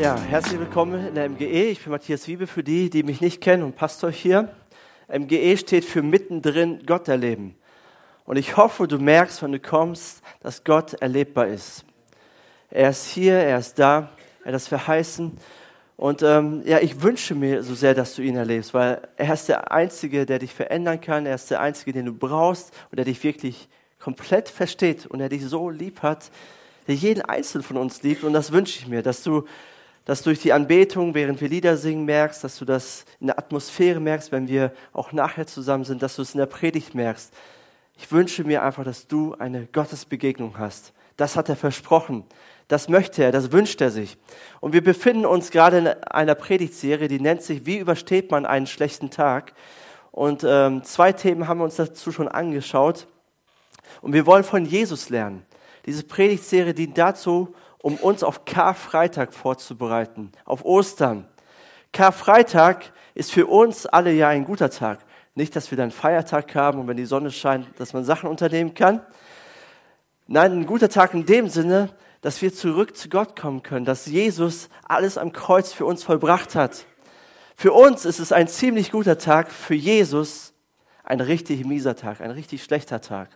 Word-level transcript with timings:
Ja, 0.00 0.16
herzlich 0.16 0.60
willkommen 0.60 1.08
in 1.08 1.14
der 1.16 1.28
MGE. 1.28 1.70
Ich 1.70 1.82
bin 1.82 1.90
Matthias 1.90 2.28
Wiebe 2.28 2.46
für 2.46 2.62
die, 2.62 2.88
die 2.88 3.02
mich 3.02 3.20
nicht 3.20 3.40
kennen 3.40 3.64
und 3.64 3.74
Pastor 3.74 4.12
hier. 4.12 4.48
MGE 5.08 5.56
steht 5.56 5.84
für 5.84 6.02
mittendrin 6.02 6.84
Gott 6.86 7.08
erleben. 7.08 7.56
Und 8.24 8.36
ich 8.36 8.56
hoffe, 8.56 8.86
du 8.86 9.00
merkst, 9.00 9.42
wenn 9.42 9.50
du 9.50 9.58
kommst, 9.58 10.22
dass 10.40 10.62
Gott 10.62 10.92
erlebbar 10.94 11.48
ist. 11.48 11.84
Er 12.70 12.90
ist 12.90 13.06
hier, 13.06 13.34
er 13.34 13.58
ist 13.58 13.76
da, 13.80 14.10
er 14.42 14.46
hat 14.46 14.54
das 14.54 14.68
verheißen. 14.68 15.36
Und 15.96 16.22
ähm, 16.22 16.62
ja, 16.64 16.78
ich 16.78 17.02
wünsche 17.02 17.34
mir 17.34 17.64
so 17.64 17.74
sehr, 17.74 17.94
dass 17.94 18.14
du 18.14 18.22
ihn 18.22 18.36
erlebst, 18.36 18.74
weil 18.74 19.02
er 19.16 19.34
ist 19.34 19.48
der 19.48 19.72
Einzige, 19.72 20.26
der 20.26 20.38
dich 20.38 20.54
verändern 20.54 21.00
kann. 21.00 21.26
Er 21.26 21.34
ist 21.34 21.50
der 21.50 21.60
Einzige, 21.60 21.92
den 21.92 22.06
du 22.06 22.12
brauchst 22.12 22.72
und 22.92 22.98
der 22.98 23.04
dich 23.04 23.24
wirklich 23.24 23.68
komplett 23.98 24.48
versteht 24.48 25.06
und 25.06 25.18
der 25.18 25.28
dich 25.28 25.44
so 25.44 25.70
lieb 25.70 26.02
hat, 26.02 26.30
der 26.86 26.94
jeden 26.94 27.22
Einzelnen 27.22 27.64
von 27.64 27.76
uns 27.76 28.04
liebt. 28.04 28.22
Und 28.22 28.32
das 28.32 28.52
wünsche 28.52 28.78
ich 28.78 28.86
mir, 28.86 29.02
dass 29.02 29.24
du 29.24 29.44
das 30.08 30.22
durch 30.22 30.40
die 30.40 30.54
Anbetung, 30.54 31.12
während 31.12 31.38
wir 31.42 31.50
Lieder 31.50 31.76
singen, 31.76 32.06
merkst, 32.06 32.42
dass 32.42 32.56
du 32.56 32.64
das 32.64 33.04
in 33.20 33.26
der 33.26 33.38
Atmosphäre 33.38 34.00
merkst, 34.00 34.32
wenn 34.32 34.48
wir 34.48 34.72
auch 34.94 35.12
nachher 35.12 35.46
zusammen 35.46 35.84
sind, 35.84 36.02
dass 36.02 36.16
du 36.16 36.22
es 36.22 36.32
in 36.32 36.38
der 36.38 36.46
Predigt 36.46 36.94
merkst. 36.94 37.30
Ich 37.94 38.10
wünsche 38.10 38.42
mir 38.42 38.62
einfach, 38.62 38.84
dass 38.84 39.06
du 39.06 39.34
eine 39.34 39.66
Gottesbegegnung 39.66 40.56
hast. 40.56 40.94
Das 41.18 41.36
hat 41.36 41.50
er 41.50 41.56
versprochen. 41.56 42.24
Das 42.68 42.88
möchte 42.88 43.22
er, 43.22 43.32
das 43.32 43.52
wünscht 43.52 43.82
er 43.82 43.90
sich. 43.90 44.16
Und 44.60 44.72
wir 44.72 44.82
befinden 44.82 45.26
uns 45.26 45.50
gerade 45.50 45.76
in 45.76 45.86
einer 45.88 46.34
Predigtserie, 46.34 47.08
die 47.08 47.20
nennt 47.20 47.42
sich 47.42 47.66
Wie 47.66 47.76
übersteht 47.76 48.30
man 48.30 48.46
einen 48.46 48.66
schlechten 48.66 49.10
Tag? 49.10 49.52
Und 50.10 50.42
ähm, 50.42 50.84
zwei 50.84 51.12
Themen 51.12 51.48
haben 51.48 51.58
wir 51.58 51.64
uns 51.64 51.76
dazu 51.76 52.12
schon 52.12 52.28
angeschaut. 52.28 53.08
Und 54.00 54.14
wir 54.14 54.24
wollen 54.24 54.44
von 54.44 54.64
Jesus 54.64 55.10
lernen. 55.10 55.44
Diese 55.84 56.02
Predigtserie 56.02 56.72
dient 56.72 56.96
dazu, 56.96 57.54
um 57.82 57.96
uns 57.96 58.22
auf 58.22 58.44
Karfreitag 58.44 59.34
vorzubereiten, 59.34 60.32
auf 60.44 60.64
Ostern. 60.64 61.26
Karfreitag 61.92 62.92
ist 63.14 63.32
für 63.32 63.46
uns 63.46 63.86
alle 63.86 64.12
ja 64.12 64.28
ein 64.28 64.44
guter 64.44 64.70
Tag. 64.70 65.00
Nicht, 65.34 65.54
dass 65.54 65.70
wir 65.70 65.78
dann 65.78 65.90
Feiertag 65.90 66.54
haben 66.54 66.80
und 66.80 66.88
wenn 66.88 66.96
die 66.96 67.04
Sonne 67.04 67.30
scheint, 67.30 67.68
dass 67.78 67.92
man 67.92 68.04
Sachen 68.04 68.28
unternehmen 68.28 68.74
kann. 68.74 69.00
Nein, 70.26 70.52
ein 70.52 70.66
guter 70.66 70.88
Tag 70.88 71.14
in 71.14 71.24
dem 71.24 71.48
Sinne, 71.48 71.90
dass 72.20 72.42
wir 72.42 72.52
zurück 72.52 72.96
zu 72.96 73.08
Gott 73.08 73.38
kommen 73.38 73.62
können, 73.62 73.84
dass 73.84 74.06
Jesus 74.06 74.68
alles 74.86 75.16
am 75.16 75.32
Kreuz 75.32 75.72
für 75.72 75.86
uns 75.86 76.02
vollbracht 76.02 76.54
hat. 76.54 76.84
Für 77.54 77.72
uns 77.72 78.04
ist 78.04 78.18
es 78.18 78.32
ein 78.32 78.48
ziemlich 78.48 78.90
guter 78.90 79.18
Tag, 79.18 79.50
für 79.50 79.74
Jesus 79.74 80.52
ein 81.04 81.20
richtig 81.20 81.64
mieser 81.64 81.96
Tag, 81.96 82.20
ein 82.20 82.30
richtig 82.30 82.62
schlechter 82.62 83.00
Tag. 83.00 83.30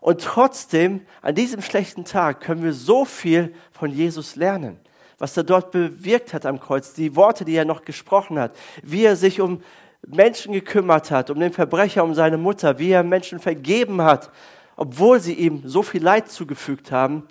Und 0.00 0.22
trotzdem, 0.22 1.02
an 1.20 1.34
diesem 1.34 1.60
schlechten 1.60 2.04
Tag 2.04 2.40
können 2.40 2.62
wir 2.62 2.72
so 2.72 3.04
viel 3.04 3.54
von 3.72 3.90
Jesus 3.90 4.36
lernen, 4.36 4.80
was 5.18 5.36
er 5.36 5.44
dort 5.44 5.70
bewirkt 5.72 6.32
hat 6.32 6.46
am 6.46 6.58
Kreuz, 6.58 6.94
die 6.94 7.16
Worte, 7.16 7.44
die 7.44 7.54
er 7.54 7.66
noch 7.66 7.84
gesprochen 7.84 8.38
hat, 8.38 8.56
wie 8.82 9.04
er 9.04 9.16
sich 9.16 9.40
um 9.40 9.62
Menschen 10.06 10.54
gekümmert 10.54 11.10
hat, 11.10 11.28
um 11.28 11.38
den 11.38 11.52
Verbrecher, 11.52 12.02
um 12.02 12.14
seine 12.14 12.38
Mutter, 12.38 12.78
wie 12.78 12.90
er 12.90 13.02
Menschen 13.02 13.38
vergeben 13.38 14.00
hat, 14.00 14.30
obwohl 14.76 15.20
sie 15.20 15.34
ihm 15.34 15.62
so 15.66 15.82
viel 15.82 16.02
Leid 16.02 16.30
zugefügt 16.30 16.90
haben. 16.90 17.28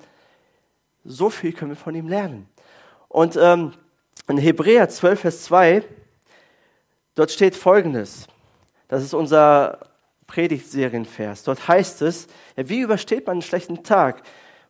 So 1.03 1.31
viel 1.31 1.53
können 1.53 1.72
wir 1.72 1.75
von 1.75 1.96
ihm 1.96 2.08
lernen. 2.08 2.47
Und 3.08 3.35
ähm, 3.41 3.74
in 4.28 4.38
Hebräer 4.38 4.88
12, 4.88 5.19
Vers 5.19 5.44
2, 5.46 5.84
dort 7.16 7.31
steht 7.31 7.56
Folgendes. 7.56 8.28
Das 8.88 9.03
ist 9.03 9.16
unser 9.16 9.88
Predigtserienvers. 10.29 11.44
Dort 11.44 11.67
heißt 11.67 12.03
es, 12.03 12.28
wie 12.56 12.79
übersteht 12.79 13.28
man 13.28 13.34
einen 13.34 13.41
schlechten 13.41 13.84
Tag? 13.84 14.22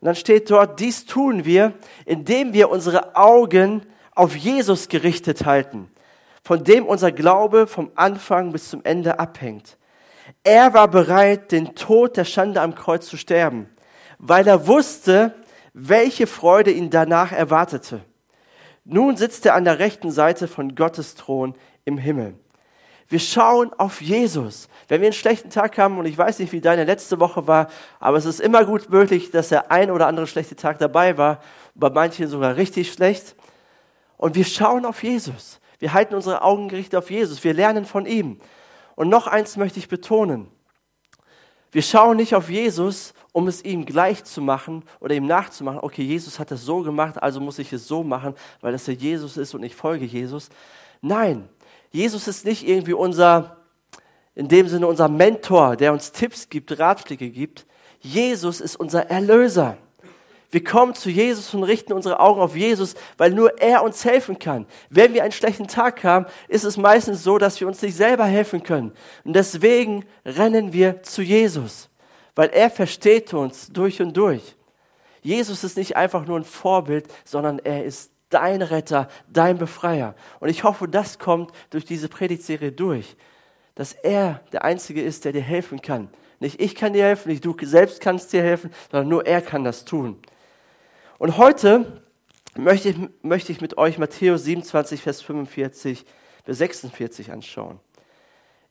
Und 0.02 0.06
dann 0.06 0.16
steht 0.16 0.50
dort, 0.50 0.80
dies 0.80 1.06
tun 1.06 1.46
wir, 1.46 1.74
indem 2.06 2.53
wir 2.53 2.70
unsere 2.70 3.16
Augen 3.16 3.86
auf 4.16 4.36
Jesus 4.36 4.88
gerichtet 4.88 5.46
halten, 5.46 5.92
von 6.44 6.64
dem 6.64 6.86
unser 6.86 7.12
Glaube 7.12 7.68
vom 7.68 7.92
Anfang 7.96 8.52
bis 8.52 8.70
zum 8.70 8.84
Ende 8.84 9.20
abhängt. 9.20 9.78
Er 10.44 10.74
war 10.74 10.88
bereit, 10.88 11.52
den 11.52 11.76
Tod 11.76 12.16
der 12.16 12.26
Schande 12.26 12.62
am 12.62 12.74
Kreuz 12.74 13.08
zu 13.08 13.18
sterben, 13.18 13.70
weil 14.18 14.47
er 14.47 14.68
wusste, 14.68 15.36
welche 15.74 16.28
Freude 16.28 16.72
ihn 16.72 16.90
danach 16.90 17.31
erwartete. 17.31 18.02
Nun 18.86 19.18
sitzt 19.18 19.46
er 19.46 19.56
an 19.56 19.66
der 19.66 19.80
rechten 19.80 20.12
Seite 20.12 20.47
von 20.47 20.76
Gottes 20.76 21.16
Thron 21.16 21.56
im 21.86 21.97
Himmel. 21.97 22.36
Wir 23.09 23.20
schauen 23.20 23.74
auf 23.74 24.02
Jesus. 24.02 24.70
Wenn 24.88 25.02
wir 25.02 25.08
einen 25.08 25.14
schlechten 25.14 25.50
Tag 25.50 25.78
haben, 25.80 25.97
und 25.97 26.06
ich 26.06 26.18
weiß 26.18 26.38
nicht, 26.40 26.52
wie 26.52 26.62
deine 26.62 26.84
letzte 26.84 27.20
Woche 27.20 27.47
war, 27.47 27.68
aber 28.00 28.18
es 28.18 28.25
ist 28.25 28.40
immer 28.40 28.64
gut 28.66 28.90
möglich, 28.92 29.31
dass 29.31 29.50
der 29.50 29.72
ein 29.72 29.90
oder 29.90 30.06
andere 30.06 30.28
schlechte 30.28 30.56
Tag 30.56 30.78
dabei 30.78 31.18
war, 31.18 31.42
bei 31.74 31.90
manchen 31.90 32.28
sogar 32.28 32.56
richtig 32.56 32.94
schlecht. 32.94 33.36
Und 34.18 34.36
wir 34.36 34.46
schauen 34.46 34.86
auf 34.86 35.02
Jesus. 35.02 35.59
Wir 35.80 35.94
halten 35.94 36.14
unsere 36.14 36.44
Augen 36.44 36.70
gerichtet 36.70 36.97
auf 36.97 37.09
Jesus. 37.09 37.44
Wir 37.44 37.53
lernen 37.53 37.86
von 37.86 38.06
ihm. 38.06 38.40
Und 38.96 39.09
noch 39.09 39.26
eins 39.26 39.58
möchte 39.58 39.80
ich 39.80 39.88
betonen. 39.88 40.47
Wir 41.72 41.81
schauen 41.81 42.18
nicht 42.18 42.36
auf 42.36 42.50
Jesus, 42.50 43.14
um 43.31 43.47
es 43.47 43.64
ihm 43.64 43.86
gleich 43.86 44.24
zu 44.24 44.41
machen 44.41 44.84
oder 45.00 45.16
ihm 45.16 45.26
nachzumachen. 45.26 45.80
Okay, 45.81 46.03
Jesus 46.03 46.38
hat 46.38 46.52
es 46.52 46.64
so 46.64 46.81
gemacht, 46.81 47.22
also 47.22 47.40
muss 47.40 47.59
ich 47.59 47.72
es 47.74 47.88
so 47.88 48.03
machen, 48.03 48.36
weil 48.62 48.74
es 48.74 48.86
ja 48.88 48.94
Jesus 48.94 49.38
ist 49.38 49.53
und 49.56 49.64
ich 49.64 49.76
folge 49.76 50.06
Jesus. 50.06 50.50
Nein, 51.02 51.47
Jesus 51.92 52.28
ist 52.28 52.46
nicht 52.46 52.68
irgendwie 52.68 52.94
unser, 52.94 53.58
in 54.36 54.48
dem 54.48 54.68
Sinne 54.68 54.88
unser 54.88 55.10
Mentor, 55.10 55.76
der 55.76 55.94
uns 55.94 56.12
Tipps 56.12 56.50
gibt, 56.50 56.78
Ratschläge 56.78 57.30
gibt. 57.30 57.66
Jesus 58.00 58.62
ist 58.62 58.76
unser 58.76 59.10
Erlöser. 59.10 59.78
Wir 60.52 60.64
kommen 60.64 60.96
zu 60.96 61.10
Jesus 61.10 61.54
und 61.54 61.64
richten 61.64 61.94
unsere 61.94 62.20
Augen 62.20 62.42
auf 62.42 62.56
Jesus, 62.56 62.96
weil 63.18 63.32
nur 63.32 63.60
er 63.62 63.84
uns 63.84 64.04
helfen 64.04 64.40
kann. 64.40 64.66
Wenn 64.90 65.14
wir 65.14 65.24
einen 65.24 65.32
schlechten 65.32 65.68
Tag 65.68 66.04
haben, 66.04 66.26
ist 66.48 66.64
es 66.64 66.76
meistens 66.76 67.24
so, 67.24 67.38
dass 67.38 67.60
wir 67.60 67.68
uns 67.68 67.82
nicht 67.82 67.96
selber 67.96 68.26
helfen 68.26 68.64
können. 68.64 68.92
Und 69.24 69.36
deswegen 69.36 70.06
rennen 70.26 70.74
wir 70.74 71.04
zu 71.04 71.22
Jesus, 71.22 71.90
weil 72.34 72.50
er 72.50 72.72
versteht 72.72 73.32
uns 73.34 73.68
durch 73.68 74.02
und 74.02 74.18
durch. 74.18 74.56
Jesus 75.22 75.64
ist 75.64 75.78
nicht 75.78 75.96
einfach 75.96 76.26
nur 76.26 76.40
ein 76.40 76.46
Vorbild, 76.46 77.08
sondern 77.26 77.60
er 77.60 77.86
ist 77.86 78.12
dein 78.29 78.62
Retter, 78.62 79.07
dein 79.31 79.57
Befreier. 79.57 80.16
Und 80.40 80.50
ich 80.50 80.63
hoffe, 80.63 80.88
das 80.88 81.19
kommt 81.19 81.51
durch 81.69 81.85
diese 81.85 82.09
Predigtserie 82.09 82.72
durch, 82.72 83.16
dass 83.75 83.94
er 83.94 84.41
der 84.51 84.63
Einzige 84.63 85.01
ist, 85.01 85.25
der 85.25 85.34
dir 85.34 85.41
helfen 85.41 85.81
kann. 85.81 86.09
Nicht 86.40 86.62
ich 86.62 86.75
kann 86.75 86.94
dir 86.94 87.03
helfen, 87.03 87.29
nicht 87.29 87.44
du 87.44 87.56
selbst 87.62 88.01
kannst 88.01 88.31
dir 88.31 88.41
helfen, 88.41 88.72
sondern 88.91 89.09
nur 89.09 89.25
er 89.25 89.41
kann 89.41 89.63
das 89.63 89.85
tun. 89.85 90.17
Und 91.17 91.38
heute 91.38 92.01
möchte 92.56 92.90
ich, 92.90 92.97
möchte 93.22 93.51
ich 93.51 93.62
mit 93.62 93.78
euch 93.78 93.97
Matthäus 93.97 94.44
27, 94.46 95.01
Vers 95.01 95.22
45 95.22 96.06
bis 96.46 96.57
46 96.57 97.31
anschauen. 97.31 97.79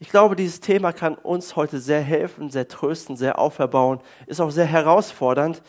Ich 0.01 0.11
glaube, 0.11 0.37
dieses 0.37 0.61
Thema 0.61 0.93
kann 0.93 1.17
uns 1.17 1.57
heute 1.57 1.81
sehr 1.81 2.01
helfen, 2.01 2.51
sehr 2.51 2.69
trösten, 2.69 3.17
sehr 3.17 3.39
auferbauen, 3.39 4.01
ist 4.27 4.41
auch 4.41 4.51
sehr 4.51 4.67
herausfordernd. 4.67 5.61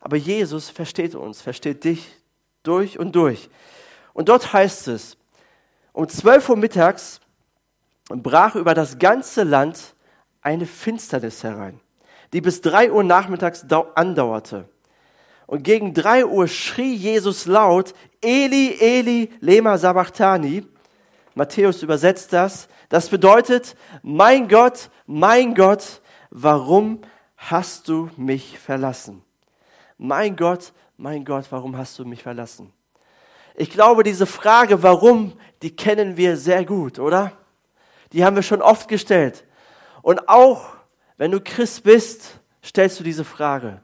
Aber 0.00 0.16
Jesus 0.16 0.70
versteht 0.70 1.14
uns, 1.14 1.42
versteht 1.42 1.84
dich, 1.84 2.17
durch 2.62 2.98
und 2.98 3.14
durch. 3.14 3.50
Und 4.12 4.28
dort 4.28 4.52
heißt 4.52 4.88
es, 4.88 5.16
um 5.92 6.08
12 6.08 6.48
Uhr 6.50 6.56
mittags 6.56 7.20
brach 8.08 8.54
über 8.54 8.74
das 8.74 8.98
ganze 8.98 9.42
Land 9.42 9.94
eine 10.42 10.66
Finsternis 10.66 11.42
herein, 11.42 11.80
die 12.32 12.40
bis 12.40 12.60
3 12.60 12.92
Uhr 12.92 13.04
nachmittags 13.04 13.66
andauerte. 13.94 14.68
Und 15.46 15.62
gegen 15.62 15.94
3 15.94 16.26
Uhr 16.26 16.46
schrie 16.46 16.94
Jesus 16.94 17.46
laut, 17.46 17.94
Eli, 18.20 18.76
Eli, 18.78 19.30
lema 19.40 19.78
sabachthani. 19.78 20.66
Matthäus 21.34 21.82
übersetzt 21.82 22.32
das. 22.32 22.68
Das 22.88 23.08
bedeutet, 23.08 23.74
mein 24.02 24.48
Gott, 24.48 24.90
mein 25.06 25.54
Gott, 25.54 26.02
warum 26.30 27.00
hast 27.36 27.88
du 27.88 28.10
mich 28.16 28.58
verlassen? 28.58 29.22
Mein 29.96 30.36
Gott, 30.36 30.72
mein 30.98 31.24
Gott, 31.24 31.46
warum 31.50 31.76
hast 31.76 31.98
du 31.98 32.04
mich 32.04 32.24
verlassen? 32.24 32.72
Ich 33.54 33.70
glaube, 33.70 34.02
diese 34.02 34.26
Frage, 34.26 34.82
warum, 34.82 35.32
die 35.62 35.74
kennen 35.74 36.16
wir 36.16 36.36
sehr 36.36 36.64
gut, 36.64 36.98
oder? 36.98 37.32
Die 38.12 38.24
haben 38.24 38.36
wir 38.36 38.42
schon 38.42 38.60
oft 38.60 38.88
gestellt. 38.88 39.44
Und 40.02 40.28
auch 40.28 40.76
wenn 41.16 41.30
du 41.30 41.40
Christ 41.40 41.84
bist, 41.84 42.40
stellst 42.64 42.98
du 42.98 43.04
diese 43.04 43.24
Frage. 43.24 43.80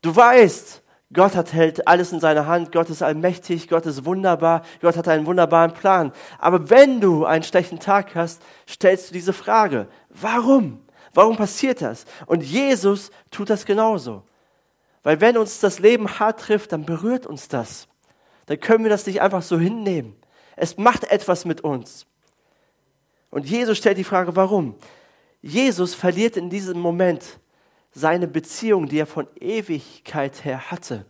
Du 0.00 0.14
weißt, 0.14 0.82
Gott 1.12 1.34
hat, 1.34 1.52
hält 1.52 1.88
alles 1.88 2.12
in 2.12 2.20
seiner 2.20 2.46
Hand, 2.46 2.70
Gott 2.70 2.88
ist 2.88 3.02
allmächtig, 3.02 3.68
Gott 3.68 3.86
ist 3.86 4.04
wunderbar, 4.04 4.62
Gott 4.80 4.96
hat 4.96 5.08
einen 5.08 5.26
wunderbaren 5.26 5.72
Plan. 5.72 6.12
Aber 6.38 6.70
wenn 6.70 7.00
du 7.00 7.24
einen 7.24 7.42
schlechten 7.42 7.80
Tag 7.80 8.14
hast, 8.14 8.42
stellst 8.68 9.10
du 9.10 9.14
diese 9.14 9.32
Frage, 9.32 9.88
warum? 10.10 10.84
Warum 11.14 11.36
passiert 11.36 11.82
das? 11.82 12.04
Und 12.26 12.44
Jesus 12.44 13.10
tut 13.30 13.50
das 13.50 13.64
genauso. 13.64 14.22
Weil 15.02 15.20
wenn 15.20 15.36
uns 15.36 15.60
das 15.60 15.78
Leben 15.78 16.18
hart 16.18 16.40
trifft, 16.40 16.72
dann 16.72 16.84
berührt 16.84 17.26
uns 17.26 17.48
das. 17.48 17.88
Dann 18.46 18.60
können 18.60 18.84
wir 18.84 18.90
das 18.90 19.06
nicht 19.06 19.20
einfach 19.20 19.42
so 19.42 19.58
hinnehmen. 19.58 20.16
Es 20.56 20.76
macht 20.76 21.04
etwas 21.04 21.44
mit 21.44 21.60
uns. 21.60 22.06
Und 23.30 23.46
Jesus 23.46 23.78
stellt 23.78 23.98
die 23.98 24.04
Frage, 24.04 24.36
warum? 24.36 24.76
Jesus 25.42 25.94
verliert 25.94 26.36
in 26.36 26.50
diesem 26.50 26.80
Moment 26.80 27.38
seine 27.92 28.26
Beziehung, 28.26 28.86
die 28.86 28.98
er 28.98 29.06
von 29.06 29.28
Ewigkeit 29.38 30.44
her 30.44 30.70
hatte. 30.70 31.04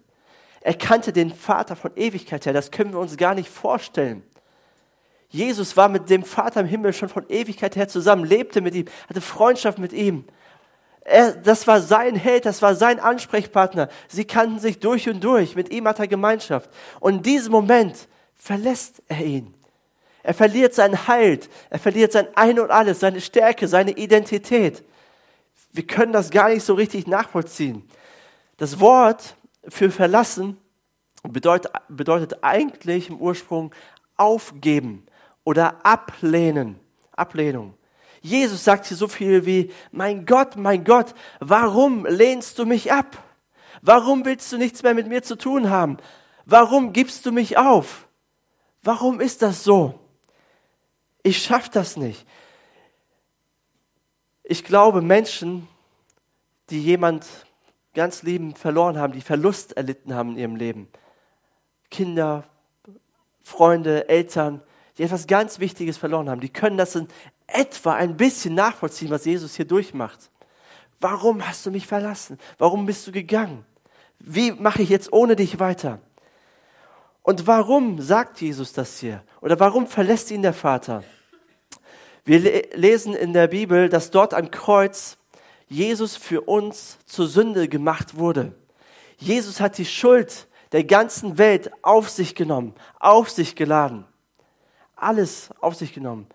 Er 0.61 0.75
kannte 0.75 1.13
den 1.13 1.33
Vater 1.33 1.77
von 1.77 1.93
Ewigkeit 1.97 2.45
her. 2.45 2.53
Das 2.53 2.71
können 2.71 2.93
wir 2.93 2.99
uns 2.99 3.17
gar 3.17 3.35
nicht 3.35 3.49
vorstellen. 3.49 4.23
Jesus 5.31 5.77
war 5.77 5.89
mit 5.89 6.11
dem 6.11 6.25
Vater 6.25 6.61
im 6.61 6.67
Himmel 6.67 6.93
schon 6.93 7.09
von 7.09 7.29
Ewigkeit 7.29 7.77
her 7.77 7.89
zusammen, 7.89 8.25
lebte 8.25 8.61
mit 8.61 8.75
ihm, 8.75 8.87
hatte 9.09 9.21
Freundschaft 9.21 9.79
mit 9.79 9.93
ihm. 9.93 10.25
Er, 11.11 11.33
das 11.33 11.67
war 11.67 11.81
sein 11.81 12.17
Held, 12.17 12.45
das 12.45 12.61
war 12.61 12.75
sein 12.75 13.01
Ansprechpartner. 13.01 13.89
Sie 14.09 14.25
kannten 14.25 14.59
sich 14.59 14.79
durch 14.79 15.09
und 15.09 15.25
durch. 15.25 15.57
Mit 15.57 15.73
ihm 15.73 15.89
hat 15.89 15.99
er 15.99 16.07
Gemeinschaft. 16.07 16.71
Und 17.01 17.17
in 17.17 17.23
diesem 17.23 17.53
Moment 17.53 18.09
verlässt 18.37 19.03
er 19.09 19.25
ihn. 19.25 19.55
Er 20.23 20.35
verliert 20.35 20.75
sein 20.75 21.09
Halt, 21.09 21.49
er 21.71 21.79
verliert 21.79 22.13
sein 22.13 22.29
Ein 22.35 22.61
und 22.61 22.71
Alles, 22.71 23.01
seine 23.01 23.21
Stärke, 23.21 23.67
seine 23.67 23.93
Identität. 23.93 24.85
Wir 25.73 25.87
können 25.87 26.13
das 26.13 26.31
gar 26.31 26.51
nicht 26.51 26.65
so 26.65 26.75
richtig 26.75 27.07
nachvollziehen. 27.07 27.89
Das 28.59 28.79
Wort 28.81 29.37
für 29.69 29.91
verlassen 29.91 30.59
bedeutet, 31.23 31.73
bedeutet 31.89 32.43
eigentlich 32.43 33.09
im 33.09 33.17
Ursprung 33.19 33.73
aufgeben 34.17 35.07
oder 35.45 35.85
ablehnen. 35.87 36.79
Ablehnung. 37.13 37.75
Jesus 38.21 38.65
sagt 38.65 38.87
hier 38.87 38.97
so 38.97 39.09
viel 39.09 39.47
wie, 39.47 39.73
mein 39.91 40.27
Gott, 40.27 40.57
mein 40.57 40.85
Gott, 40.85 41.15
warum 41.41 42.07
lehnst 42.07 42.59
du 42.59 42.67
mich 42.67 42.93
ab? 42.93 43.23
Warum 43.83 44.25
willst 44.25 44.51
du 44.53 44.59
nichts 44.59 44.83
mehr 44.83 44.95
mit 44.95 45.07
mir 45.07 45.23
zu 45.23 45.37
tun 45.37 45.71
haben? 45.71 45.99
Warum 46.45 46.93
gibst 46.93 47.27
du 47.27 47.33
mich 47.33 47.59
auf? 47.59 48.09
Warum 48.83 49.21
ist 49.21 49.43
das 49.43 49.65
so? 49.65 49.99
Ich 51.23 51.43
schaffe 51.43 51.71
das 51.73 51.97
nicht. 51.97 52.27
Ich 54.43 54.65
glaube, 54.65 55.03
Menschen, 55.03 55.69
die 56.71 56.83
jemand 56.83 57.27
ganz 57.95 58.23
lieben 58.23 58.55
verloren 58.55 58.99
haben, 58.99 59.13
die 59.13 59.21
Verlust 59.21 59.77
erlitten 59.77 60.15
haben 60.15 60.33
in 60.33 60.39
ihrem 60.39 60.57
Leben, 60.57 60.89
Kinder, 61.91 62.45
Freunde, 63.43 64.09
Eltern, 64.09 64.63
die 64.97 65.03
etwas 65.03 65.27
ganz 65.27 65.59
Wichtiges 65.59 65.97
verloren 65.97 66.31
haben, 66.31 66.41
die 66.41 66.49
können 66.49 66.79
das 66.79 66.95
in 66.95 67.09
etwa 67.49 67.95
ein 67.95 68.17
bisschen 68.17 68.55
nachvollziehen, 68.55 69.11
was 69.11 69.25
Jesus 69.25 69.57
hier 69.57 69.67
durchmacht. 69.67 70.31
Warum 71.01 71.47
hast 71.47 71.67
du 71.67 71.71
mich 71.71 71.87
verlassen? 71.87 72.39
Warum 72.59 72.87
bist 72.87 73.07
du 73.07 73.13
gegangen? 73.13 73.65
Wie 74.19 74.53
mache 74.53 74.83
ich 74.83 74.89
jetzt 74.89 75.13
ohne 75.13 75.37
dich 75.37 75.59
weiter? 75.59 76.01
Und 77.23 77.47
warum 77.47 78.01
sagt 78.01 78.41
Jesus 78.41 78.73
das 78.73 78.99
hier? 79.01 79.23
Oder 79.41 79.59
warum 79.61 79.87
verlässt 79.87 80.31
ihn 80.31 80.43
der 80.43 80.55
Vater? 80.55 81.05
Wir 82.25 82.41
lesen 82.75 83.15
in 83.15 83.33
der 83.33 83.49
Bibel, 83.49 83.89
dass 83.89 84.11
dort 84.11 84.35
am 84.35 84.51
Kreuz 84.51 85.17
Jesus 85.69 86.17
für 86.17 86.43
uns 86.43 86.99
zur 87.07 87.29
Sünde 87.29 87.69
gemacht 87.69 88.17
wurde. 88.17 88.55
Jesus 89.19 89.61
hat 89.61 89.79
die 89.79 89.85
Schuld 89.85 90.49
der 90.73 90.85
ganzen 90.85 91.39
Welt 91.39 91.71
auf 91.83 92.09
sich 92.09 92.35
genommen, 92.35 92.75
auf 92.99 93.31
sich 93.31 93.57
geladen. 93.57 94.05
Alles 94.97 95.51
auf 95.61 95.75
sich 95.75 95.95
genommen. 95.95 96.27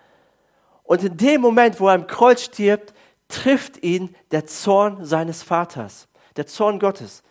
Und 0.84 1.04
in 1.04 1.18
dem 1.18 1.42
Moment, 1.42 1.80
wo 1.80 1.88
er 1.88 1.96
am 1.96 2.08
Kreuz 2.08 2.44
stirbt, 2.44 2.94
trifft 3.28 3.82
ihn 3.84 4.16
der 4.32 4.46
Zorn 4.46 5.06
seines 5.06 5.44
Vaters, 5.44 6.08
der 6.36 6.46
Zorn 6.46 6.80
Gottes. 6.80 7.24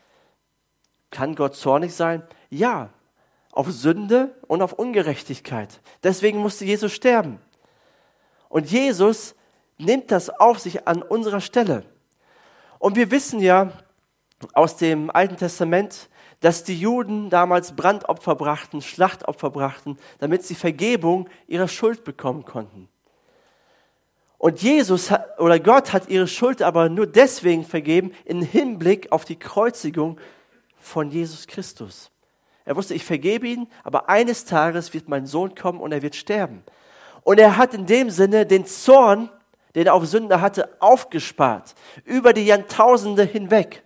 Kann 1.11 1.35
Gott 1.35 1.55
zornig 1.55 1.95
sein? 1.95 2.23
Ja, 2.51 2.91
auf 3.53 3.71
Sünde 3.71 4.35
und 4.49 4.63
auf 4.63 4.73
Ungerechtigkeit. 4.73 5.81
Deswegen 6.03 6.39
musste 6.39 6.65
Jesus 6.65 6.93
sterben. 6.93 7.39
Und 8.49 8.71
Jesus 8.71 9.35
nimmt 9.79 10.11
das 10.11 10.31
auf 10.31 10.59
sich 10.59 10.89
an 10.89 11.03
unserer 11.03 11.41
Stelle. 11.41 11.85
Und 12.79 12.97
wir 12.97 13.11
wissen 13.11 13.41
ja 13.41 13.73
aus 14.55 14.77
dem 14.77 15.11
Alten 15.11 15.37
Testament, 15.37 16.09
dass 16.41 16.65
die 16.65 16.79
Juden 16.79 17.31
damals 17.31 17.77
Brandopfer 17.77 18.35
brachten, 18.35 18.83
Schlachtopfer 18.83 19.51
brachten, 19.51 19.99
damit 20.19 20.43
sie 20.43 20.55
Vergebung 20.57 21.29
ihrer 21.47 21.69
Schuld 21.69 22.03
bekommen 22.03 22.45
konnten. 22.45 22.89
Und 24.43 24.61
Jesus 24.61 25.13
hat, 25.13 25.39
oder 25.39 25.61
Gott 25.61 25.93
hat 25.93 26.09
ihre 26.09 26.27
Schuld 26.27 26.63
aber 26.63 26.89
nur 26.89 27.07
deswegen 27.07 27.65
vergeben, 27.65 28.11
im 28.25 28.43
Hinblick 28.43 29.13
auf 29.13 29.25
die 29.25 29.39
Kreuzigung 29.39 30.19
von 30.81 31.13
Jesus 31.13 31.47
Christus. 31.47 32.11
Er 32.65 32.75
wusste, 32.75 32.93
ich 32.93 33.05
vergebe 33.05 33.47
ihn, 33.47 33.69
aber 33.85 34.09
eines 34.09 34.45
Tages 34.45 34.93
wird 34.95 35.09
mein 35.09 35.27
Sohn 35.27 35.55
kommen 35.55 35.79
und 35.81 35.93
er 35.93 36.03
wird 36.03 36.17
sterben. 36.17 36.65
Und 37.23 37.39
er 37.39 37.57
hat 37.57 37.73
in 37.73 37.87
dem 37.87 38.11
Sinne 38.11 38.45
den 38.45 38.67
Zorn, 38.67 39.31
den 39.77 39.87
er 39.87 39.95
auf 39.95 40.07
Sünder 40.07 40.41
hatte, 40.41 40.71
aufgespart, 40.81 41.77
über 42.05 42.33
die 42.33 42.45
Jahrtausende 42.45 43.23
hinweg. 43.23 43.85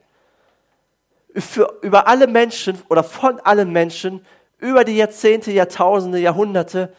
Für, 1.35 1.81
über 1.82 2.08
alle 2.08 2.26
Menschen 2.26 2.81
oder 2.88 3.05
von 3.05 3.41
allen 3.41 3.73
Menschen, 3.73 4.25
über 4.56 4.85
die 4.85 4.97
Jahrzehnte, 4.97 5.53
Jahrtausende, 5.53 6.19
Jahrhunderte. 6.19 6.94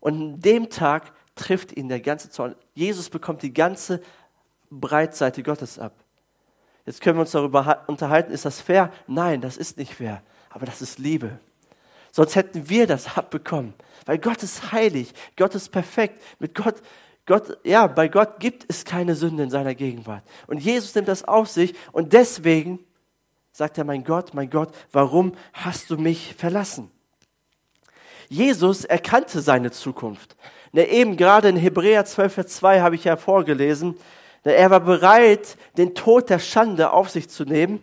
Und 0.00 0.14
an 0.14 0.40
dem 0.40 0.70
Tag 0.70 1.12
trifft 1.40 1.76
ihn 1.76 1.88
der 1.88 2.00
ganze 2.00 2.30
Zorn. 2.30 2.54
Jesus 2.74 3.08
bekommt 3.08 3.42
die 3.42 3.52
ganze 3.52 4.00
Breitseite 4.70 5.42
Gottes 5.42 5.78
ab. 5.78 5.92
Jetzt 6.86 7.00
können 7.00 7.16
wir 7.16 7.22
uns 7.22 7.32
darüber 7.32 7.84
unterhalten, 7.86 8.32
ist 8.32 8.44
das 8.44 8.60
fair? 8.60 8.92
Nein, 9.06 9.40
das 9.40 9.56
ist 9.56 9.76
nicht 9.76 9.94
fair, 9.94 10.22
aber 10.50 10.66
das 10.66 10.82
ist 10.82 10.98
Liebe. 10.98 11.38
Sonst 12.12 12.34
hätten 12.34 12.68
wir 12.68 12.86
das 12.86 13.16
abbekommen, 13.16 13.74
weil 14.06 14.18
Gott 14.18 14.42
ist 14.42 14.72
heilig, 14.72 15.12
Gott 15.36 15.54
ist 15.54 15.68
perfekt. 15.70 16.20
Mit 16.38 16.54
Gott, 16.54 16.76
Gott, 17.26 17.58
ja, 17.64 17.86
bei 17.86 18.08
Gott 18.08 18.40
gibt 18.40 18.64
es 18.68 18.84
keine 18.84 19.14
Sünde 19.14 19.44
in 19.44 19.50
seiner 19.50 19.74
Gegenwart. 19.74 20.24
Und 20.46 20.58
Jesus 20.58 20.94
nimmt 20.94 21.08
das 21.08 21.24
auf 21.24 21.48
sich 21.48 21.74
und 21.92 22.12
deswegen 22.12 22.80
sagt 23.52 23.78
er, 23.78 23.84
mein 23.84 24.04
Gott, 24.04 24.34
mein 24.34 24.50
Gott, 24.50 24.74
warum 24.90 25.32
hast 25.52 25.90
du 25.90 25.96
mich 25.96 26.34
verlassen? 26.34 26.90
Jesus 28.28 28.84
erkannte 28.84 29.40
seine 29.40 29.70
Zukunft. 29.72 30.36
Ne, 30.72 30.88
eben 30.88 31.16
gerade 31.16 31.48
in 31.48 31.56
Hebräer 31.56 32.04
12, 32.04 32.34
Vers 32.34 32.46
2 32.48 32.80
habe 32.80 32.94
ich 32.94 33.04
ja 33.04 33.16
vorgelesen, 33.16 33.96
ne, 34.44 34.54
er 34.54 34.70
war 34.70 34.80
bereit, 34.80 35.56
den 35.76 35.94
Tod 35.94 36.30
der 36.30 36.38
Schande 36.38 36.92
auf 36.92 37.10
sich 37.10 37.28
zu 37.28 37.44
nehmen, 37.44 37.82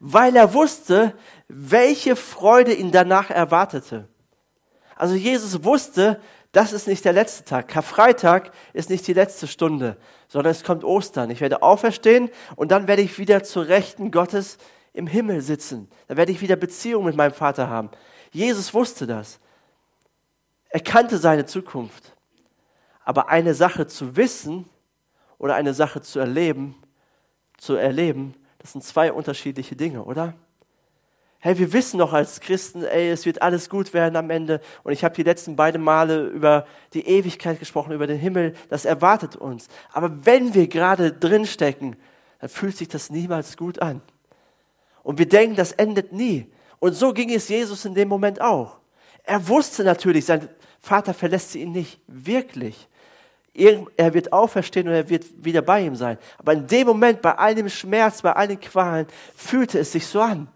weil 0.00 0.34
er 0.34 0.52
wusste, 0.54 1.14
welche 1.48 2.16
Freude 2.16 2.72
ihn 2.72 2.90
danach 2.90 3.30
erwartete. 3.30 4.08
Also 4.96 5.14
Jesus 5.14 5.62
wusste, 5.64 6.20
das 6.50 6.72
ist 6.72 6.86
nicht 6.86 7.04
der 7.04 7.12
letzte 7.12 7.44
Tag. 7.44 7.68
Karfreitag 7.68 8.52
ist 8.72 8.90
nicht 8.90 9.06
die 9.06 9.12
letzte 9.12 9.46
Stunde, 9.46 9.96
sondern 10.28 10.52
es 10.52 10.62
kommt 10.62 10.84
Ostern. 10.84 11.30
Ich 11.30 11.40
werde 11.40 11.62
auferstehen 11.62 12.30
und 12.54 12.70
dann 12.70 12.86
werde 12.86 13.02
ich 13.02 13.18
wieder 13.18 13.42
zur 13.42 13.66
Rechten 13.68 14.10
Gottes 14.12 14.58
im 14.92 15.08
Himmel 15.08 15.40
sitzen. 15.40 15.88
Da 16.06 16.16
werde 16.16 16.30
ich 16.30 16.40
wieder 16.40 16.56
Beziehung 16.56 17.04
mit 17.04 17.16
meinem 17.16 17.32
Vater 17.32 17.68
haben. 17.68 17.90
Jesus 18.30 18.72
wusste 18.72 19.06
das. 19.06 19.40
Er 20.68 20.80
kannte 20.80 21.18
seine 21.18 21.46
Zukunft. 21.46 22.13
Aber 23.04 23.28
eine 23.28 23.54
Sache 23.54 23.86
zu 23.86 24.16
wissen 24.16 24.68
oder 25.38 25.54
eine 25.54 25.74
Sache 25.74 26.00
zu 26.00 26.18
erleben, 26.18 26.74
zu 27.58 27.74
erleben, 27.74 28.34
das 28.58 28.72
sind 28.72 28.82
zwei 28.82 29.12
unterschiedliche 29.12 29.76
Dinge, 29.76 30.04
oder? 30.04 30.34
Hey, 31.38 31.58
wir 31.58 31.74
wissen 31.74 31.98
doch 31.98 32.14
als 32.14 32.40
Christen, 32.40 32.84
ey, 32.84 33.10
es 33.10 33.26
wird 33.26 33.42
alles 33.42 33.68
gut 33.68 33.92
werden 33.92 34.16
am 34.16 34.30
Ende. 34.30 34.62
Und 34.82 34.94
ich 34.94 35.04
habe 35.04 35.14
die 35.14 35.22
letzten 35.22 35.56
beiden 35.56 35.82
Male 35.82 36.28
über 36.28 36.66
die 36.94 37.06
Ewigkeit 37.06 37.58
gesprochen, 37.58 37.92
über 37.92 38.06
den 38.06 38.16
Himmel. 38.16 38.54
Das 38.70 38.86
erwartet 38.86 39.36
uns. 39.36 39.68
Aber 39.92 40.24
wenn 40.24 40.54
wir 40.54 40.68
gerade 40.68 41.12
drinstecken, 41.12 41.96
dann 42.40 42.48
fühlt 42.48 42.78
sich 42.78 42.88
das 42.88 43.10
niemals 43.10 43.58
gut 43.58 43.82
an. 43.82 44.00
Und 45.02 45.18
wir 45.18 45.28
denken, 45.28 45.54
das 45.54 45.72
endet 45.72 46.14
nie. 46.14 46.50
Und 46.78 46.94
so 46.94 47.12
ging 47.12 47.30
es 47.30 47.48
Jesus 47.48 47.84
in 47.84 47.94
dem 47.94 48.08
Moment 48.08 48.40
auch. 48.40 48.78
Er 49.22 49.46
wusste 49.46 49.84
natürlich, 49.84 50.24
sein 50.24 50.48
Vater 50.80 51.12
verlässt 51.12 51.54
ihn 51.54 51.72
nicht 51.72 52.00
wirklich 52.06 52.88
er 53.54 54.14
wird 54.14 54.32
auferstehen 54.32 54.88
und 54.88 54.94
er 54.94 55.08
wird 55.08 55.24
wieder 55.44 55.62
bei 55.62 55.82
ihm 55.82 55.94
sein. 55.94 56.18
Aber 56.38 56.54
in 56.54 56.66
dem 56.66 56.88
Moment, 56.88 57.22
bei 57.22 57.54
dem 57.54 57.68
Schmerz, 57.68 58.22
bei 58.22 58.32
all 58.32 58.48
den 58.48 58.60
Qualen, 58.60 59.06
fühlte 59.36 59.78
es 59.78 59.92
sich 59.92 60.06
so 60.06 60.20
an. 60.20 60.48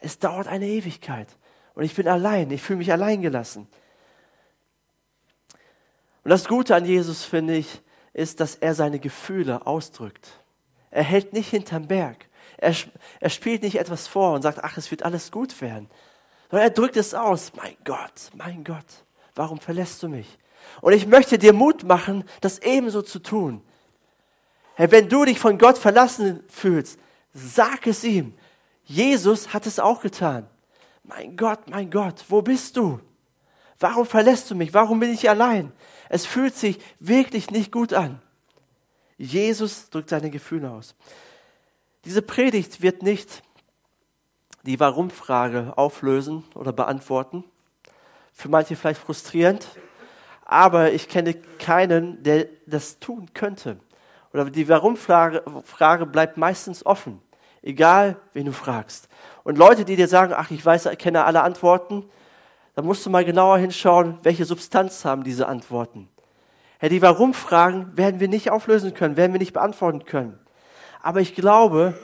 Es 0.00 0.18
dauert 0.18 0.46
eine 0.46 0.66
Ewigkeit. 0.66 1.28
Und 1.74 1.84
ich 1.84 1.94
bin 1.94 2.06
allein. 2.06 2.50
Ich 2.50 2.62
fühle 2.62 2.78
mich 2.78 2.92
allein 2.92 3.22
gelassen. 3.22 3.66
Und 6.24 6.30
das 6.30 6.46
Gute 6.46 6.76
an 6.76 6.84
Jesus, 6.84 7.24
finde 7.24 7.56
ich, 7.56 7.82
ist, 8.12 8.38
dass 8.38 8.54
er 8.54 8.74
seine 8.74 9.00
Gefühle 9.00 9.66
ausdrückt. 9.66 10.28
Er 10.90 11.02
hält 11.02 11.32
nicht 11.32 11.50
hinterm 11.50 11.88
Berg. 11.88 12.28
Er, 12.58 12.74
er 13.18 13.30
spielt 13.30 13.62
nicht 13.62 13.78
etwas 13.80 14.06
vor 14.06 14.34
und 14.34 14.42
sagt, 14.42 14.62
ach, 14.62 14.76
es 14.76 14.90
wird 14.90 15.02
alles 15.02 15.32
gut 15.32 15.60
werden. 15.60 15.88
Sondern 16.50 16.68
er 16.68 16.74
drückt 16.74 16.96
es 16.96 17.14
aus. 17.14 17.52
Mein 17.56 17.76
Gott, 17.84 18.30
mein 18.36 18.62
Gott, 18.62 18.86
warum 19.34 19.58
verlässt 19.58 20.02
du 20.02 20.08
mich? 20.08 20.38
Und 20.80 20.92
ich 20.92 21.06
möchte 21.06 21.38
dir 21.38 21.52
Mut 21.52 21.84
machen, 21.84 22.24
das 22.40 22.58
ebenso 22.60 23.02
zu 23.02 23.18
tun. 23.18 23.62
Hey, 24.74 24.90
wenn 24.90 25.08
du 25.08 25.24
dich 25.24 25.38
von 25.38 25.58
Gott 25.58 25.78
verlassen 25.78 26.42
fühlst, 26.48 26.98
sag 27.34 27.86
es 27.86 28.04
ihm. 28.04 28.34
Jesus 28.84 29.52
hat 29.52 29.66
es 29.66 29.78
auch 29.78 30.00
getan. 30.00 30.46
Mein 31.04 31.36
Gott, 31.36 31.68
mein 31.68 31.90
Gott, 31.90 32.24
wo 32.28 32.42
bist 32.42 32.76
du? 32.76 33.00
Warum 33.78 34.06
verlässt 34.06 34.50
du 34.50 34.54
mich? 34.54 34.72
Warum 34.72 35.00
bin 35.00 35.12
ich 35.12 35.28
allein? 35.28 35.72
Es 36.08 36.26
fühlt 36.26 36.54
sich 36.54 36.78
wirklich 37.00 37.50
nicht 37.50 37.72
gut 37.72 37.92
an. 37.92 38.20
Jesus 39.18 39.90
drückt 39.90 40.08
seine 40.08 40.30
Gefühle 40.30 40.70
aus. 40.70 40.94
Diese 42.04 42.22
Predigt 42.22 42.82
wird 42.82 43.02
nicht 43.02 43.42
die 44.62 44.78
Warum-Frage 44.78 45.72
auflösen 45.76 46.44
oder 46.54 46.72
beantworten. 46.72 47.44
Für 48.32 48.48
manche 48.48 48.76
vielleicht 48.76 49.00
frustrierend, 49.00 49.66
aber 50.52 50.92
ich 50.92 51.08
kenne 51.08 51.34
keinen, 51.58 52.22
der 52.22 52.46
das 52.66 52.98
tun 52.98 53.30
könnte. 53.34 53.78
Oder 54.32 54.44
die 54.46 54.68
Warum-Frage 54.68 55.42
Frage 55.64 56.06
bleibt 56.06 56.36
meistens 56.36 56.84
offen, 56.86 57.20
egal 57.62 58.16
wen 58.32 58.46
du 58.46 58.52
fragst. 58.52 59.08
Und 59.44 59.58
Leute, 59.58 59.84
die 59.84 59.96
dir 59.96 60.08
sagen, 60.08 60.32
ach, 60.36 60.50
ich 60.50 60.64
weiß, 60.64 60.86
ich 60.86 60.98
kenne 60.98 61.24
alle 61.24 61.42
Antworten, 61.42 62.04
dann 62.74 62.86
musst 62.86 63.04
du 63.04 63.10
mal 63.10 63.24
genauer 63.24 63.58
hinschauen, 63.58 64.18
welche 64.22 64.44
Substanz 64.44 65.04
haben 65.04 65.24
diese 65.24 65.46
Antworten. 65.46 66.08
Ja, 66.80 66.88
die 66.88 67.02
Warum-Fragen 67.02 67.96
werden 67.96 68.20
wir 68.20 68.28
nicht 68.28 68.50
auflösen 68.50 68.94
können, 68.94 69.16
werden 69.16 69.32
wir 69.32 69.38
nicht 69.38 69.52
beantworten 69.52 70.04
können. 70.04 70.38
Aber 71.02 71.20
ich 71.20 71.34
glaube 71.34 71.94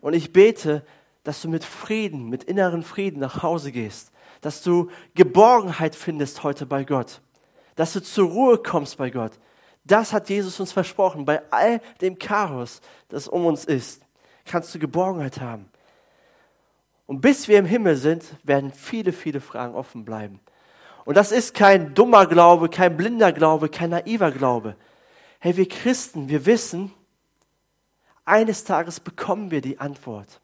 und 0.00 0.14
ich 0.14 0.32
bete, 0.32 0.84
dass 1.24 1.40
du 1.42 1.48
mit 1.48 1.64
Frieden, 1.64 2.28
mit 2.28 2.44
inneren 2.44 2.82
Frieden 2.82 3.18
nach 3.18 3.42
Hause 3.42 3.72
gehst, 3.72 4.12
dass 4.42 4.62
du 4.62 4.90
Geborgenheit 5.14 5.96
findest 5.96 6.42
heute 6.42 6.66
bei 6.66 6.84
Gott, 6.84 7.22
dass 7.74 7.92
du 7.92 8.02
zur 8.02 8.28
Ruhe 8.28 8.58
kommst 8.58 8.96
bei 8.98 9.10
Gott. 9.10 9.32
Das 9.84 10.12
hat 10.12 10.30
Jesus 10.30 10.58
uns 10.60 10.72
versprochen. 10.72 11.24
Bei 11.24 11.42
all 11.50 11.80
dem 12.00 12.18
Chaos, 12.18 12.80
das 13.08 13.28
um 13.28 13.46
uns 13.46 13.64
ist, 13.64 14.02
kannst 14.44 14.74
du 14.74 14.78
Geborgenheit 14.78 15.40
haben. 15.40 15.68
Und 17.06 17.20
bis 17.20 17.48
wir 17.48 17.58
im 17.58 17.66
Himmel 17.66 17.96
sind, 17.96 18.24
werden 18.42 18.72
viele, 18.72 19.12
viele 19.12 19.40
Fragen 19.40 19.74
offen 19.74 20.04
bleiben. 20.04 20.40
Und 21.04 21.16
das 21.16 21.32
ist 21.32 21.52
kein 21.52 21.94
dummer 21.94 22.26
Glaube, 22.26 22.70
kein 22.70 22.96
blinder 22.96 23.32
Glaube, 23.32 23.68
kein 23.68 23.90
naiver 23.90 24.30
Glaube. 24.30 24.76
Hey, 25.38 25.56
wir 25.56 25.68
Christen, 25.68 26.28
wir 26.28 26.46
wissen, 26.46 26.92
eines 28.24 28.64
Tages 28.64 29.00
bekommen 29.00 29.50
wir 29.50 29.60
die 29.60 29.78
Antwort. 29.80 30.40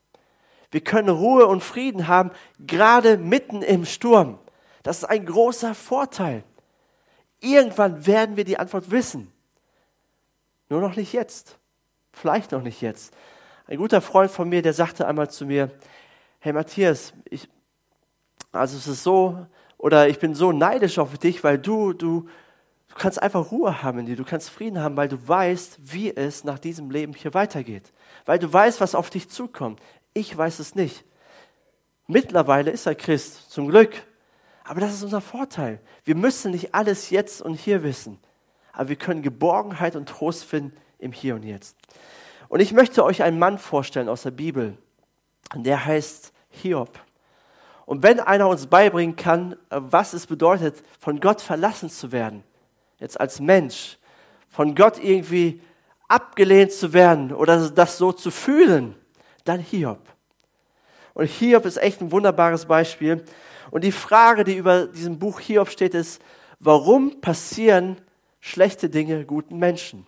Wir 0.70 0.82
können 0.82 1.08
Ruhe 1.08 1.46
und 1.46 1.64
Frieden 1.64 2.08
haben, 2.08 2.30
gerade 2.58 3.16
mitten 3.16 3.62
im 3.62 3.86
Sturm. 3.86 4.38
Das 4.82 4.98
ist 4.98 5.04
ein 5.04 5.24
großer 5.24 5.74
Vorteil. 5.74 6.44
Irgendwann 7.40 8.06
werden 8.06 8.36
wir 8.36 8.44
die 8.44 8.58
Antwort 8.58 8.90
wissen. 8.90 9.32
Nur 10.68 10.80
noch 10.80 10.96
nicht 10.96 11.12
jetzt. 11.12 11.58
Vielleicht 12.12 12.52
noch 12.52 12.62
nicht 12.62 12.80
jetzt. 12.80 13.14
Ein 13.66 13.78
guter 13.78 14.00
Freund 14.00 14.30
von 14.30 14.48
mir, 14.48 14.62
der 14.62 14.72
sagte 14.72 15.06
einmal 15.06 15.30
zu 15.30 15.46
mir, 15.46 15.70
hey 16.40 16.52
Matthias, 16.52 17.12
ich, 17.24 17.48
also 18.52 18.76
es 18.76 18.86
ist 18.86 19.02
so, 19.02 19.46
oder 19.78 20.08
ich 20.08 20.18
bin 20.18 20.34
so 20.34 20.52
neidisch 20.52 20.98
auf 20.98 21.16
dich, 21.18 21.44
weil 21.44 21.58
du, 21.58 21.92
du, 21.92 22.28
du 22.88 22.94
kannst 22.96 23.22
einfach 23.22 23.50
Ruhe 23.50 23.82
haben 23.82 24.00
in 24.00 24.06
dir, 24.06 24.16
du 24.16 24.24
kannst 24.24 24.50
Frieden 24.50 24.80
haben, 24.80 24.96
weil 24.96 25.08
du 25.08 25.16
weißt, 25.26 25.78
wie 25.80 26.14
es 26.14 26.44
nach 26.44 26.58
diesem 26.58 26.90
Leben 26.90 27.14
hier 27.14 27.32
weitergeht. 27.32 27.92
Weil 28.26 28.38
du 28.38 28.52
weißt, 28.52 28.80
was 28.80 28.94
auf 28.94 29.10
dich 29.10 29.28
zukommt. 29.28 29.80
Ich 30.12 30.36
weiß 30.36 30.58
es 30.58 30.74
nicht. 30.74 31.04
Mittlerweile 32.06 32.72
ist 32.72 32.86
er 32.86 32.96
Christ, 32.96 33.50
zum 33.50 33.68
Glück. 33.68 34.02
Aber 34.70 34.78
das 34.78 34.94
ist 34.94 35.02
unser 35.02 35.20
Vorteil. 35.20 35.80
Wir 36.04 36.14
müssen 36.14 36.52
nicht 36.52 36.76
alles 36.76 37.10
jetzt 37.10 37.42
und 37.42 37.54
hier 37.54 37.82
wissen. 37.82 38.20
Aber 38.72 38.90
wir 38.90 38.94
können 38.94 39.20
Geborgenheit 39.20 39.96
und 39.96 40.08
Trost 40.08 40.44
finden 40.44 40.76
im 41.00 41.10
Hier 41.10 41.34
und 41.34 41.42
Jetzt. 41.42 41.76
Und 42.48 42.60
ich 42.60 42.72
möchte 42.72 43.04
euch 43.04 43.24
einen 43.24 43.40
Mann 43.40 43.58
vorstellen 43.58 44.08
aus 44.08 44.22
der 44.22 44.30
Bibel, 44.30 44.78
der 45.56 45.84
heißt 45.84 46.32
Hiob. 46.50 47.00
Und 47.84 48.04
wenn 48.04 48.20
einer 48.20 48.46
uns 48.46 48.68
beibringen 48.68 49.16
kann, 49.16 49.56
was 49.70 50.12
es 50.12 50.28
bedeutet, 50.28 50.84
von 51.00 51.18
Gott 51.18 51.40
verlassen 51.40 51.90
zu 51.90 52.12
werden, 52.12 52.44
jetzt 53.00 53.20
als 53.20 53.40
Mensch, 53.40 53.98
von 54.48 54.76
Gott 54.76 55.02
irgendwie 55.02 55.62
abgelehnt 56.06 56.70
zu 56.70 56.92
werden 56.92 57.34
oder 57.34 57.70
das 57.70 57.98
so 57.98 58.12
zu 58.12 58.30
fühlen, 58.30 58.94
dann 59.44 59.58
Hiob. 59.58 59.98
Und 61.14 61.26
Hiob 61.26 61.64
ist 61.66 61.76
echt 61.76 62.00
ein 62.00 62.12
wunderbares 62.12 62.66
Beispiel. 62.66 63.24
Und 63.70 63.84
die 63.84 63.92
Frage, 63.92 64.44
die 64.44 64.56
über 64.56 64.86
diesem 64.86 65.18
Buch 65.18 65.40
Hiob 65.40 65.68
steht, 65.68 65.94
ist, 65.94 66.20
warum 66.58 67.20
passieren 67.20 68.00
schlechte 68.40 68.88
Dinge 68.88 69.24
guten 69.24 69.58
Menschen? 69.58 70.06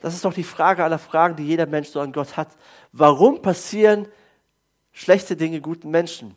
Das 0.00 0.14
ist 0.14 0.24
doch 0.24 0.34
die 0.34 0.44
Frage 0.44 0.84
aller 0.84 0.98
Fragen, 0.98 1.36
die 1.36 1.46
jeder 1.46 1.66
Mensch 1.66 1.88
so 1.88 2.00
an 2.00 2.12
Gott 2.12 2.36
hat. 2.36 2.48
Warum 2.92 3.40
passieren 3.40 4.06
schlechte 4.92 5.34
Dinge 5.34 5.60
guten 5.60 5.90
Menschen? 5.90 6.34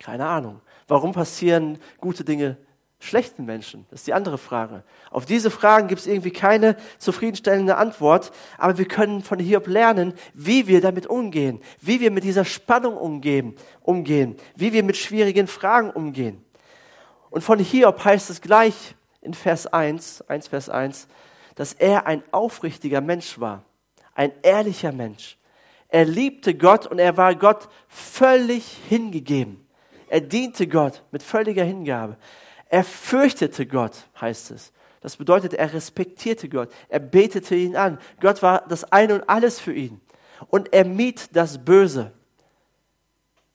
Keine 0.00 0.26
Ahnung. 0.26 0.60
Warum 0.88 1.12
passieren 1.12 1.78
gute 1.98 2.24
Dinge 2.24 2.56
schlechten 3.00 3.44
Menschen? 3.44 3.86
Das 3.90 4.00
ist 4.00 4.06
die 4.06 4.14
andere 4.14 4.38
Frage. 4.38 4.84
Auf 5.10 5.26
diese 5.26 5.50
Fragen 5.50 5.88
gibt 5.88 6.02
es 6.02 6.06
irgendwie 6.06 6.30
keine 6.30 6.76
zufriedenstellende 6.98 7.76
Antwort, 7.76 8.30
aber 8.58 8.78
wir 8.78 8.86
können 8.86 9.22
von 9.22 9.40
Hiob 9.40 9.66
lernen, 9.66 10.14
wie 10.34 10.68
wir 10.68 10.80
damit 10.80 11.06
umgehen, 11.06 11.60
wie 11.80 12.00
wir 12.00 12.12
mit 12.12 12.22
dieser 12.22 12.44
Spannung 12.44 12.96
umgehen, 12.96 13.56
umgehen, 13.80 14.36
wie 14.54 14.72
wir 14.72 14.84
mit 14.84 14.96
schwierigen 14.96 15.48
Fragen 15.48 15.90
umgehen. 15.90 16.44
Und 17.30 17.42
von 17.42 17.58
Hiob 17.58 18.04
heißt 18.04 18.30
es 18.30 18.40
gleich 18.40 18.94
in 19.20 19.34
Vers 19.34 19.66
1, 19.66 20.22
1 20.28 20.48
Vers 20.48 20.68
1, 20.68 21.08
dass 21.54 21.72
er 21.72 22.06
ein 22.06 22.22
aufrichtiger 22.30 23.00
Mensch 23.00 23.40
war, 23.40 23.64
ein 24.14 24.32
ehrlicher 24.42 24.92
Mensch. 24.92 25.36
Er 25.88 26.04
liebte 26.04 26.54
Gott 26.54 26.86
und 26.86 26.98
er 26.98 27.16
war 27.16 27.34
Gott 27.34 27.68
völlig 27.88 28.78
hingegeben. 28.88 29.66
Er 30.08 30.20
diente 30.20 30.66
Gott 30.66 31.02
mit 31.10 31.22
völliger 31.22 31.64
Hingabe. 31.64 32.16
Er 32.70 32.84
fürchtete 32.84 33.66
Gott, 33.66 33.92
heißt 34.20 34.52
es. 34.52 34.72
Das 35.00 35.16
bedeutet, 35.16 35.54
er 35.54 35.72
respektierte 35.72 36.48
Gott. 36.48 36.70
Er 36.88 37.00
betete 37.00 37.56
ihn 37.56 37.74
an. 37.74 37.98
Gott 38.20 38.42
war 38.42 38.64
das 38.68 38.84
Ein 38.92 39.10
und 39.10 39.28
Alles 39.28 39.58
für 39.58 39.72
ihn. 39.72 40.00
Und 40.48 40.72
er 40.72 40.84
mied 40.84 41.34
das 41.34 41.62
Böse. 41.62 42.12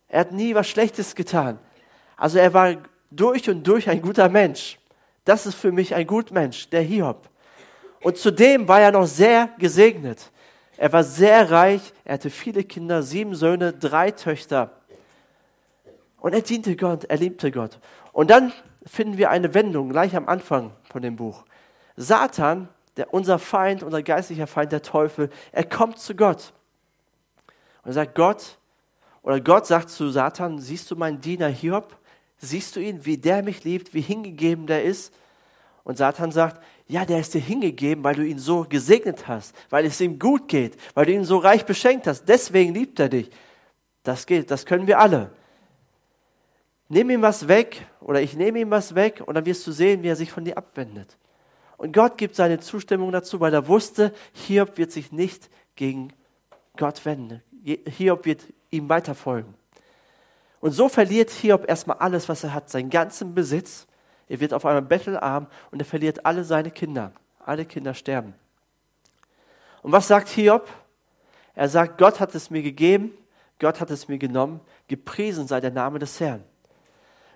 Er 0.09 0.19
hat 0.19 0.31
nie 0.33 0.53
was 0.53 0.67
Schlechtes 0.67 1.15
getan. 1.15 1.59
Also 2.17 2.39
er 2.39 2.53
war 2.53 2.75
durch 3.09 3.49
und 3.49 3.63
durch 3.63 3.89
ein 3.89 4.01
guter 4.01 4.27
Mensch. 4.27 4.77
Das 5.23 5.45
ist 5.45 5.55
für 5.55 5.71
mich 5.71 5.95
ein 5.95 6.05
guter 6.05 6.33
Mensch, 6.33 6.69
der 6.69 6.81
Hiob. 6.81 7.29
Und 8.01 8.17
zudem 8.17 8.67
war 8.67 8.81
er 8.81 8.91
noch 8.91 9.07
sehr 9.07 9.49
gesegnet. 9.57 10.31
Er 10.77 10.91
war 10.91 11.03
sehr 11.05 11.49
reich, 11.49 11.93
er 12.03 12.15
hatte 12.15 12.29
viele 12.29 12.65
Kinder, 12.65 13.01
sieben 13.01 13.33
Söhne, 13.33 13.71
drei 13.71 14.11
Töchter. 14.11 14.71
Und 16.19 16.33
er 16.33 16.41
diente 16.41 16.75
Gott, 16.75 17.05
er 17.05 17.17
liebte 17.17 17.49
Gott. 17.49 17.79
Und 18.11 18.29
dann 18.29 18.51
finden 18.85 19.17
wir 19.17 19.29
eine 19.29 19.53
Wendung 19.53 19.89
gleich 19.89 20.15
am 20.15 20.27
Anfang 20.27 20.71
von 20.91 21.01
dem 21.01 21.15
Buch. 21.15 21.45
Satan, 21.95 22.69
der, 22.97 23.13
unser 23.13 23.39
Feind, 23.39 23.83
unser 23.83 24.03
geistlicher 24.03 24.47
Feind, 24.47 24.71
der 24.71 24.81
Teufel, 24.81 25.29
er 25.51 25.63
kommt 25.63 25.99
zu 25.99 26.15
Gott. 26.15 26.53
Und 27.83 27.91
er 27.91 27.93
sagt, 27.93 28.15
Gott, 28.15 28.57
oder 29.21 29.41
Gott 29.41 29.65
sagt 29.65 29.89
zu 29.89 30.09
Satan, 30.09 30.59
siehst 30.59 30.91
du 30.91 30.95
meinen 30.95 31.19
Diener 31.19 31.47
Hiob? 31.47 31.97
Siehst 32.37 32.75
du 32.75 32.79
ihn, 32.79 33.05
wie 33.05 33.17
der 33.17 33.43
mich 33.43 33.63
liebt, 33.63 33.93
wie 33.93 34.01
hingegeben 34.01 34.67
der 34.67 34.83
ist? 34.83 35.13
Und 35.83 35.97
Satan 35.97 36.31
sagt, 36.31 36.61
ja, 36.87 37.05
der 37.05 37.19
ist 37.19 37.33
dir 37.33 37.41
hingegeben, 37.41 38.03
weil 38.03 38.15
du 38.15 38.25
ihn 38.25 38.39
so 38.39 38.65
gesegnet 38.67 39.27
hast, 39.27 39.55
weil 39.69 39.85
es 39.85 39.99
ihm 40.01 40.19
gut 40.19 40.47
geht, 40.47 40.77
weil 40.93 41.05
du 41.05 41.13
ihn 41.13 41.23
so 41.23 41.37
reich 41.37 41.65
beschenkt 41.65 42.07
hast. 42.07 42.25
Deswegen 42.25 42.73
liebt 42.73 42.99
er 42.99 43.09
dich. 43.09 43.31
Das 44.03 44.25
geht, 44.25 44.51
das 44.51 44.65
können 44.65 44.85
wir 44.85 44.99
alle. 44.99 45.31
Nimm 46.87 47.09
ihm 47.09 47.21
was 47.21 47.47
weg 47.47 47.87
oder 47.99 48.21
ich 48.21 48.35
nehme 48.35 48.59
ihm 48.59 48.69
was 48.69 48.95
weg 48.95 49.23
und 49.25 49.35
dann 49.35 49.45
wirst 49.45 49.65
du 49.65 49.71
sehen, 49.71 50.03
wie 50.03 50.07
er 50.07 50.15
sich 50.15 50.31
von 50.31 50.45
dir 50.45 50.57
abwendet. 50.57 51.17
Und 51.77 51.93
Gott 51.93 52.17
gibt 52.17 52.35
seine 52.35 52.59
Zustimmung 52.59 53.11
dazu, 53.11 53.39
weil 53.39 53.53
er 53.53 53.67
wusste, 53.67 54.13
Hiob 54.33 54.77
wird 54.77 54.91
sich 54.91 55.11
nicht 55.11 55.49
gegen 55.75 56.13
Gott 56.77 57.03
wenden. 57.05 57.41
Hiob 57.63 58.25
wird 58.25 58.41
ihm 58.69 58.87
weiterfolgen. 58.87 59.53
Und 60.61 60.71
so 60.71 60.87
verliert 60.87 61.31
Hiob 61.31 61.67
erstmal 61.67 61.97
alles, 61.97 62.29
was 62.29 62.43
er 62.43 62.53
hat, 62.53 62.69
seinen 62.69 62.89
ganzen 62.89 63.33
Besitz 63.33 63.87
er 64.27 64.39
wird 64.39 64.53
auf 64.53 64.65
einmal 64.65 64.81
bettelarm 64.81 65.47
und 65.71 65.79
er 65.81 65.85
verliert 65.85 66.25
alle 66.25 66.43
seine 66.43 66.71
Kinder. 66.71 67.11
Alle 67.39 67.65
Kinder 67.65 67.93
sterben. 67.93 68.33
Und 69.83 69.91
was 69.91 70.07
sagt 70.07 70.29
Hiob? 70.29 70.67
Er 71.53 71.69
sagt, 71.69 71.97
Gott 71.97 72.19
hat 72.19 72.33
es 72.33 72.49
mir 72.49 72.63
gegeben, 72.63 73.11
Gott 73.59 73.79
hat 73.79 73.91
es 73.91 74.07
mir 74.07 74.17
genommen, 74.17 74.59
gepriesen 74.87 75.47
sei 75.47 75.61
der 75.61 75.71
Name 75.71 75.99
des 75.99 76.19
Herrn. 76.19 76.43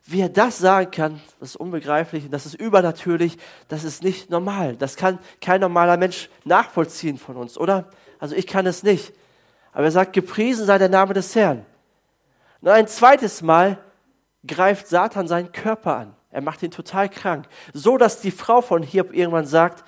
Wie 0.05 0.21
er 0.21 0.29
das 0.29 0.57
sagen 0.57 0.91
kann, 0.91 1.21
das 1.39 1.49
ist 1.51 1.55
unbegreiflich, 1.57 2.29
das 2.29 2.45
ist 2.45 2.55
übernatürlich, 2.55 3.37
das 3.67 3.83
ist 3.83 4.03
nicht 4.03 4.29
normal. 4.29 4.75
Das 4.75 4.95
kann 4.95 5.19
kein 5.41 5.61
normaler 5.61 5.97
Mensch 5.97 6.29
nachvollziehen 6.45 7.17
von 7.17 7.35
uns, 7.35 7.57
oder? 7.57 7.89
Also 8.19 8.35
ich 8.35 8.47
kann 8.47 8.65
es 8.65 8.83
nicht. 8.83 9.13
Aber 9.71 9.85
er 9.85 9.91
sagt, 9.91 10.13
gepriesen 10.13 10.65
sei 10.65 10.77
der 10.77 10.89
Name 10.89 11.13
des 11.13 11.35
Herrn. 11.35 11.65
Und 12.61 12.69
ein 12.69 12.87
zweites 12.87 13.41
Mal 13.41 13.77
greift 14.45 14.87
Satan 14.87 15.27
seinen 15.27 15.51
Körper 15.51 15.97
an. 15.97 16.15
Er 16.31 16.41
macht 16.41 16.61
ihn 16.63 16.71
total 16.71 17.09
krank. 17.09 17.47
So 17.73 17.97
dass 17.97 18.21
die 18.21 18.31
Frau 18.31 18.61
von 18.61 18.83
Hiob 18.83 19.13
irgendwann 19.13 19.45
sagt, 19.45 19.83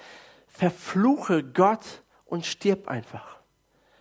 verfluche 0.48 1.44
Gott 1.44 2.04
und 2.26 2.46
stirb 2.46 2.88
einfach. 2.88 3.38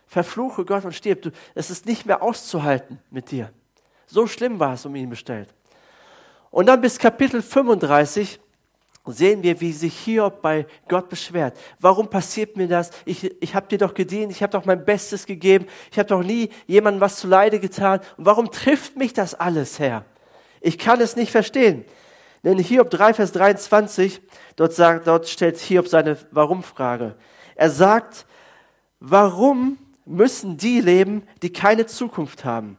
Verfluche 0.07 0.65
Gott 0.65 0.85
und 0.85 0.95
stirb. 0.95 1.33
es 1.55 1.71
ist 1.71 1.87
nicht 1.87 2.07
mehr 2.07 2.23
auszuhalten 2.23 2.99
mit 3.11 3.31
dir. 3.31 3.53
So 4.07 4.27
schlimm 4.27 4.59
war 4.59 4.75
es 4.75 4.85
um 4.85 4.95
ihn 4.97 5.09
bestellt. 5.09 5.55
Und 6.51 6.67
dann 6.67 6.81
bis 6.81 6.99
Kapitel 6.99 7.43
35 7.43 8.41
sehen 9.07 9.43
wir, 9.43 9.61
wie 9.61 9.73
sich 9.73 9.97
Hiob 10.01 10.43
bei 10.43 10.67
Gott 10.89 11.09
beschwert. 11.09 11.57
Warum 11.79 12.09
passiert 12.09 12.57
mir 12.57 12.69
das? 12.69 12.91
Ich, 13.05 13.25
ich 13.43 13.55
habe 13.55 13.67
dir 13.69 13.79
doch 13.79 13.95
gedient, 13.95 14.31
ich 14.31 14.43
habe 14.43 14.53
doch 14.53 14.65
mein 14.65 14.85
Bestes 14.85 15.27
gegeben, 15.27 15.67
ich 15.91 15.99
habe 15.99 16.09
doch 16.09 16.23
nie 16.23 16.51
jemandem 16.67 17.01
was 17.01 17.17
zu 17.17 17.29
Leide 17.29 17.61
getan. 17.61 18.01
Und 18.17 18.27
warum 18.27 18.51
trifft 18.51 18.97
mich 18.97 19.13
das 19.13 19.35
alles, 19.35 19.79
Herr? 19.79 20.05
Ich 20.61 20.79
kann 20.79 21.01
es 21.01 21.17
nicht 21.17 21.33
verstehen. 21.33 21.85
Denn 22.43 22.59
Hiob 22.59 22.91
3, 22.91 23.15
Vers 23.15 23.33
23, 23.33 24.21
dort, 24.57 24.73
sagt, 24.73 25.07
dort 25.07 25.29
stellt 25.29 25.59
Hiob 25.59 25.89
seine 25.89 26.17
Warum-Frage. 26.31 27.17
Er 27.55 27.71
sagt, 27.71 28.27
warum 28.99 29.79
müssen 30.07 30.57
die 30.57 30.81
leben, 30.81 31.23
die 31.43 31.53
keine 31.53 31.87
Zukunft 31.87 32.45
haben 32.45 32.79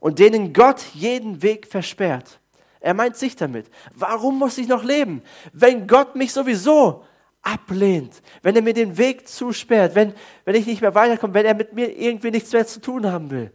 und 0.00 0.18
denen 0.18 0.52
Gott 0.52 0.82
jeden 0.92 1.42
Weg 1.42 1.66
versperrt? 1.66 2.39
Er 2.80 2.94
meint 2.94 3.16
sich 3.16 3.36
damit. 3.36 3.70
Warum 3.94 4.38
muss 4.38 4.58
ich 4.58 4.66
noch 4.66 4.82
leben, 4.82 5.22
wenn 5.52 5.86
Gott 5.86 6.16
mich 6.16 6.32
sowieso 6.32 7.04
ablehnt, 7.42 8.22
wenn 8.42 8.56
er 8.56 8.62
mir 8.62 8.74
den 8.74 8.96
Weg 8.98 9.28
zusperrt, 9.28 9.94
wenn, 9.94 10.14
wenn 10.44 10.54
ich 10.54 10.66
nicht 10.66 10.80
mehr 10.80 10.94
weiterkomme, 10.94 11.34
wenn 11.34 11.46
er 11.46 11.54
mit 11.54 11.72
mir 11.74 11.96
irgendwie 11.96 12.30
nichts 12.30 12.52
mehr 12.52 12.66
zu 12.66 12.80
tun 12.80 13.06
haben 13.06 13.30
will? 13.30 13.52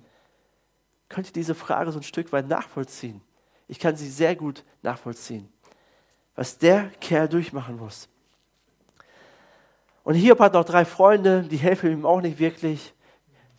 Könnt 1.09 1.27
ihr 1.27 1.33
diese 1.33 1.55
Frage 1.55 1.91
so 1.91 1.99
ein 1.99 2.03
Stück 2.03 2.31
weit 2.31 2.47
nachvollziehen? 2.47 3.21
Ich 3.67 3.79
kann 3.79 3.95
sie 3.95 4.09
sehr 4.09 4.35
gut 4.35 4.63
nachvollziehen, 4.83 5.49
was 6.35 6.57
der 6.57 6.89
Kerl 7.01 7.27
durchmachen 7.27 7.77
muss. 7.77 8.07
Und 10.03 10.13
Hiob 10.13 10.39
hat 10.39 10.53
noch 10.53 10.65
drei 10.65 10.85
Freunde, 10.85 11.43
die 11.43 11.57
helfen 11.57 11.91
ihm 11.91 12.05
auch 12.05 12.21
nicht 12.21 12.37
wirklich. 12.37 12.93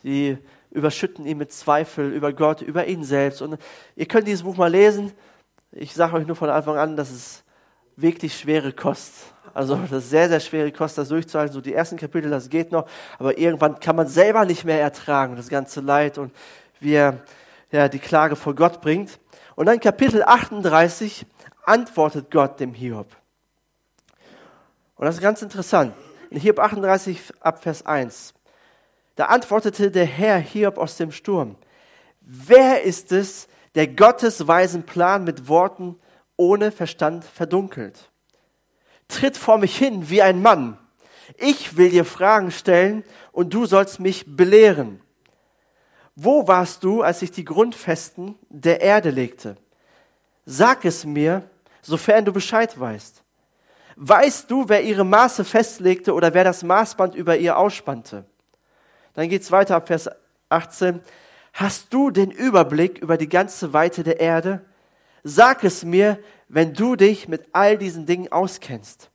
Die 0.03 0.37
überschütten 0.71 1.25
ihn 1.25 1.37
mit 1.37 1.51
Zweifel 1.51 2.13
über 2.13 2.31
Gott, 2.31 2.61
über 2.61 2.87
ihn 2.87 3.03
selbst. 3.03 3.41
Und 3.41 3.57
ihr 3.97 4.05
könnt 4.05 4.27
dieses 4.27 4.43
Buch 4.43 4.55
mal 4.55 4.71
lesen. 4.71 5.11
Ich 5.79 5.93
sage 5.93 6.15
euch 6.15 6.25
nur 6.25 6.35
von 6.35 6.49
Anfang 6.49 6.75
an, 6.75 6.95
dass 6.95 7.11
es 7.11 7.43
wirklich 7.95 8.35
schwere 8.35 8.73
Kost. 8.73 9.13
Also 9.53 9.75
das 9.75 10.05
ist 10.05 10.09
sehr, 10.09 10.27
sehr 10.27 10.39
schwere 10.39 10.71
Kost, 10.71 10.97
das 10.97 11.09
durchzuhalten. 11.09 11.53
So 11.53 11.61
die 11.61 11.73
ersten 11.75 11.97
Kapitel, 11.97 12.31
das 12.31 12.49
geht 12.49 12.71
noch, 12.71 12.87
aber 13.19 13.37
irgendwann 13.37 13.79
kann 13.79 13.95
man 13.95 14.07
selber 14.07 14.43
nicht 14.45 14.65
mehr 14.65 14.81
ertragen, 14.81 15.35
das 15.35 15.49
ganze 15.49 15.81
Leid 15.81 16.17
und 16.17 16.33
wie 16.79 16.93
er 16.93 17.19
ja, 17.69 17.87
die 17.89 17.99
Klage 17.99 18.35
vor 18.35 18.55
Gott 18.55 18.81
bringt. 18.81 19.19
Und 19.55 19.67
dann 19.67 19.79
Kapitel 19.79 20.23
38 20.23 21.27
antwortet 21.63 22.31
Gott 22.31 22.59
dem 22.59 22.73
Hiob. 22.73 23.15
Und 24.95 25.05
das 25.05 25.15
ist 25.15 25.21
ganz 25.21 25.43
interessant. 25.43 25.93
In 26.31 26.39
Hiob 26.39 26.57
38 26.57 27.21
ab 27.39 27.61
Vers 27.61 27.85
1. 27.85 28.33
Da 29.15 29.25
antwortete 29.25 29.91
der 29.91 30.05
Herr 30.05 30.39
Hiob 30.39 30.79
aus 30.79 30.97
dem 30.97 31.11
Sturm. 31.11 31.55
Wer 32.21 32.81
ist 32.81 33.11
es, 33.11 33.47
der 33.77 33.87
Gottes 33.87 34.47
weisen 34.47 34.87
Plan 34.87 35.23
mit 35.23 35.47
Worten 35.47 35.99
ohne 36.35 36.71
Verstand 36.71 37.23
verdunkelt. 37.23 38.09
Tritt 39.07 39.37
vor 39.37 39.59
mich 39.59 39.77
hin 39.77 40.09
wie 40.09 40.23
ein 40.23 40.41
Mann. 40.41 40.79
Ich 41.37 41.77
will 41.77 41.91
dir 41.91 42.03
Fragen 42.03 42.49
stellen 42.49 43.03
und 43.31 43.53
du 43.53 43.67
sollst 43.67 43.99
mich 43.99 44.35
belehren. 44.35 44.99
Wo 46.15 46.47
warst 46.47 46.83
du, 46.83 47.03
als 47.03 47.21
ich 47.21 47.29
die 47.29 47.45
Grundfesten 47.45 48.33
der 48.49 48.81
Erde 48.81 49.11
legte? 49.11 49.57
Sag 50.47 50.83
es 50.83 51.05
mir, 51.05 51.47
sofern 51.83 52.25
du 52.25 52.33
Bescheid 52.33 52.79
weißt. 52.79 53.23
Weißt 53.95 54.49
du, 54.49 54.67
wer 54.69 54.81
ihre 54.81 55.05
Maße 55.05 55.45
festlegte 55.45 56.15
oder 56.15 56.33
wer 56.33 56.43
das 56.43 56.63
Maßband 56.63 57.13
über 57.13 57.37
ihr 57.37 57.55
ausspannte? 57.55 58.25
Dann 59.13 59.29
geht's 59.29 59.51
weiter 59.51 59.75
ab 59.75 59.85
Vers 59.85 60.09
18. 60.49 60.99
Hast 61.57 61.91
du 61.91 62.11
den 62.11 62.29
Überblick 62.29 62.99
über 62.99 63.17
die 63.17 63.27
ganze 63.27 63.73
Weite 63.73 64.03
der 64.03 64.19
Erde? 64.19 64.63
Sag 65.23 65.63
es 65.63 65.83
mir, 65.83 66.19
wenn 66.47 66.75
du 66.75 66.95
dich 66.95 67.27
mit 67.27 67.47
all 67.51 67.79
diesen 67.79 68.05
Dingen 68.05 68.31
auskennst. 68.31 69.09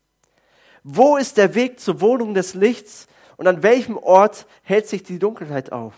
Wo 0.83 1.17
ist 1.17 1.37
der 1.37 1.55
Weg 1.55 1.79
zur 1.79 2.01
Wohnung 2.01 2.35
des 2.35 2.55
Lichts 2.55 3.07
und 3.37 3.47
an 3.47 3.63
welchem 3.63 3.97
Ort 3.97 4.49
hält 4.65 4.89
sich 4.89 5.05
die 5.05 5.21
Dunkelheit 5.21 5.71
auf? 5.71 5.95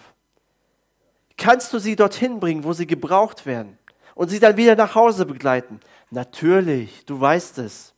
Kannst 1.38 1.72
du 1.72 1.78
sie 1.78 1.96
dorthin 1.96 2.40
bringen, 2.40 2.64
wo 2.64 2.74
sie 2.74 2.87
gebraucht 2.87 3.46
werden 3.46 3.78
und 4.14 4.28
sie 4.28 4.38
dann 4.38 4.59
wieder 4.59 4.76
nach 4.76 4.94
Hause 4.94 5.24
begleiten? 5.24 5.80
Natürlich, 6.11 7.07
du 7.07 7.18
weißt 7.18 7.57
es. 7.57 7.94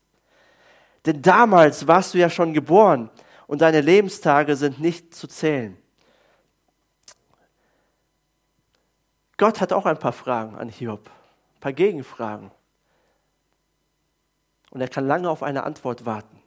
Denn 1.04 1.20
damals 1.20 1.88
warst 1.88 2.14
du 2.14 2.18
ja 2.18 2.30
schon 2.30 2.54
geboren 2.54 3.10
und 3.48 3.60
deine 3.60 3.80
Lebenstage 3.80 4.54
sind 4.54 4.80
nicht 4.80 5.16
zu 5.16 5.26
zählen. 5.26 5.76
Gott 9.36 9.60
hat 9.60 9.72
auch 9.72 9.86
ein 9.86 9.98
paar 9.98 10.12
Fragen 10.12 10.56
an 10.56 10.68
Hiob, 10.68 11.08
ein 11.56 11.60
paar 11.60 11.72
Gegenfragen. 11.72 12.50
Und 14.70 14.80
er 14.80 14.88
kann 14.88 15.06
lange 15.06 15.28
auf 15.30 15.42
eine 15.42 15.64
Antwort 15.64 16.06
warten. 16.06 16.42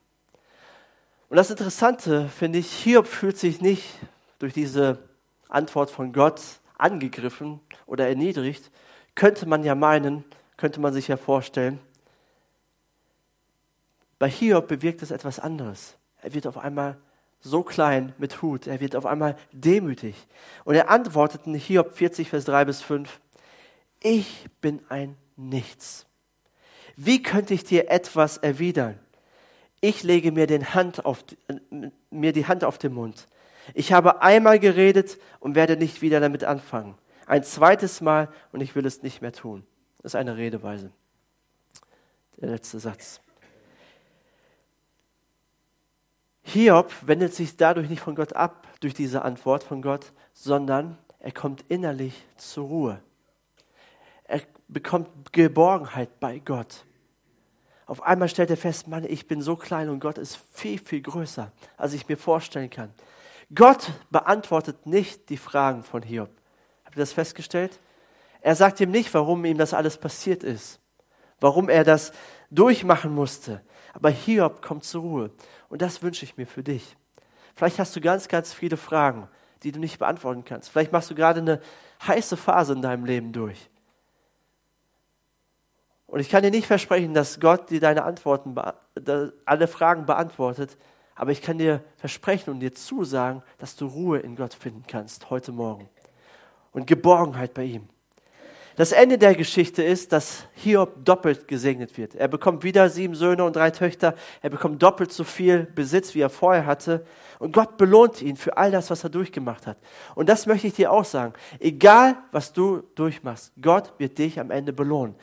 Und 1.30 1.38
das 1.38 1.52
Interessante 1.52 2.28
finde 2.30 2.60
ich, 2.60 2.72
Hiob 2.72 3.08
fühlt 3.08 3.38
sich 3.38 3.62
nicht 3.62 4.00
durch 4.40 4.54
diese 4.54 4.98
Antwort 5.48 5.92
von 5.92 6.12
Gott 6.14 6.42
angegriffen 6.78 7.60
oder 7.86 8.08
erniedrigt. 8.08 8.72
Könnte 9.14 9.48
man 9.48 9.64
ja 9.64 9.76
meinen, 9.76 10.24
könnte 10.58 10.80
man 10.80 10.94
sich 10.94 11.08
ja 11.08 11.18
vorstellen. 11.18 11.80
Bei 14.18 14.30
Hiob 14.30 14.68
bewirkt 14.68 15.02
es 15.02 15.12
etwas 15.12 15.40
anderes. 15.40 15.98
Er 16.22 16.34
wird 16.34 16.48
auf 16.48 16.58
einmal 16.58 16.98
so 17.42 17.64
klein 17.64 18.14
mit 18.18 18.42
Hut. 18.42 18.68
Er 18.68 18.80
wird 18.80 18.96
auf 18.96 19.06
einmal 19.06 19.36
demütig. 19.52 20.16
Und 20.66 20.76
er 20.76 20.90
antwortet 20.90 21.46
in 21.46 21.56
Hiob 21.56 21.94
40, 21.96 22.30
Vers 22.30 22.46
3 22.46 22.66
bis 22.66 22.82
5, 22.82 23.20
ich 24.02 24.48
bin 24.62 24.82
ein 24.90 25.18
Nichts. 25.36 26.06
Wie 26.96 27.24
könnte 27.24 27.54
ich 27.54 27.64
dir 27.64 27.90
etwas 27.90 28.38
erwidern? 28.38 29.00
Ich 29.80 30.04
lege 30.04 30.34
mir, 30.34 30.48
den 30.48 30.74
Hand 30.74 31.06
auf, 31.06 31.24
mir 32.10 32.34
die 32.34 32.46
Hand 32.46 32.66
auf 32.66 32.78
den 32.78 32.94
Mund. 32.94 33.28
Ich 33.74 33.94
habe 33.94 34.22
einmal 34.22 34.60
geredet 34.60 35.18
und 35.40 35.56
werde 35.56 35.78
nicht 35.78 36.02
wieder 36.02 36.20
damit 36.20 36.44
anfangen. 36.44 36.96
Ein 37.26 37.44
zweites 37.44 38.02
Mal 38.02 38.28
und 38.52 38.62
ich 38.62 38.76
will 38.76 38.86
es 38.86 39.02
nicht 39.02 39.22
mehr 39.22 39.32
tun. 39.32 39.66
Das 40.02 40.12
ist 40.12 40.16
eine 40.16 40.36
Redeweise. 40.36 40.92
Der 42.42 42.50
letzte 42.50 42.80
Satz. 42.80 43.22
Hiob 46.50 46.92
wendet 47.06 47.34
sich 47.34 47.58
dadurch 47.58 47.90
nicht 47.90 48.02
von 48.02 48.16
Gott 48.16 48.34
ab, 48.34 48.68
durch 48.80 48.94
diese 48.94 49.22
Antwort 49.22 49.64
von 49.64 49.82
Gott, 49.82 50.14
sondern 50.34 50.98
er 51.20 51.32
kommt 51.32 51.64
innerlich 51.68 52.26
zur 52.38 52.68
Ruhe. 52.68 53.02
Er 54.24 54.42
bekommt 54.68 55.32
Geborgenheit 55.32 56.20
bei 56.20 56.40
Gott. 56.40 56.86
Auf 57.86 58.04
einmal 58.04 58.30
stellt 58.30 58.50
er 58.50 58.58
fest, 58.58 58.88
Mann, 58.88 59.04
ich 59.04 59.28
bin 59.28 59.42
so 59.42 59.56
klein 59.56 59.90
und 59.90 60.00
Gott 60.00 60.18
ist 60.18 60.40
viel, 60.52 60.80
viel 60.80 61.02
größer, 61.02 61.52
als 61.78 61.94
ich 61.94 62.08
mir 62.08 62.18
vorstellen 62.18 62.70
kann. 62.70 62.94
Gott 63.54 63.92
beantwortet 64.12 64.86
nicht 64.86 65.30
die 65.30 65.38
Fragen 65.38 65.84
von 65.84 66.04
Hiob. 66.04 66.30
Habt 66.86 66.96
ihr 66.96 67.02
das 67.02 67.14
festgestellt? 67.14 67.80
Er 68.42 68.56
sagt 68.56 68.80
ihm 68.80 68.92
nicht, 68.92 69.14
warum 69.14 69.44
ihm 69.46 69.58
das 69.58 69.74
alles 69.74 69.98
passiert 69.98 70.44
ist, 70.44 70.80
warum 71.40 71.70
er 71.70 71.84
das 71.84 72.12
durchmachen 72.50 73.14
musste. 73.14 73.62
Aber 73.94 74.10
Hiob 74.10 74.62
kommt 74.62 74.84
zur 74.84 75.02
Ruhe. 75.02 75.32
Und 75.70 75.82
das 75.82 76.02
wünsche 76.02 76.26
ich 76.26 76.38
mir 76.38 76.48
für 76.48 76.64
dich. 76.64 76.96
Vielleicht 77.56 77.80
hast 77.80 77.96
du 77.96 78.02
ganz, 78.02 78.28
ganz 78.28 78.54
viele 78.54 78.78
Fragen, 78.78 79.28
die 79.64 79.72
du 79.72 79.80
nicht 79.80 80.00
beantworten 80.00 80.46
kannst. 80.46 80.70
Vielleicht 80.70 80.92
machst 80.92 81.10
du 81.10 81.16
gerade 81.16 81.42
eine 81.42 81.62
heiße 82.08 82.38
Phase 82.38 82.74
in 82.74 82.82
deinem 82.82 83.06
Leben 83.06 83.34
durch. 83.34 83.70
Und 86.08 86.20
ich 86.20 86.30
kann 86.30 86.42
dir 86.42 86.52
nicht 86.52 86.68
versprechen, 86.68 87.14
dass 87.14 87.40
Gott 87.40 87.70
dir 87.70 87.80
deine 87.80 88.04
Antworten, 88.04 88.56
alle 89.46 89.68
Fragen 89.68 90.06
beantwortet, 90.06 90.78
aber 91.16 91.32
ich 91.32 91.42
kann 91.42 91.58
dir 91.58 91.84
versprechen 91.98 92.52
und 92.52 92.62
dir 92.62 92.74
zusagen, 92.74 93.44
dass 93.58 93.76
du 93.76 93.86
Ruhe 93.86 94.20
in 94.20 94.36
Gott 94.36 94.54
finden 94.54 94.86
kannst 94.88 95.30
heute 95.30 95.52
Morgen 95.52 95.90
und 96.72 96.88
Geborgenheit 96.88 97.54
bei 97.54 97.66
ihm. 97.66 97.90
Das 98.80 98.94
Ende 98.94 99.18
der 99.18 99.36
Geschichte 99.36 99.84
ist, 99.84 100.14
dass 100.14 100.46
Hiob 100.54 101.04
doppelt 101.04 101.50
gesegnet 101.50 101.98
wird. 101.98 102.16
Er 102.16 102.30
bekommt 102.30 102.64
wieder 102.64 102.90
sieben 102.90 103.14
Söhne 103.14 103.44
und 103.44 103.58
drei 103.58 103.72
Töchter. 103.72 104.16
Er 104.42 104.50
bekommt 104.50 104.82
doppelt 104.82 105.12
so 105.12 105.26
viel 105.26 105.66
Besitz, 105.66 106.16
wie 106.16 106.22
er 106.22 106.30
vorher 106.30 106.66
hatte. 106.66 107.06
Und 107.40 107.52
Gott 107.52 107.76
belohnt 107.76 108.22
ihn 108.22 108.38
für 108.38 108.56
all 108.56 108.72
das, 108.72 108.90
was 108.90 109.04
er 109.04 109.10
durchgemacht 109.10 109.68
hat. 109.68 109.78
Und 110.16 110.30
das 110.30 110.46
möchte 110.46 110.68
ich 110.68 110.76
dir 110.76 110.94
auch 110.94 111.04
sagen. 111.04 111.34
Egal, 111.60 112.20
was 112.32 112.54
du 112.54 112.84
durchmachst, 112.96 113.52
Gott 113.62 113.92
wird 113.98 114.18
dich 114.18 114.40
am 114.40 114.50
Ende 114.50 114.72
belohnen. 114.72 115.16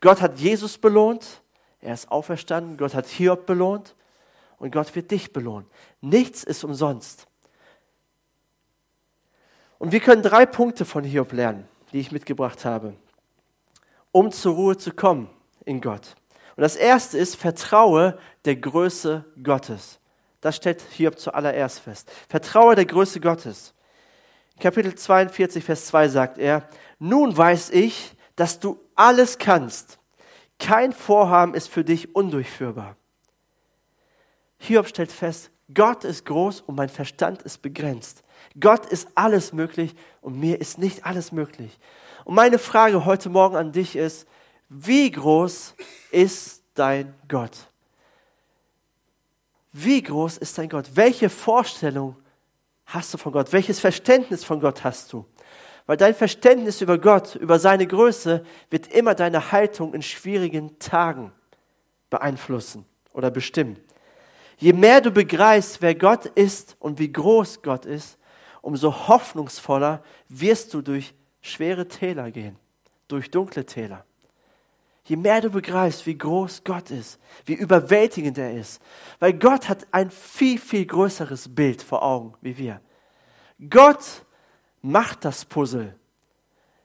Gott 0.00 0.22
hat 0.22 0.38
Jesus 0.38 0.78
belohnt. 0.78 1.42
Er 1.82 1.92
ist 1.92 2.10
auferstanden. 2.10 2.78
Gott 2.78 2.94
hat 2.94 3.08
Hiob 3.08 3.44
belohnt. 3.44 3.94
Und 4.56 4.72
Gott 4.72 4.96
wird 4.96 5.10
dich 5.10 5.34
belohnen. 5.34 5.66
Nichts 6.00 6.44
ist 6.44 6.64
umsonst. 6.64 7.26
Und 9.78 9.92
wir 9.92 10.00
können 10.00 10.22
drei 10.22 10.46
Punkte 10.46 10.86
von 10.86 11.04
Hiob 11.04 11.34
lernen, 11.34 11.68
die 11.92 12.00
ich 12.00 12.10
mitgebracht 12.10 12.64
habe, 12.64 12.94
um 14.12 14.30
zur 14.30 14.54
Ruhe 14.54 14.76
zu 14.76 14.92
kommen 14.92 15.28
in 15.64 15.80
Gott. 15.80 16.14
Und 16.56 16.62
das 16.62 16.76
erste 16.76 17.18
ist, 17.18 17.36
vertraue 17.36 18.18
der 18.44 18.56
Größe 18.56 19.24
Gottes. 19.42 19.98
Das 20.40 20.56
stellt 20.56 20.82
Hiob 20.92 21.18
zuallererst 21.18 21.80
fest. 21.80 22.10
Vertraue 22.28 22.74
der 22.74 22.84
Größe 22.84 23.20
Gottes. 23.20 23.74
Kapitel 24.60 24.94
42, 24.94 25.64
Vers 25.64 25.86
2 25.86 26.08
sagt 26.08 26.38
er, 26.38 26.68
nun 26.98 27.36
weiß 27.36 27.70
ich, 27.70 28.14
dass 28.36 28.60
du 28.60 28.78
alles 28.94 29.38
kannst. 29.38 29.98
Kein 30.58 30.92
Vorhaben 30.92 31.54
ist 31.54 31.68
für 31.68 31.84
dich 31.84 32.14
undurchführbar. 32.14 32.96
Hiob 34.58 34.86
stellt 34.86 35.10
fest, 35.10 35.50
Gott 35.74 36.04
ist 36.04 36.26
groß 36.26 36.60
und 36.60 36.76
mein 36.76 36.88
Verstand 36.88 37.42
ist 37.42 37.62
begrenzt. 37.62 38.22
Gott 38.60 38.86
ist 38.86 39.08
alles 39.14 39.52
möglich 39.52 39.94
und 40.20 40.38
mir 40.38 40.60
ist 40.60 40.78
nicht 40.78 41.06
alles 41.06 41.32
möglich. 41.32 41.78
Und 42.24 42.34
meine 42.34 42.58
Frage 42.58 43.04
heute 43.04 43.28
Morgen 43.28 43.56
an 43.56 43.72
dich 43.72 43.96
ist, 43.96 44.26
wie 44.68 45.10
groß 45.10 45.74
ist 46.10 46.62
dein 46.74 47.14
Gott? 47.28 47.56
Wie 49.72 50.02
groß 50.02 50.38
ist 50.38 50.56
dein 50.58 50.68
Gott? 50.68 50.90
Welche 50.94 51.28
Vorstellung 51.28 52.16
hast 52.86 53.12
du 53.12 53.18
von 53.18 53.32
Gott? 53.32 53.52
Welches 53.52 53.80
Verständnis 53.80 54.44
von 54.44 54.60
Gott 54.60 54.84
hast 54.84 55.12
du? 55.12 55.24
Weil 55.86 55.96
dein 55.96 56.14
Verständnis 56.14 56.80
über 56.80 56.98
Gott, 56.98 57.34
über 57.34 57.58
seine 57.58 57.86
Größe, 57.86 58.44
wird 58.70 58.86
immer 58.88 59.14
deine 59.14 59.50
Haltung 59.50 59.94
in 59.94 60.02
schwierigen 60.02 60.78
Tagen 60.78 61.32
beeinflussen 62.08 62.84
oder 63.12 63.30
bestimmen. 63.30 63.78
Je 64.58 64.72
mehr 64.72 65.00
du 65.00 65.10
begreifst, 65.10 65.82
wer 65.82 65.94
Gott 65.94 66.26
ist 66.26 66.76
und 66.78 66.98
wie 66.98 67.10
groß 67.12 67.62
Gott 67.62 67.84
ist, 67.84 68.16
umso 68.60 69.08
hoffnungsvoller 69.08 70.04
wirst 70.28 70.72
du 70.72 70.82
durch 70.82 71.14
schwere 71.42 71.88
Täler 71.88 72.30
gehen, 72.30 72.56
durch 73.08 73.30
dunkle 73.30 73.66
Täler. 73.66 74.04
Je 75.04 75.16
mehr 75.16 75.40
du 75.40 75.50
begreifst, 75.50 76.06
wie 76.06 76.16
groß 76.16 76.62
Gott 76.64 76.90
ist, 76.90 77.18
wie 77.44 77.54
überwältigend 77.54 78.38
er 78.38 78.54
ist, 78.54 78.80
weil 79.18 79.32
Gott 79.32 79.68
hat 79.68 79.86
ein 79.90 80.10
viel, 80.10 80.58
viel 80.58 80.86
größeres 80.86 81.54
Bild 81.54 81.82
vor 81.82 82.02
Augen 82.02 82.34
wie 82.40 82.56
wir. 82.56 82.80
Gott 83.68 84.24
macht 84.80 85.24
das 85.24 85.44
Puzzle. 85.44 85.94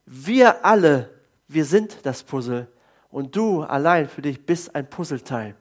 Wir 0.06 0.66
alle, 0.66 1.12
wir 1.48 1.66
sind 1.66 2.00
das 2.04 2.24
Puzzle 2.24 2.68
und 3.10 3.36
du 3.36 3.62
allein 3.62 4.10
für 4.10 4.22
dich 4.22 4.44
bist 4.44 4.74
ein 4.74 4.90
Puzzleteil. 4.90 5.56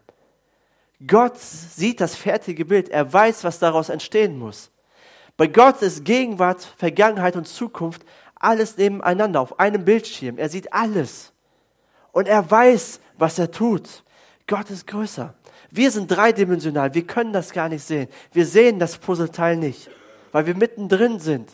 Gott 1.07 1.39
sieht 1.39 2.01
das 2.01 2.17
fertige 2.17 2.65
Bild. 2.65 2.89
Er 2.89 3.13
weiß, 3.13 3.45
was 3.45 3.59
daraus 3.59 3.91
entstehen 3.91 4.39
muss. 4.39 4.71
Bei 5.37 5.47
Gott 5.47 5.83
ist 5.83 6.05
Gegenwart, 6.05 6.63
Vergangenheit 6.79 7.37
und 7.37 7.47
Zukunft 7.47 8.03
alles 8.37 8.77
nebeneinander 8.77 9.41
auf 9.41 9.59
einem 9.59 9.85
Bildschirm. 9.85 10.39
Er 10.39 10.49
sieht 10.49 10.73
alles. 10.73 11.33
Und 12.13 12.29
er 12.29 12.49
weiß, 12.51 13.01
was 13.19 13.39
er 13.39 13.51
tut. 13.51 14.05
Gott 14.47 14.71
ist 14.71 14.87
größer. 14.87 15.35
Wir 15.71 15.91
sind 15.91 16.09
dreidimensional. 16.09 16.95
Wir 16.95 17.07
können 17.07 17.33
das 17.33 17.53
gar 17.53 17.69
nicht 17.69 17.85
sehen. 17.85 18.09
Wir 18.33 18.47
sehen 18.47 18.79
das 18.79 18.97
Puzzleteil 18.97 19.57
nicht, 19.57 19.91
weil 20.33 20.47
wir 20.47 20.55
mittendrin 20.55 21.19
sind. 21.19 21.51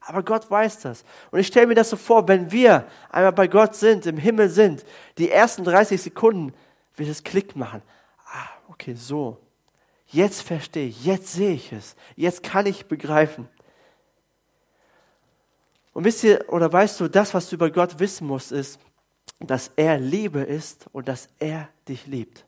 Aber 0.00 0.22
Gott 0.22 0.50
weiß 0.50 0.80
das. 0.80 1.04
Und 1.30 1.38
ich 1.38 1.46
stelle 1.46 1.68
mir 1.68 1.74
das 1.74 1.90
so 1.90 1.96
vor, 1.96 2.26
wenn 2.26 2.50
wir 2.50 2.86
einmal 3.10 3.32
bei 3.32 3.46
Gott 3.46 3.76
sind, 3.76 4.06
im 4.06 4.16
Himmel 4.16 4.48
sind, 4.48 4.84
die 5.18 5.30
ersten 5.30 5.62
30 5.62 6.00
Sekunden 6.00 6.52
wird 6.96 7.08
es 7.08 7.22
Klick 7.22 7.54
machen 7.54 7.82
okay, 8.82 8.94
so, 8.94 9.38
jetzt 10.08 10.42
verstehe 10.42 10.88
ich, 10.88 11.04
jetzt 11.04 11.32
sehe 11.32 11.54
ich 11.54 11.72
es, 11.72 11.94
jetzt 12.16 12.42
kann 12.42 12.66
ich 12.66 12.86
begreifen. 12.86 13.48
Und 15.92 16.04
wisst 16.04 16.24
ihr, 16.24 16.44
oder 16.48 16.72
weißt 16.72 17.00
du, 17.00 17.08
das, 17.08 17.34
was 17.34 17.48
du 17.48 17.56
über 17.56 17.70
Gott 17.70 17.98
wissen 17.98 18.26
musst, 18.26 18.52
ist, 18.52 18.78
dass 19.38 19.70
er 19.76 19.98
Liebe 19.98 20.40
ist 20.40 20.86
und 20.92 21.08
dass 21.08 21.28
er 21.38 21.68
dich 21.88 22.06
liebt. 22.06 22.46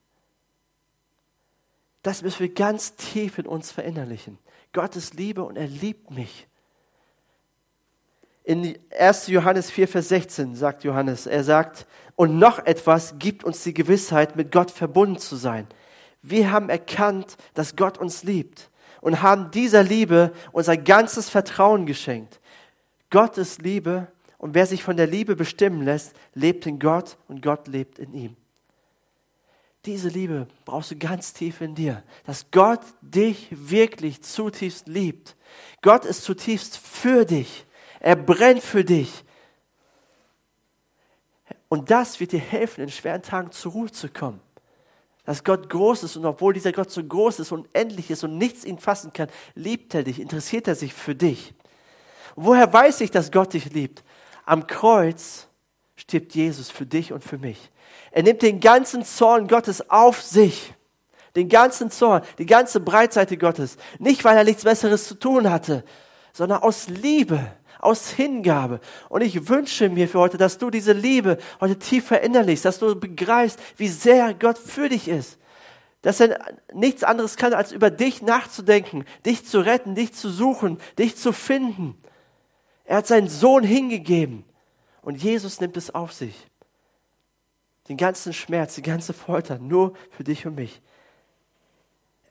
Das 2.03 2.23
müssen 2.23 2.41
wir 2.41 2.53
ganz 2.53 2.95
tief 2.97 3.39
in 3.39 3.47
uns 3.47 3.73
verinnerlichen. 3.73 4.39
Gott 4.73 4.97
ist 4.97 5.15
Liebe 5.15 5.43
und 5.43 5.57
er 5.57 5.67
liebt 5.67 6.11
mich. 6.11 6.47
In 8.45 8.79
1. 8.99 9.29
Johannes 9.29 9.71
4, 9.71 9.89
Vers 9.89 10.09
16 10.09 10.55
sagt 10.55 10.85
Johannes, 10.85 11.27
er 11.27 11.45
sagt, 11.45 11.87
und 12.15 12.39
noch 12.39 12.59
etwas 12.67 13.19
gibt 13.19 13.43
uns 13.43 13.63
die 13.63 13.73
Gewissheit, 13.73 14.37
mit 14.37 14.53
Gott 14.53 14.71
verbunden 14.71 15.19
zu 15.19 15.37
sein. 15.37 15.67
Wir 16.21 16.53
haben 16.53 16.69
erkannt, 16.69 17.37
dass 17.55 17.75
Gott 17.75 17.99
uns 17.99 18.23
liebt 18.23 18.71
und 19.01 19.23
haben 19.23 19.51
dieser 19.51 19.83
Liebe 19.83 20.33
unser 20.53 20.77
ganzes 20.77 21.31
Vertrauen 21.31 21.87
geschenkt. 21.87 22.41
Gott 23.11 23.39
ist 23.39 23.63
Liebe 23.63 24.09
und 24.39 24.55
wer 24.55 24.67
sich 24.67 24.83
von 24.83 24.97
der 24.97 25.07
Liebe 25.07 25.37
bestimmen 25.37 25.83
lässt, 25.83 26.15
lebt 26.35 26.67
in 26.67 26.79
Gott 26.79 27.17
und 27.29 27.43
Gott 27.43 27.69
lebt 27.69 27.99
in 27.99 28.13
ihm. 28.13 28.37
Diese 29.85 30.09
Liebe 30.09 30.49
brauchst 30.65 30.91
du 30.91 30.97
ganz 30.97 31.33
tief 31.33 31.61
in 31.61 31.75
dir, 31.75 32.03
dass 32.25 32.51
Gott 32.51 32.81
dich 33.03 33.49
wirklich 33.51 34.23
zutiefst 34.23 34.89
liebt. 34.89 35.37
Gott 35.83 36.05
ist 36.05 36.25
zutiefst 36.25 36.79
für 36.79 37.25
dich. 37.25 37.67
Er 38.01 38.17
brennt 38.17 38.63
für 38.63 38.85
dich. 38.85 39.25
Und 41.69 41.91
das 41.91 42.19
wird 42.21 42.33
dir 42.33 42.41
helfen, 42.41 42.83
in 42.83 42.91
schweren 42.91 43.23
Tagen 43.23 43.53
zur 43.53 43.73
Ruhe 43.73 43.91
zu 43.91 44.09
kommen 44.09 44.41
dass 45.25 45.43
Gott 45.43 45.71
groß 45.71 46.03
ist 46.03 46.17
und 46.17 46.27
obwohl 46.27 46.53
dieser 46.53 46.73
Gott 46.73 46.91
so 46.91 47.03
groß 47.03 47.41
ist 47.41 47.53
und 47.53 47.69
endlich 47.73 48.11
ist 48.11 48.25
und 48.25 48.37
nichts 48.37 48.65
ihn 48.65 48.79
fassen 48.79 49.13
kann, 49.13 49.29
liebt 49.55 49.95
er 49.95 50.03
dich, 50.03 50.21
interessiert 50.21 50.69
er 50.69 50.75
sich 50.75 50.93
für 50.93 51.15
dich. 51.15 51.55
Woher 52.37 52.73
weiß 52.73 53.01
ich, 53.01 53.11
dass 53.11 53.31
Gott 53.31 53.53
dich 53.53 53.73
liebt? 53.73 54.03
Am 54.45 54.67
Kreuz 54.67 55.49
stirbt 55.97 56.35
Jesus 56.35 56.71
für 56.71 56.87
dich 56.87 57.13
und 57.13 57.23
für 57.23 57.39
mich. 57.39 57.71
Er 58.11 58.23
nimmt 58.23 58.43
den 58.43 58.61
ganzen 58.61 59.05
Zorn 59.05 59.49
Gottes 59.49 59.91
auf 59.91 60.21
sich. 60.21 60.75
Den 61.37 61.49
ganzen 61.49 61.91
Zorn, 61.91 62.23
die 62.39 62.47
ganze 62.47 62.81
Breitseite 62.81 63.37
Gottes. 63.37 63.77
Nicht, 63.99 64.25
weil 64.25 64.37
er 64.37 64.45
nichts 64.45 64.65
Besseres 64.65 65.09
zu 65.09 65.15
tun 65.15 65.51
hatte, 65.51 65.85
sondern 66.33 66.63
aus 66.63 66.89
Liebe 66.89 67.41
aus 67.85 68.11
Hingabe. 68.11 68.81
Und 69.09 69.21
ich 69.21 69.49
wünsche 69.49 69.89
mir 69.89 70.09
für 70.09 70.19
heute, 70.19 70.39
dass 70.39 70.59
du 70.59 70.71
diese 70.71 70.93
Liebe 70.93 71.39
heute 71.61 71.79
tief 71.79 72.07
verinnerlichst, 72.07 72.65
dass 72.65 72.79
du 72.79 72.97
begreifst, 72.97 73.59
wie 73.77 73.89
sehr 73.89 74.35
Gott 74.35 74.59
für 74.59 74.89
dich 74.89 75.07
ist. 75.07 75.39
Dass 76.03 76.21
er 76.21 76.39
nichts 76.73 77.05
anderes 77.05 77.37
kann, 77.37 77.53
als 77.53 77.73
über 77.73 77.91
dich 77.91 78.23
nachzudenken, 78.23 79.05
dich 79.25 79.47
zu 79.47 79.61
retten, 79.61 79.95
dich 79.95 80.15
zu 80.15 80.31
suchen, 80.31 80.79
dich 80.99 81.17
zu 81.17 81.33
finden. 81.33 81.97
Er 82.85 82.99
hat 82.99 83.07
seinen 83.07 83.29
Sohn 83.29 83.65
hingegeben 83.65 84.45
und 85.03 85.23
Jesus 85.23 85.61
nimmt 85.61 85.77
es 85.77 85.95
auf 85.95 86.13
sich. 86.13 86.49
Den 87.89 87.97
ganzen 87.97 88.33
Schmerz, 88.33 88.75
die 88.75 88.83
ganze 88.83 89.13
Folter, 89.13 89.59
nur 89.59 89.95
für 90.11 90.25
dich 90.25 90.47
und 90.47 90.55
mich. 90.55 90.81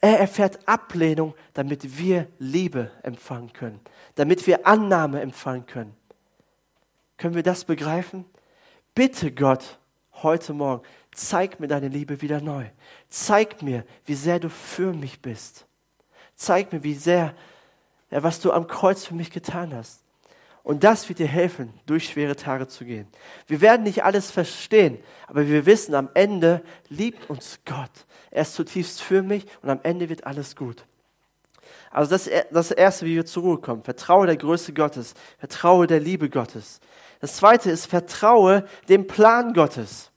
Er 0.02 0.20
erfährt 0.20 0.68
Ablehnung, 0.68 1.34
damit 1.54 1.98
wir 1.98 2.28
Liebe 2.38 2.92
empfangen 3.04 3.54
können, 3.54 3.80
damit 4.16 4.46
wir 4.48 4.68
Annahme 4.68 5.22
empfangen 5.22 5.66
können. 5.66 5.96
Können 7.18 7.36
wir 7.36 7.44
das 7.44 7.64
begreifen? 7.64 8.26
Bitte 8.96 9.32
Gott, 9.32 9.80
heute 10.22 10.54
Morgen, 10.54 10.84
zeig 11.14 11.60
mir 11.60 11.68
deine 11.68 11.88
Liebe 11.88 12.22
wieder 12.22 12.42
neu. 12.42 12.66
Zeig 13.08 13.62
mir, 13.62 13.86
wie 14.06 14.16
sehr 14.16 14.40
du 14.40 14.50
für 14.50 14.94
mich 14.94 15.22
bist. 15.22 15.66
Zeig 16.36 16.74
mir, 16.74 16.84
wie 16.84 16.96
sehr, 16.96 17.34
was 18.10 18.40
du 18.42 18.52
am 18.52 18.68
Kreuz 18.68 19.06
für 19.06 19.16
mich 19.16 19.32
getan 19.32 19.74
hast. 19.74 20.03
Und 20.64 20.86
das 20.86 21.10
wird 21.10 21.20
dir 21.20 21.28
helfen, 21.28 21.74
durch 21.86 22.06
schwere 22.08 22.38
Tage 22.38 22.68
zu 22.68 22.86
gehen. 22.86 23.08
Wir 23.48 23.60
werden 23.60 23.84
nicht 23.84 24.06
alles 24.06 24.32
verstehen, 24.32 24.98
aber 25.28 25.48
wir 25.48 25.66
wissen, 25.66 25.94
am 25.94 26.10
Ende 26.14 26.64
liebt 26.88 27.30
uns 27.30 27.60
Gott. 27.66 27.92
Er 28.32 28.44
ist 28.44 28.56
zutiefst 28.56 29.02
für 29.02 29.22
mich 29.22 29.46
und 29.62 29.70
am 29.70 29.82
Ende 29.84 30.08
wird 30.08 30.26
alles 30.26 30.56
gut. 30.56 30.86
Also 31.92 32.10
das, 32.12 32.30
das 32.52 32.72
Erste, 32.72 33.06
wie 33.06 33.16
wir 33.16 33.26
zur 33.26 33.44
Ruhe 33.44 33.58
kommen. 33.58 33.84
Vertraue 33.84 34.26
der 34.26 34.38
Größe 34.38 34.74
Gottes. 34.74 35.14
Vertraue 35.38 35.86
der 35.86 36.00
Liebe 36.00 36.30
Gottes. 36.30 36.80
Das 37.20 37.36
Zweite 37.36 37.70
ist, 37.70 37.86
vertraue 37.86 38.66
dem 38.90 39.06
Plan 39.06 39.54
Gottes. 39.54 40.12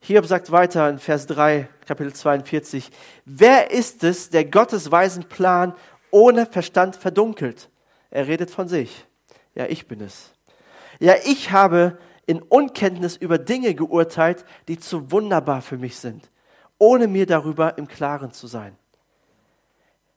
Hiob 0.00 0.26
sagt 0.26 0.50
weiter 0.50 0.88
in 0.88 0.98
Vers 0.98 1.26
3, 1.26 1.68
Kapitel 1.86 2.12
42, 2.12 2.90
wer 3.24 3.70
ist 3.70 4.04
es, 4.04 4.30
der 4.30 4.44
Gottes 4.44 4.90
weisen 4.90 5.24
Plan 5.24 5.74
ohne 6.10 6.46
Verstand 6.46 6.96
verdunkelt? 6.96 7.68
Er 8.10 8.26
redet 8.26 8.50
von 8.50 8.68
sich. 8.68 9.06
Ja, 9.54 9.66
ich 9.66 9.86
bin 9.86 10.00
es. 10.00 10.30
Ja, 10.98 11.14
ich 11.24 11.50
habe 11.50 11.98
in 12.26 12.42
Unkenntnis 12.42 13.16
über 13.16 13.38
Dinge 13.38 13.74
geurteilt, 13.74 14.44
die 14.68 14.78
zu 14.78 15.10
wunderbar 15.10 15.62
für 15.62 15.78
mich 15.78 15.98
sind, 15.98 16.30
ohne 16.78 17.08
mir 17.08 17.26
darüber 17.26 17.76
im 17.78 17.88
Klaren 17.88 18.32
zu 18.32 18.46
sein. 18.46 18.76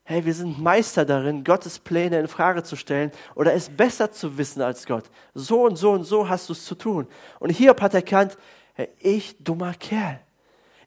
Hey, 0.05 0.25
wir 0.25 0.33
sind 0.33 0.61
Meister 0.61 1.05
darin, 1.05 1.45
Gottes 1.45 1.79
Pläne 1.79 2.19
in 2.19 2.27
Frage 2.27 2.61
zu 2.63 2.75
stellen 2.75 3.11
oder 3.35 3.53
es 3.53 3.69
besser 3.69 4.11
zu 4.11 4.37
wissen 4.37 4.61
als 4.61 4.85
Gott. 4.85 5.05
So 5.33 5.63
und 5.63 5.77
so 5.77 5.91
und 5.91 6.03
so 6.03 6.27
hast 6.27 6.49
du 6.49 6.53
es 6.53 6.65
zu 6.65 6.75
tun. 6.75 7.07
Und 7.39 7.51
Hiob 7.51 7.79
hat 7.79 7.93
erkannt, 7.93 8.37
hey, 8.73 8.89
ich 8.99 9.37
dummer 9.41 9.73
Kerl. 9.73 10.19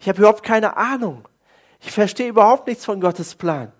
Ich 0.00 0.08
habe 0.08 0.18
überhaupt 0.18 0.42
keine 0.42 0.76
Ahnung. 0.76 1.26
Ich 1.80 1.90
verstehe 1.90 2.28
überhaupt 2.28 2.66
nichts 2.66 2.84
von 2.84 3.00
Gottes 3.00 3.34
Plan. 3.34 3.72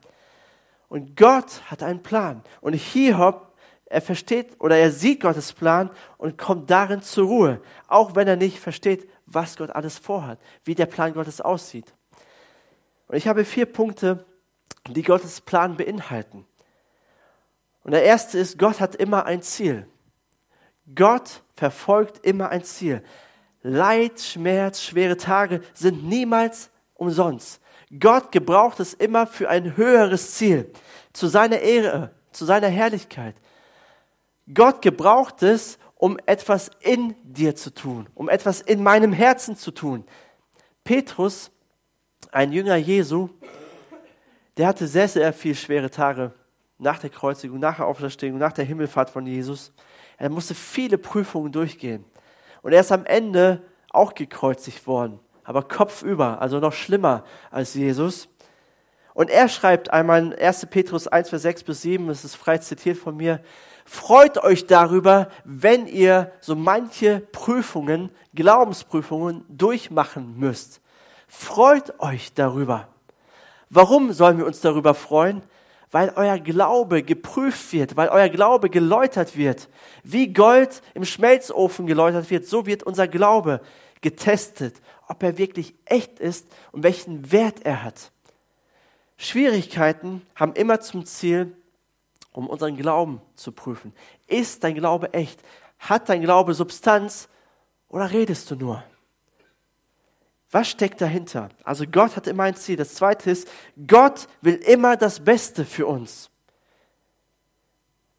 Und 0.89 1.17
Gott 1.17 1.61
hat 1.71 1.83
einen 1.83 2.03
Plan. 2.03 2.43
Und 2.63 2.73
Hiob 2.73 3.46
er 3.87 4.01
versteht 4.01 4.61
oder 4.61 4.77
er 4.77 4.91
sieht 4.91 5.21
Gottes 5.21 5.53
Plan 5.53 5.91
und 6.19 6.37
kommt 6.37 6.71
darin 6.71 7.03
zur 7.03 7.27
Ruhe, 7.27 7.63
auch 7.87 8.15
wenn 8.15 8.29
er 8.29 8.37
nicht 8.37 8.59
versteht, 8.59 9.09
was 9.27 9.57
Gott 9.57 9.71
alles 9.71 9.99
vorhat, 9.99 10.39
wie 10.65 10.75
der 10.75 10.87
Plan 10.87 11.15
Gottes 11.15 11.41
aussieht. 11.41 11.95
Und 13.09 13.17
ich 13.17 13.29
habe 13.29 13.45
vier 13.45 13.67
Punkte, 13.67 14.25
die 14.89 15.03
Gottes 15.03 15.41
Plan 15.41 15.77
beinhalten. 15.77 16.47
Und 17.85 17.93
der 17.93 18.03
erste 18.03 18.39
ist, 18.39 18.59
Gott 18.59 18.81
hat 18.81 18.97
immer 18.97 19.27
ein 19.27 19.43
Ziel. 19.43 19.87
Gott 20.93 21.43
verfolgt 21.55 22.25
immer 22.27 22.49
ein 22.49 22.65
Ziel. 22.65 23.03
Leid, 23.63 24.21
Schmerz, 24.21 24.83
schwere 24.83 25.17
Tage 25.17 25.61
sind 25.73 26.05
niemals 26.05 26.71
umsonst. 26.95 27.61
Gott 28.01 28.33
gebraucht 28.33 28.81
es 28.81 28.95
immer 28.95 29.27
für 29.27 29.49
ein 29.49 29.77
höheres 29.77 30.35
Ziel, 30.35 30.73
zu 31.13 31.29
seiner 31.29 31.61
Ehre, 31.61 32.11
zu 32.33 32.45
seiner 32.45 32.69
Herrlichkeit. 32.69 33.37
Gott 34.53 34.83
gebraucht 34.83 35.43
es, 35.43 35.79
um 35.97 36.19
etwas 36.27 36.71
in 36.81 37.15
dir 37.23 37.57
zu 37.57 37.73
tun, 37.73 38.09
um 38.15 38.29
etwas 38.29 38.61
in 38.61 38.83
meinem 38.83 39.13
Herzen 39.13 39.57
zu 39.57 39.71
tun. 39.71 40.05
Petrus, 40.85 41.51
ein 42.31 42.53
Jünger 42.53 42.77
Jesu, 42.77 43.31
der 44.57 44.69
hatte 44.69 44.87
sehr, 44.87 45.09
sehr 45.09 45.33
viele 45.33 45.55
schwere 45.55 45.91
Tage 45.91 46.33
nach 46.79 46.99
der 46.99 47.11
Kreuzigung, 47.11 47.59
nach 47.59 47.77
der 47.77 47.87
Auferstehung, 47.87 48.39
nach 48.39 48.53
der 48.53 48.65
Himmelfahrt 48.65 49.11
von 49.11 49.27
Jesus. 49.27 49.73
Er 50.19 50.31
musste 50.31 50.55
viele 50.55 50.99
Prüfungen 50.99 51.51
durchgehen. 51.53 52.05
Und 52.63 52.73
er 52.73 52.81
ist 52.81 52.93
am 52.93 53.05
Ende 53.07 53.63
auch 53.91 54.15
gekreuzigt 54.15 54.87
worden, 54.87 55.21
aber 55.45 55.63
kopfüber, 55.63 56.41
also 56.41 56.59
noch 56.61 56.73
schlimmer 56.73 57.25
als 57.51 57.75
Jesus. 57.75 58.29
Und 59.15 59.31
er 59.31 59.49
schreibt 59.49 59.91
einmal 59.91 60.27
in 60.27 60.35
1. 60.35 60.67
Petrus 60.67 61.09
1, 61.09 61.31
Vers 61.31 61.43
6 61.43 61.65
bis 61.65 61.83
7, 61.83 62.07
das 62.07 62.25
ist 62.25 62.35
frei 62.35 62.59
zitiert 62.59 62.99
von 62.99 63.17
mir, 63.17 63.41
freut 63.87 64.43
euch 64.45 64.67
darüber, 64.67 65.31
wenn 65.45 65.87
ihr 65.87 66.33
so 66.41 66.55
manche 66.55 67.21
Prüfungen, 67.33 68.11
Glaubensprüfungen 68.35 69.45
durchmachen 69.49 70.39
müsst. 70.39 70.81
Freut 71.29 71.99
euch 72.01 72.35
darüber. 72.35 72.89
Warum 73.71 74.13
sollen 74.13 74.39
wir 74.39 74.47
uns 74.47 74.61
darüber 74.61 74.95
freuen? 74.95 75.43
Weil 75.91 76.13
euer 76.17 76.39
Glaube 76.39 77.03
geprüft 77.03 77.73
wird, 77.73 77.97
weil 77.97 78.09
euer 78.09 78.29
Glaube 78.29 78.71
geläutert 78.71 79.37
wird. 79.37 79.69
Wie 80.03 80.33
Gold 80.33 80.83
im 80.95 81.05
Schmelzofen 81.05 81.87
geläutert 81.87 82.29
wird, 82.31 82.47
so 82.47 82.67
wird 82.67 82.83
unser 82.83 83.09
Glaube 83.09 83.61
getestet, 84.03 84.83
ob 85.09 85.23
er 85.23 85.39
wirklich 85.39 85.75
echt 85.85 86.19
ist 86.19 86.47
und 86.73 86.83
welchen 86.83 87.33
Wert 87.33 87.65
er 87.65 87.83
hat. 87.83 88.11
Schwierigkeiten 89.17 90.23
haben 90.35 90.53
immer 90.55 90.81
zum 90.81 91.07
Ziel, 91.07 91.57
um 92.37 92.49
unseren 92.49 92.77
Glauben 92.77 93.23
zu 93.35 93.51
prüfen. 93.51 93.95
Ist 94.27 94.63
dein 94.63 94.75
Glaube 94.75 95.15
echt? 95.15 95.41
Hat 95.79 96.11
dein 96.11 96.21
Glaube 96.21 96.53
Substanz 96.53 97.31
oder 97.89 98.11
redest 98.13 98.51
du 98.51 98.57
nur? 98.57 98.85
Was 100.51 100.69
steckt 100.69 101.01
dahinter? 101.01 101.49
Also 101.65 101.87
Gott 101.91 102.15
hat 102.15 102.27
immer 102.27 102.43
ein 102.43 102.55
Ziel. 102.55 102.77
Das 102.77 102.95
zweite 102.95 103.31
ist, 103.31 103.49
Gott 103.87 104.29
will 104.43 104.57
immer 104.57 104.99
das 104.99 105.25
Beste 105.25 105.65
für 105.65 105.87
uns. 105.87 106.31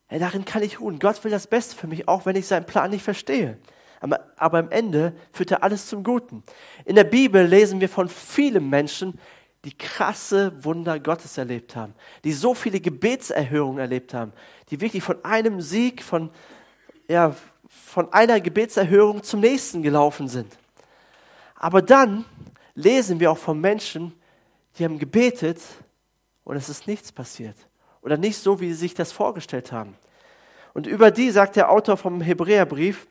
Ja, 0.10 0.18
darin 0.18 0.46
kann 0.46 0.64
ich 0.64 0.80
ruhen. 0.80 0.98
Gott 0.98 1.24
will 1.24 1.32
das 1.32 1.46
Beste 1.46 1.76
für 1.76 1.88
mich, 1.88 2.08
auch 2.08 2.26
wenn 2.26 2.36
ich 2.36 2.48
seinen 2.48 2.66
Plan 2.66 2.90
nicht 2.90 3.04
verstehe. 3.04 3.60
Aber, 4.00 4.32
aber 4.38 4.58
am 4.58 4.72
Ende 4.72 5.16
führt 5.32 5.52
er 5.52 5.62
alles 5.62 5.88
zum 5.88 6.04
Guten. 6.04 6.44
In 6.86 6.96
der 6.96 7.04
Bibel 7.04 7.46
lesen 7.46 7.82
wir 7.82 7.90
von 7.90 8.10
vielen 8.10 8.68
Menschen, 8.68 9.20
die 9.68 9.78
krasse 9.78 10.64
Wunder 10.64 10.98
Gottes 10.98 11.38
erlebt 11.38 11.76
haben, 11.76 11.94
die 12.24 12.32
so 12.32 12.54
viele 12.54 12.80
Gebetserhörungen 12.80 13.80
erlebt 13.80 14.14
haben, 14.14 14.32
die 14.72 14.80
wirklich 14.80 15.04
von 15.04 15.26
einem 15.26 15.60
Sieg, 15.60 16.02
von, 16.02 16.30
ja, 17.10 17.36
von 17.68 18.14
einer 18.14 18.40
Gebetserhörung 18.40 19.24
zum 19.24 19.42
nächsten 19.42 19.84
gelaufen 19.84 20.30
sind. 20.30 20.58
Aber 21.54 21.82
dann 21.82 22.24
lesen 22.76 23.20
wir 23.20 23.30
auch 23.30 23.38
von 23.38 23.60
Menschen, 23.60 24.14
die 24.80 24.86
haben 24.86 25.00
gebetet 25.00 25.60
und 26.46 26.56
es 26.56 26.70
ist 26.70 26.88
nichts 26.88 27.12
passiert. 27.12 27.58
Oder 28.02 28.16
nicht 28.16 28.38
so, 28.38 28.62
wie 28.62 28.70
sie 28.70 28.80
sich 28.80 28.94
das 28.94 29.12
vorgestellt 29.12 29.74
haben. 29.74 29.98
Und 30.74 30.88
über 30.88 31.12
die 31.12 31.30
sagt 31.30 31.58
der 31.58 31.70
Autor 31.70 31.98
vom 31.98 32.22
Hebräerbrief, 32.22 33.06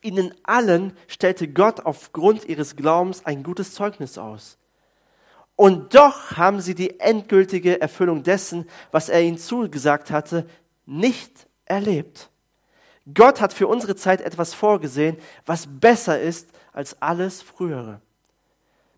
ihnen 0.00 0.34
allen 0.44 0.96
stellte 1.08 1.46
Gott 1.46 1.80
aufgrund 1.80 2.46
ihres 2.46 2.74
Glaubens 2.74 3.26
ein 3.26 3.42
gutes 3.42 3.74
Zeugnis 3.74 4.16
aus. 4.16 4.56
Und 5.56 5.94
doch 5.94 6.36
haben 6.36 6.60
sie 6.60 6.74
die 6.74 6.98
endgültige 6.98 7.80
Erfüllung 7.80 8.22
dessen, 8.22 8.66
was 8.90 9.08
er 9.08 9.22
ihnen 9.22 9.38
zugesagt 9.38 10.10
hatte, 10.10 10.46
nicht 10.86 11.46
erlebt. 11.64 12.30
Gott 13.12 13.40
hat 13.40 13.52
für 13.52 13.66
unsere 13.66 13.96
Zeit 13.96 14.20
etwas 14.20 14.54
vorgesehen, 14.54 15.16
was 15.44 15.66
besser 15.68 16.20
ist 16.20 16.50
als 16.72 17.00
alles 17.02 17.42
Frühere. 17.42 18.00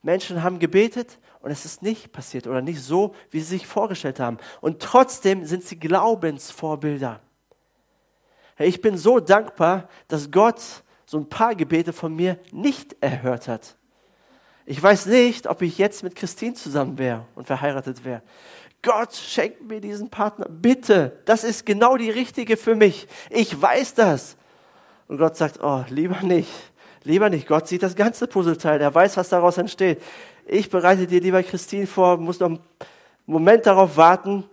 Menschen 0.02 0.42
haben 0.42 0.58
gebetet 0.58 1.18
und 1.40 1.50
es 1.50 1.64
ist 1.64 1.82
nicht 1.82 2.12
passiert 2.12 2.46
oder 2.46 2.60
nicht 2.60 2.82
so, 2.82 3.14
wie 3.30 3.40
sie 3.40 3.56
sich 3.56 3.66
vorgestellt 3.66 4.20
haben. 4.20 4.38
Und 4.60 4.80
trotzdem 4.80 5.44
sind 5.46 5.64
sie 5.64 5.78
Glaubensvorbilder. 5.78 7.20
Ich 8.58 8.80
bin 8.80 8.96
so 8.96 9.18
dankbar, 9.18 9.88
dass 10.08 10.30
Gott 10.30 10.60
so 11.06 11.18
ein 11.18 11.28
paar 11.28 11.54
Gebete 11.54 11.92
von 11.92 12.14
mir 12.14 12.38
nicht 12.52 12.96
erhört 13.00 13.48
hat. 13.48 13.76
Ich 14.66 14.82
weiß 14.82 15.06
nicht, 15.06 15.46
ob 15.46 15.62
ich 15.62 15.78
jetzt 15.78 16.02
mit 16.02 16.16
Christine 16.16 16.54
zusammen 16.54 16.96
wäre 16.96 17.26
und 17.34 17.46
verheiratet 17.46 18.04
wäre. 18.04 18.22
Gott, 18.82 19.14
schenk 19.14 19.62
mir 19.62 19.80
diesen 19.80 20.10
Partner. 20.10 20.46
Bitte, 20.48 21.20
das 21.24 21.44
ist 21.44 21.64
genau 21.66 21.96
die 21.96 22.10
richtige 22.10 22.56
für 22.56 22.74
mich. 22.74 23.06
Ich 23.30 23.60
weiß 23.60 23.94
das. 23.94 24.36
Und 25.08 25.18
Gott 25.18 25.36
sagt, 25.36 25.62
oh, 25.62 25.84
lieber 25.88 26.22
nicht. 26.22 26.50
Lieber 27.02 27.28
nicht. 27.28 27.46
Gott 27.46 27.68
sieht 27.68 27.82
das 27.82 27.96
ganze 27.96 28.26
Puzzleteil. 28.26 28.80
Er 28.80 28.94
weiß, 28.94 29.16
was 29.16 29.28
daraus 29.28 29.58
entsteht. 29.58 30.02
Ich 30.46 30.70
bereite 30.70 31.06
dir 31.06 31.20
lieber 31.20 31.42
Christine 31.42 31.86
vor, 31.86 32.16
muss 32.16 32.40
noch 32.40 32.48
einen 32.48 32.60
Moment 33.26 33.66
darauf 33.66 33.96
warten. 33.96 34.44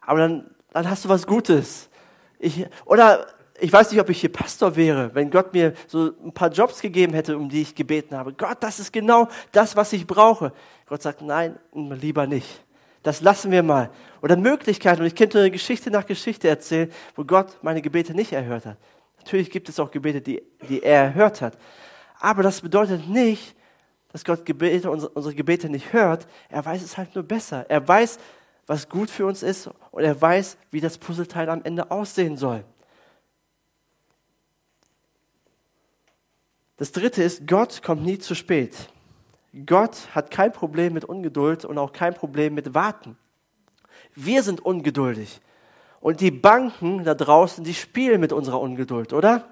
Aber 0.00 0.20
dann, 0.20 0.50
dann 0.72 0.88
hast 0.88 1.04
du 1.04 1.08
was 1.08 1.26
Gutes. 1.26 1.88
Ich, 2.38 2.66
oder 2.84 3.26
ich 3.60 3.72
weiß 3.72 3.90
nicht, 3.90 4.00
ob 4.00 4.08
ich 4.08 4.20
hier 4.20 4.32
Pastor 4.32 4.76
wäre, 4.76 5.14
wenn 5.14 5.30
Gott 5.30 5.52
mir 5.52 5.74
so 5.86 6.12
ein 6.24 6.32
paar 6.32 6.50
Jobs 6.50 6.80
gegeben 6.80 7.12
hätte, 7.14 7.36
um 7.36 7.48
die 7.48 7.62
ich 7.62 7.74
gebeten 7.74 8.16
habe. 8.16 8.32
Gott, 8.32 8.58
das 8.60 8.78
ist 8.78 8.92
genau 8.92 9.28
das, 9.52 9.74
was 9.76 9.92
ich 9.92 10.06
brauche. 10.06 10.52
Gott 10.86 11.02
sagt, 11.02 11.22
nein, 11.22 11.58
lieber 11.74 12.26
nicht. 12.26 12.64
Das 13.02 13.20
lassen 13.20 13.50
wir 13.50 13.62
mal. 13.62 13.90
Oder 14.22 14.36
Möglichkeiten. 14.36 15.00
Und 15.00 15.06
ich 15.06 15.14
könnte 15.14 15.38
eine 15.38 15.50
Geschichte 15.50 15.90
nach 15.90 16.06
Geschichte 16.06 16.48
erzählen, 16.48 16.90
wo 17.16 17.24
Gott 17.24 17.58
meine 17.62 17.82
Gebete 17.82 18.14
nicht 18.14 18.32
erhört 18.32 18.66
hat. 18.66 18.76
Natürlich 19.18 19.50
gibt 19.50 19.68
es 19.68 19.80
auch 19.80 19.90
Gebete, 19.90 20.20
die, 20.20 20.42
die 20.68 20.82
er 20.82 21.04
erhört 21.04 21.40
hat. 21.40 21.58
Aber 22.20 22.42
das 22.42 22.60
bedeutet 22.60 23.08
nicht, 23.08 23.54
dass 24.12 24.24
Gott 24.24 24.44
Gebete, 24.44 24.90
unsere 24.90 25.34
Gebete 25.34 25.68
nicht 25.68 25.92
hört. 25.92 26.26
Er 26.48 26.64
weiß 26.64 26.82
es 26.82 26.96
halt 26.96 27.14
nur 27.14 27.24
besser. 27.24 27.66
Er 27.68 27.86
weiß, 27.86 28.18
was 28.66 28.88
gut 28.88 29.10
für 29.10 29.26
uns 29.26 29.42
ist 29.42 29.68
und 29.90 30.02
er 30.02 30.20
weiß, 30.20 30.56
wie 30.70 30.80
das 30.80 30.98
Puzzleteil 30.98 31.48
am 31.48 31.62
Ende 31.64 31.90
aussehen 31.90 32.36
soll. 32.36 32.64
Das 36.78 36.92
dritte 36.92 37.22
ist, 37.22 37.46
Gott 37.46 37.82
kommt 37.82 38.04
nie 38.04 38.18
zu 38.18 38.34
spät. 38.34 38.74
Gott 39.66 39.96
hat 40.14 40.30
kein 40.30 40.52
Problem 40.52 40.92
mit 40.92 41.04
Ungeduld 41.04 41.64
und 41.64 41.76
auch 41.76 41.92
kein 41.92 42.14
Problem 42.14 42.54
mit 42.54 42.72
Warten. 42.72 43.16
Wir 44.14 44.42
sind 44.44 44.64
ungeduldig. 44.64 45.40
Und 46.00 46.20
die 46.20 46.30
Banken 46.30 47.02
da 47.02 47.14
draußen, 47.14 47.64
die 47.64 47.74
spielen 47.74 48.20
mit 48.20 48.32
unserer 48.32 48.60
Ungeduld, 48.60 49.12
oder? 49.12 49.44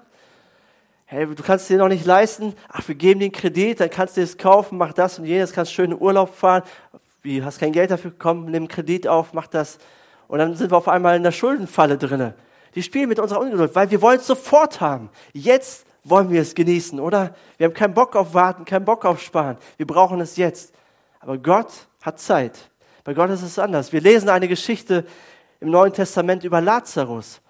Hey, 1.05 1.25
du 1.25 1.43
kannst 1.43 1.69
dir 1.69 1.77
noch 1.77 1.89
nicht 1.89 2.05
leisten, 2.05 2.53
ach, 2.69 2.87
wir 2.87 2.95
geben 2.95 3.19
den 3.19 3.31
Kredit, 3.31 3.81
dann 3.81 3.89
kannst 3.89 4.15
du 4.15 4.21
es 4.21 4.37
kaufen, 4.37 4.77
mach 4.77 4.93
das 4.93 5.19
und 5.19 5.25
jenes, 5.25 5.51
kannst 5.51 5.73
schön 5.73 5.91
in 5.91 5.99
Urlaub 5.99 6.33
fahren. 6.33 6.63
Wie, 7.21 7.43
hast 7.43 7.59
kein 7.59 7.73
Geld 7.73 7.91
dafür, 7.91 8.13
komm, 8.17 8.45
nimm 8.45 8.69
Kredit 8.69 9.07
auf, 9.07 9.33
mach 9.33 9.47
das. 9.47 9.79
Und 10.29 10.39
dann 10.39 10.55
sind 10.55 10.71
wir 10.71 10.77
auf 10.77 10.87
einmal 10.87 11.17
in 11.17 11.23
der 11.23 11.31
Schuldenfalle 11.31 11.97
drinne. 11.97 12.35
Die 12.75 12.83
spielen 12.83 13.09
mit 13.09 13.19
unserer 13.19 13.41
Ungeduld, 13.41 13.75
weil 13.75 13.91
wir 13.91 14.01
wollen 14.01 14.19
es 14.19 14.27
sofort 14.27 14.79
haben. 14.79 15.09
Jetzt 15.33 15.86
wollen 16.09 16.29
wir 16.29 16.41
es 16.41 16.55
genießen, 16.55 16.99
oder? 16.99 17.35
Wir 17.57 17.67
haben 17.67 17.73
keinen 17.73 17.93
Bock 17.93 18.15
auf 18.15 18.33
Warten, 18.33 18.65
keinen 18.65 18.85
Bock 18.85 19.05
auf 19.05 19.21
Sparen. 19.21 19.57
Wir 19.77 19.87
brauchen 19.87 20.19
es 20.21 20.37
jetzt. 20.37 20.73
Aber 21.19 21.37
Gott 21.37 21.71
hat 22.01 22.19
Zeit. 22.19 22.69
Bei 23.03 23.13
Gott 23.13 23.29
ist 23.29 23.41
es 23.41 23.57
anders. 23.59 23.93
Wir 23.93 24.01
lesen 24.01 24.29
eine 24.29 24.47
Geschichte 24.47 25.05
im 25.59 25.69
Neuen 25.69 25.93
Testament 25.93 26.43
über 26.43 26.61
Lazarus. 26.61 27.41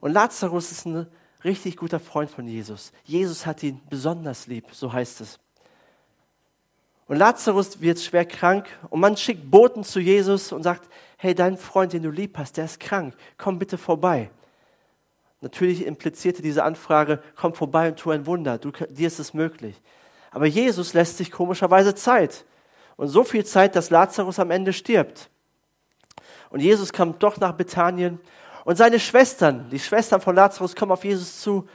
Und 0.00 0.12
Lazarus 0.12 0.70
ist 0.72 0.86
ein 0.86 1.06
richtig 1.44 1.76
guter 1.76 2.00
Freund 2.00 2.30
von 2.30 2.46
Jesus. 2.46 2.92
Jesus 3.04 3.46
hat 3.46 3.62
ihn 3.62 3.80
besonders 3.88 4.46
lieb, 4.46 4.66
so 4.72 4.92
heißt 4.92 5.20
es. 5.20 5.38
Und 7.06 7.16
Lazarus 7.16 7.80
wird 7.80 8.00
schwer 8.00 8.24
krank 8.24 8.66
und 8.88 9.00
man 9.00 9.16
schickt 9.16 9.50
Boten 9.50 9.84
zu 9.84 10.00
Jesus 10.00 10.52
und 10.52 10.62
sagt, 10.62 10.90
hey, 11.18 11.34
dein 11.34 11.58
Freund, 11.58 11.92
den 11.92 12.02
du 12.02 12.10
lieb 12.10 12.38
hast, 12.38 12.56
der 12.56 12.64
ist 12.64 12.80
krank, 12.80 13.14
komm 13.36 13.58
bitte 13.58 13.76
vorbei. 13.76 14.30
Natürlich 15.44 15.84
implizierte 15.84 16.40
diese 16.40 16.64
Anfrage, 16.64 17.22
komm 17.36 17.52
vorbei 17.52 17.88
und 17.88 17.98
tu 17.98 18.10
ein 18.10 18.24
Wunder, 18.24 18.56
du, 18.56 18.70
dir 18.70 19.06
ist 19.06 19.18
es 19.18 19.34
möglich. 19.34 19.78
Aber 20.30 20.46
Jesus 20.46 20.94
lässt 20.94 21.18
sich 21.18 21.30
komischerweise 21.30 21.94
Zeit. 21.94 22.46
Und 22.96 23.08
so 23.08 23.24
viel 23.24 23.44
Zeit, 23.44 23.76
dass 23.76 23.90
Lazarus 23.90 24.38
am 24.38 24.50
Ende 24.50 24.72
stirbt. 24.72 25.28
Und 26.48 26.60
Jesus 26.60 26.94
kam 26.94 27.18
doch 27.18 27.36
nach 27.36 27.52
Bethanien 27.52 28.20
Und 28.64 28.76
seine 28.76 28.98
Schwestern, 28.98 29.68
die 29.68 29.78
Schwestern 29.78 30.22
von 30.22 30.34
Lazarus, 30.34 30.74
kommen 30.74 30.92
auf 30.92 31.04
Jesus 31.04 31.42
zu 31.42 31.68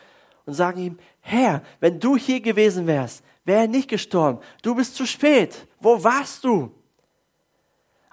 und 0.47 0.55
sagen 0.55 0.81
ihm, 0.81 0.99
Herr, 1.21 1.61
wenn 1.79 1.99
du 1.99 2.17
hier 2.17 2.41
gewesen 2.41 2.87
wärst, 2.87 3.23
wäre 3.45 3.61
er 3.61 3.67
nicht 3.67 3.87
gestorben. 3.87 4.39
Du 4.63 4.73
bist 4.73 4.95
zu 4.95 5.05
spät. 5.05 5.67
Wo 5.79 6.03
warst 6.03 6.43
du? 6.43 6.71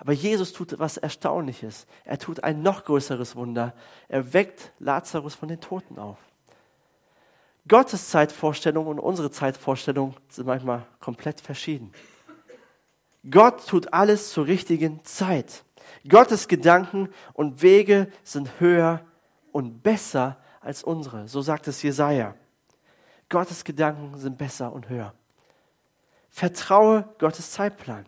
Aber 0.07 0.13
Jesus 0.13 0.53
tut 0.53 0.73
etwas 0.73 0.99
Erstaunliches. 0.99 1.85
Er 2.05 2.17
tut 2.17 2.45
ein 2.45 2.63
noch 2.63 2.85
größeres 2.85 3.35
Wunder. 3.35 3.75
Er 4.07 4.33
weckt 4.33 4.71
Lazarus 4.79 5.35
von 5.35 5.49
den 5.49 5.61
Toten 5.61 5.99
auf. 5.99 6.17
Gottes 7.67 8.09
Zeitvorstellung 8.11 8.87
und 8.87 9.01
unsere 9.01 9.33
Zeitvorstellung 9.33 10.15
sind 10.29 10.47
manchmal 10.47 10.87
komplett 11.01 11.41
verschieden. 11.41 11.91
Gott 13.29 13.67
tut 13.67 13.93
alles 13.93 14.31
zur 14.31 14.47
richtigen 14.47 15.05
Zeit. 15.05 15.65
Gottes 16.09 16.47
Gedanken 16.47 17.09
und 17.33 17.61
Wege 17.63 18.07
sind 18.23 18.61
höher 18.61 19.01
und 19.51 19.83
besser 19.83 20.37
als 20.61 20.85
unsere. 20.85 21.27
So 21.27 21.43
sagt 21.43 21.67
es 21.67 21.83
Jesaja. 21.83 22.37
Gottes 23.29 23.65
Gedanken 23.65 24.17
sind 24.19 24.39
besser 24.39 24.73
und 24.73 24.89
höher. 24.89 25.15
Vertraue 26.29 27.13
Gottes 27.19 27.51
Zeitplan. 27.51 28.07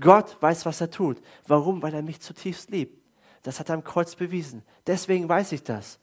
Gott 0.00 0.36
weiß, 0.40 0.66
was 0.66 0.80
er 0.80 0.90
tut. 0.90 1.20
Warum? 1.46 1.82
Weil 1.82 1.94
er 1.94 2.02
mich 2.02 2.20
zutiefst 2.20 2.70
liebt. 2.70 3.02
Das 3.42 3.60
hat 3.60 3.68
er 3.68 3.74
am 3.74 3.84
Kreuz 3.84 4.14
bewiesen. 4.14 4.62
Deswegen 4.86 5.28
weiß 5.28 5.52
ich 5.52 5.62
das. 5.62 5.98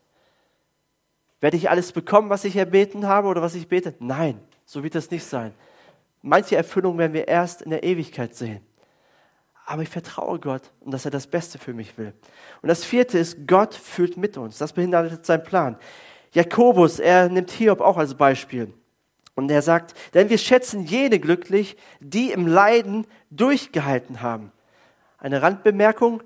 Werde 1.41 1.57
ich 1.57 1.69
alles 1.69 1.91
bekommen, 1.91 2.29
was 2.29 2.45
ich 2.45 2.55
erbeten 2.55 3.07
habe 3.07 3.27
oder 3.27 3.41
was 3.41 3.55
ich 3.55 3.67
bete? 3.67 3.93
Nein, 3.99 4.39
so 4.65 4.83
wird 4.83 4.95
es 4.95 5.11
nicht 5.11 5.25
sein. 5.25 5.53
Manche 6.21 6.55
Erfüllung 6.55 6.97
werden 6.97 7.13
wir 7.13 7.27
erst 7.27 7.61
in 7.61 7.69
der 7.69 7.83
Ewigkeit 7.83 8.35
sehen. 8.35 8.61
Aber 9.65 9.81
ich 9.81 9.89
vertraue 9.89 10.39
Gott 10.39 10.71
und 10.79 10.91
dass 10.91 11.05
er 11.05 11.11
das 11.11 11.27
Beste 11.27 11.57
für 11.57 11.73
mich 11.73 11.97
will. 11.97 12.13
Und 12.61 12.69
das 12.69 12.83
vierte 12.83 13.17
ist, 13.17 13.47
Gott 13.47 13.73
fühlt 13.73 14.15
mit 14.17 14.37
uns. 14.37 14.57
Das 14.57 14.73
behindert 14.73 15.25
seinen 15.25 15.43
Plan. 15.43 15.77
Jakobus, 16.31 16.99
er 16.99 17.29
nimmt 17.29 17.51
Hiob 17.51 17.81
auch 17.81 17.97
als 17.97 18.13
Beispiel. 18.13 18.73
Und 19.35 19.51
er 19.51 19.61
sagt, 19.61 19.93
denn 20.13 20.29
wir 20.29 20.37
schätzen 20.37 20.85
jene 20.85 21.19
glücklich, 21.19 21.77
die 21.99 22.31
im 22.31 22.47
Leiden 22.47 23.05
durchgehalten 23.29 24.21
haben. 24.21 24.51
Eine 25.17 25.41
Randbemerkung, 25.41 26.23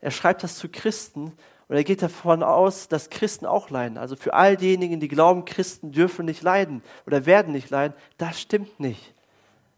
er 0.00 0.12
schreibt 0.12 0.44
das 0.44 0.56
zu 0.56 0.68
Christen 0.68 1.32
und 1.66 1.76
er 1.76 1.84
geht 1.84 2.00
davon 2.00 2.42
aus, 2.42 2.88
dass 2.88 3.10
Christen 3.10 3.44
auch 3.44 3.70
leiden. 3.70 3.98
Also 3.98 4.16
für 4.16 4.34
all 4.34 4.56
diejenigen, 4.56 5.00
die 5.00 5.08
glauben, 5.08 5.44
Christen 5.44 5.92
dürfen 5.92 6.26
nicht 6.26 6.42
leiden 6.42 6.82
oder 7.06 7.26
werden 7.26 7.52
nicht 7.52 7.70
leiden, 7.70 7.94
das 8.16 8.40
stimmt 8.40 8.78
nicht. 8.78 9.14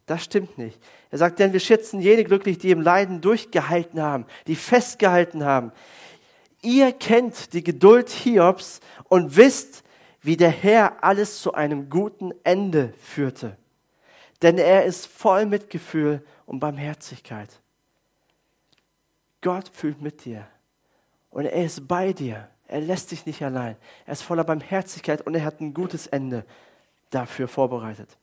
Das 0.07 0.25
stimmt 0.25 0.59
nicht. 0.59 0.79
Er 1.11 1.19
sagt, 1.19 1.39
denn 1.39 1.53
wir 1.53 1.61
schätzen 1.61 2.01
jene 2.01 2.25
glücklich, 2.25 2.59
die 2.59 2.71
im 2.71 2.81
Leiden 2.81 3.21
durchgehalten 3.21 4.03
haben, 4.03 4.27
die 4.47 4.57
festgehalten 4.57 5.45
haben. 5.45 5.73
Ihr 6.63 6.93
kennt 6.93 7.53
die 7.55 7.65
Geduld 7.65 8.11
Hiobs 8.11 8.81
und 9.09 9.37
wisst, 9.37 9.83
wie 10.23 10.37
der 10.37 10.51
Herr 10.51 11.03
alles 11.03 11.41
zu 11.41 11.55
einem 11.55 11.89
guten 11.89 12.33
Ende 12.45 12.93
führte. 13.01 13.57
Denn 14.43 14.59
er 14.59 14.85
ist 14.85 15.07
voll 15.07 15.47
Mitgefühl 15.47 16.25
und 16.47 16.61
Barmherzigkeit. 16.61 17.61
Gott 19.43 19.71
fühlt 19.73 20.01
mit 20.01 20.25
dir 20.25 20.47
und 21.31 21.47
er 21.47 21.65
ist 21.65 21.87
bei 21.89 22.13
dir. 22.13 22.49
Er 22.67 22.81
lässt 22.81 23.11
dich 23.11 23.27
nicht 23.27 23.43
allein. 23.43 23.77
Er 24.07 24.13
ist 24.13 24.23
voller 24.23 24.45
Barmherzigkeit 24.45 25.27
und 25.27 25.35
er 25.35 25.45
hat 25.45 25.61
ein 25.61 25.75
gutes 25.75 26.07
Ende 26.07 26.45
dafür 27.11 27.49
vorbereitet. 27.49 28.17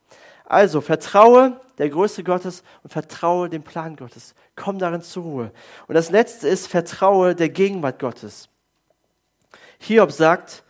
Also 0.45 0.79
vertraue 0.79 1.59
der 1.77 1.89
Größe 1.89 2.23
Gottes 2.23 2.63
und 2.81 2.89
vertraue 2.91 3.49
dem 3.49 3.63
Plan 3.63 3.97
Gottes. 3.97 4.33
Komm 4.55 4.79
darin 4.79 5.01
zur 5.01 5.23
Ruhe. 5.23 5.51
Und 5.87 5.95
das 5.95 6.09
letzte 6.09 6.47
ist, 6.47 6.67
vertraue 6.67 7.35
der 7.35 7.49
Gegenwart 7.49 7.99
Gottes. 7.99 8.47
Hiob 9.79 10.11
sagt, 10.11 10.63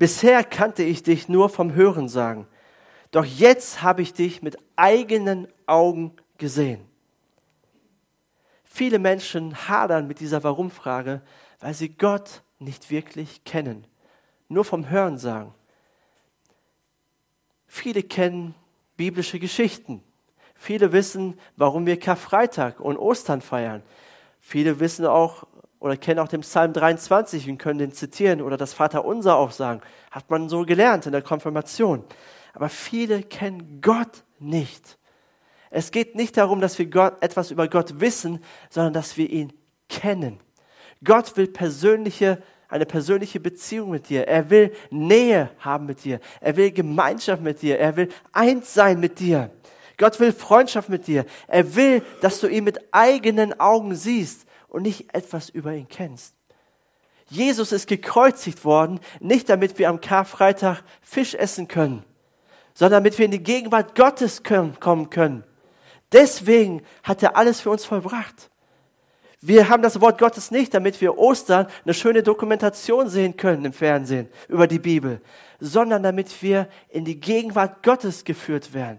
Bisher 0.00 0.44
kannte 0.44 0.82
ich 0.82 1.02
dich 1.02 1.28
nur 1.28 1.50
vom 1.50 1.74
Hören 1.74 2.08
sagen, 2.08 2.46
doch 3.10 3.26
jetzt 3.26 3.82
habe 3.82 4.00
ich 4.00 4.14
dich 4.14 4.40
mit 4.40 4.56
eigenen 4.74 5.46
Augen 5.66 6.16
gesehen. 6.38 6.80
Viele 8.64 8.98
Menschen 8.98 9.68
hadern 9.68 10.06
mit 10.06 10.20
dieser 10.20 10.42
Warum-Frage, 10.42 11.20
weil 11.58 11.74
sie 11.74 11.90
Gott 11.90 12.42
nicht 12.58 12.90
wirklich 12.90 13.44
kennen, 13.44 13.86
nur 14.48 14.64
vom 14.64 14.88
Hören 14.88 15.18
sagen. 15.18 15.52
Viele 17.66 18.02
kennen 18.02 18.54
biblische 18.96 19.38
Geschichten. 19.38 20.02
Viele 20.54 20.92
wissen, 20.92 21.38
warum 21.56 21.84
wir 21.84 22.00
Karfreitag 22.00 22.80
und 22.80 22.96
Ostern 22.96 23.42
feiern. 23.42 23.82
Viele 24.40 24.80
wissen 24.80 25.04
auch, 25.04 25.46
oder 25.80 25.96
kennen 25.96 26.20
auch 26.20 26.28
den 26.28 26.42
Psalm 26.42 26.74
23 26.74 27.48
und 27.48 27.58
können 27.58 27.78
den 27.78 27.92
zitieren 27.92 28.42
oder 28.42 28.56
das 28.58 28.74
Vaterunser 28.74 29.36
auch 29.36 29.50
sagen. 29.50 29.80
Hat 30.10 30.30
man 30.30 30.48
so 30.48 30.64
gelernt 30.64 31.06
in 31.06 31.12
der 31.12 31.22
Konfirmation. 31.22 32.04
Aber 32.52 32.68
viele 32.68 33.22
kennen 33.22 33.80
Gott 33.80 34.24
nicht. 34.38 34.98
Es 35.70 35.90
geht 35.90 36.14
nicht 36.14 36.36
darum, 36.36 36.60
dass 36.60 36.78
wir 36.78 36.86
Gott, 36.86 37.22
etwas 37.22 37.50
über 37.50 37.66
Gott 37.66 38.00
wissen, 38.00 38.44
sondern 38.68 38.92
dass 38.92 39.16
wir 39.16 39.30
ihn 39.30 39.52
kennen. 39.88 40.38
Gott 41.02 41.36
will 41.36 41.46
persönliche, 41.46 42.42
eine 42.68 42.84
persönliche 42.84 43.40
Beziehung 43.40 43.90
mit 43.90 44.10
dir. 44.10 44.28
Er 44.28 44.50
will 44.50 44.72
Nähe 44.90 45.50
haben 45.60 45.86
mit 45.86 46.04
dir. 46.04 46.20
Er 46.40 46.56
will 46.56 46.72
Gemeinschaft 46.72 47.42
mit 47.42 47.62
dir. 47.62 47.78
Er 47.78 47.96
will 47.96 48.08
eins 48.32 48.74
sein 48.74 49.00
mit 49.00 49.18
dir. 49.18 49.50
Gott 49.96 50.20
will 50.20 50.32
Freundschaft 50.32 50.90
mit 50.90 51.06
dir. 51.06 51.24
Er 51.46 51.74
will, 51.74 52.02
dass 52.20 52.40
du 52.40 52.48
ihn 52.48 52.64
mit 52.64 52.92
eigenen 52.92 53.58
Augen 53.58 53.94
siehst 53.94 54.46
und 54.70 54.82
nicht 54.82 55.14
etwas 55.14 55.48
über 55.50 55.74
ihn 55.74 55.88
kennst. 55.88 56.34
Jesus 57.28 57.70
ist 57.70 57.86
gekreuzigt 57.86 58.64
worden, 58.64 58.98
nicht 59.20 59.48
damit 59.48 59.78
wir 59.78 59.88
am 59.88 60.00
Karfreitag 60.00 60.82
Fisch 61.00 61.34
essen 61.34 61.68
können, 61.68 62.04
sondern 62.74 63.04
damit 63.04 63.18
wir 63.18 63.26
in 63.26 63.30
die 63.30 63.42
Gegenwart 63.42 63.94
Gottes 63.94 64.42
kommen 64.42 65.10
können. 65.10 65.44
Deswegen 66.12 66.82
hat 67.02 67.22
er 67.22 67.36
alles 67.36 67.60
für 67.60 67.70
uns 67.70 67.84
vollbracht. 67.84 68.50
Wir 69.40 69.68
haben 69.68 69.82
das 69.82 70.00
Wort 70.00 70.18
Gottes 70.18 70.50
nicht, 70.50 70.74
damit 70.74 71.00
wir 71.00 71.16
Ostern 71.16 71.66
eine 71.84 71.94
schöne 71.94 72.22
Dokumentation 72.22 73.08
sehen 73.08 73.36
können 73.36 73.64
im 73.64 73.72
Fernsehen 73.72 74.28
über 74.48 74.66
die 74.66 74.78
Bibel, 74.78 75.22
sondern 75.60 76.02
damit 76.02 76.42
wir 76.42 76.68
in 76.88 77.04
die 77.04 77.20
Gegenwart 77.20 77.82
Gottes 77.82 78.24
geführt 78.24 78.74
werden. 78.74 78.98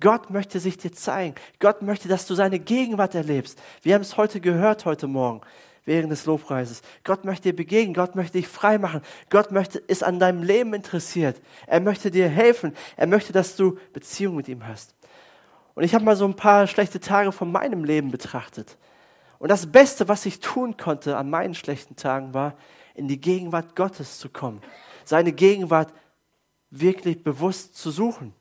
Gott 0.00 0.30
möchte 0.30 0.60
sich 0.60 0.78
dir 0.78 0.92
zeigen. 0.92 1.34
Gott 1.58 1.82
möchte, 1.82 2.08
dass 2.08 2.26
du 2.26 2.34
seine 2.34 2.60
Gegenwart 2.60 3.14
erlebst. 3.14 3.60
Wir 3.82 3.94
haben 3.94 4.02
es 4.02 4.16
heute 4.16 4.40
gehört, 4.40 4.84
heute 4.84 5.08
Morgen, 5.08 5.40
während 5.84 6.12
des 6.12 6.24
Lobpreises. 6.24 6.82
Gott 7.02 7.24
möchte 7.24 7.50
dir 7.50 7.56
begegnen. 7.56 7.94
Gott 7.94 8.14
möchte 8.14 8.38
dich 8.38 8.46
frei 8.46 8.78
machen. 8.78 9.02
Gott 9.28 9.50
möchte, 9.50 9.78
ist 9.78 10.04
an 10.04 10.20
deinem 10.20 10.44
Leben 10.44 10.72
interessiert. 10.72 11.40
Er 11.66 11.80
möchte 11.80 12.12
dir 12.12 12.28
helfen. 12.28 12.74
Er 12.96 13.08
möchte, 13.08 13.32
dass 13.32 13.56
du 13.56 13.78
Beziehung 13.92 14.36
mit 14.36 14.46
ihm 14.46 14.66
hast. 14.66 14.94
Und 15.74 15.82
ich 15.82 15.94
habe 15.94 16.04
mal 16.04 16.16
so 16.16 16.26
ein 16.26 16.36
paar 16.36 16.68
schlechte 16.68 17.00
Tage 17.00 17.32
von 17.32 17.50
meinem 17.50 17.82
Leben 17.84 18.10
betrachtet. 18.10 18.76
Und 19.40 19.48
das 19.48 19.70
Beste, 19.70 20.08
was 20.08 20.26
ich 20.26 20.40
tun 20.40 20.76
konnte 20.76 21.16
an 21.16 21.30
meinen 21.30 21.54
schlechten 21.54 21.96
Tagen, 21.96 22.34
war, 22.34 22.56
in 22.94 23.08
die 23.08 23.20
Gegenwart 23.20 23.74
Gottes 23.74 24.18
zu 24.18 24.28
kommen. 24.28 24.60
Seine 25.04 25.32
Gegenwart 25.32 25.92
wirklich 26.70 27.22
bewusst 27.22 27.76
zu 27.76 27.90
suchen. 27.90 28.34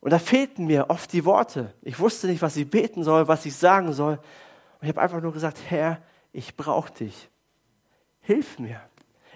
Und 0.00 0.10
da 0.10 0.18
fehlten 0.18 0.66
mir 0.66 0.88
oft 0.88 1.12
die 1.12 1.24
Worte. 1.24 1.74
Ich 1.82 1.98
wusste 1.98 2.26
nicht, 2.26 2.42
was 2.42 2.56
ich 2.56 2.68
beten 2.68 3.04
soll, 3.04 3.28
was 3.28 3.44
ich 3.44 3.54
sagen 3.54 3.92
soll. 3.92 4.14
Und 4.14 4.82
ich 4.82 4.88
habe 4.88 5.02
einfach 5.02 5.20
nur 5.20 5.32
gesagt, 5.32 5.58
Herr, 5.68 6.00
ich 6.32 6.56
brauche 6.56 6.92
dich. 6.92 7.28
Hilf 8.20 8.58
mir. 8.58 8.80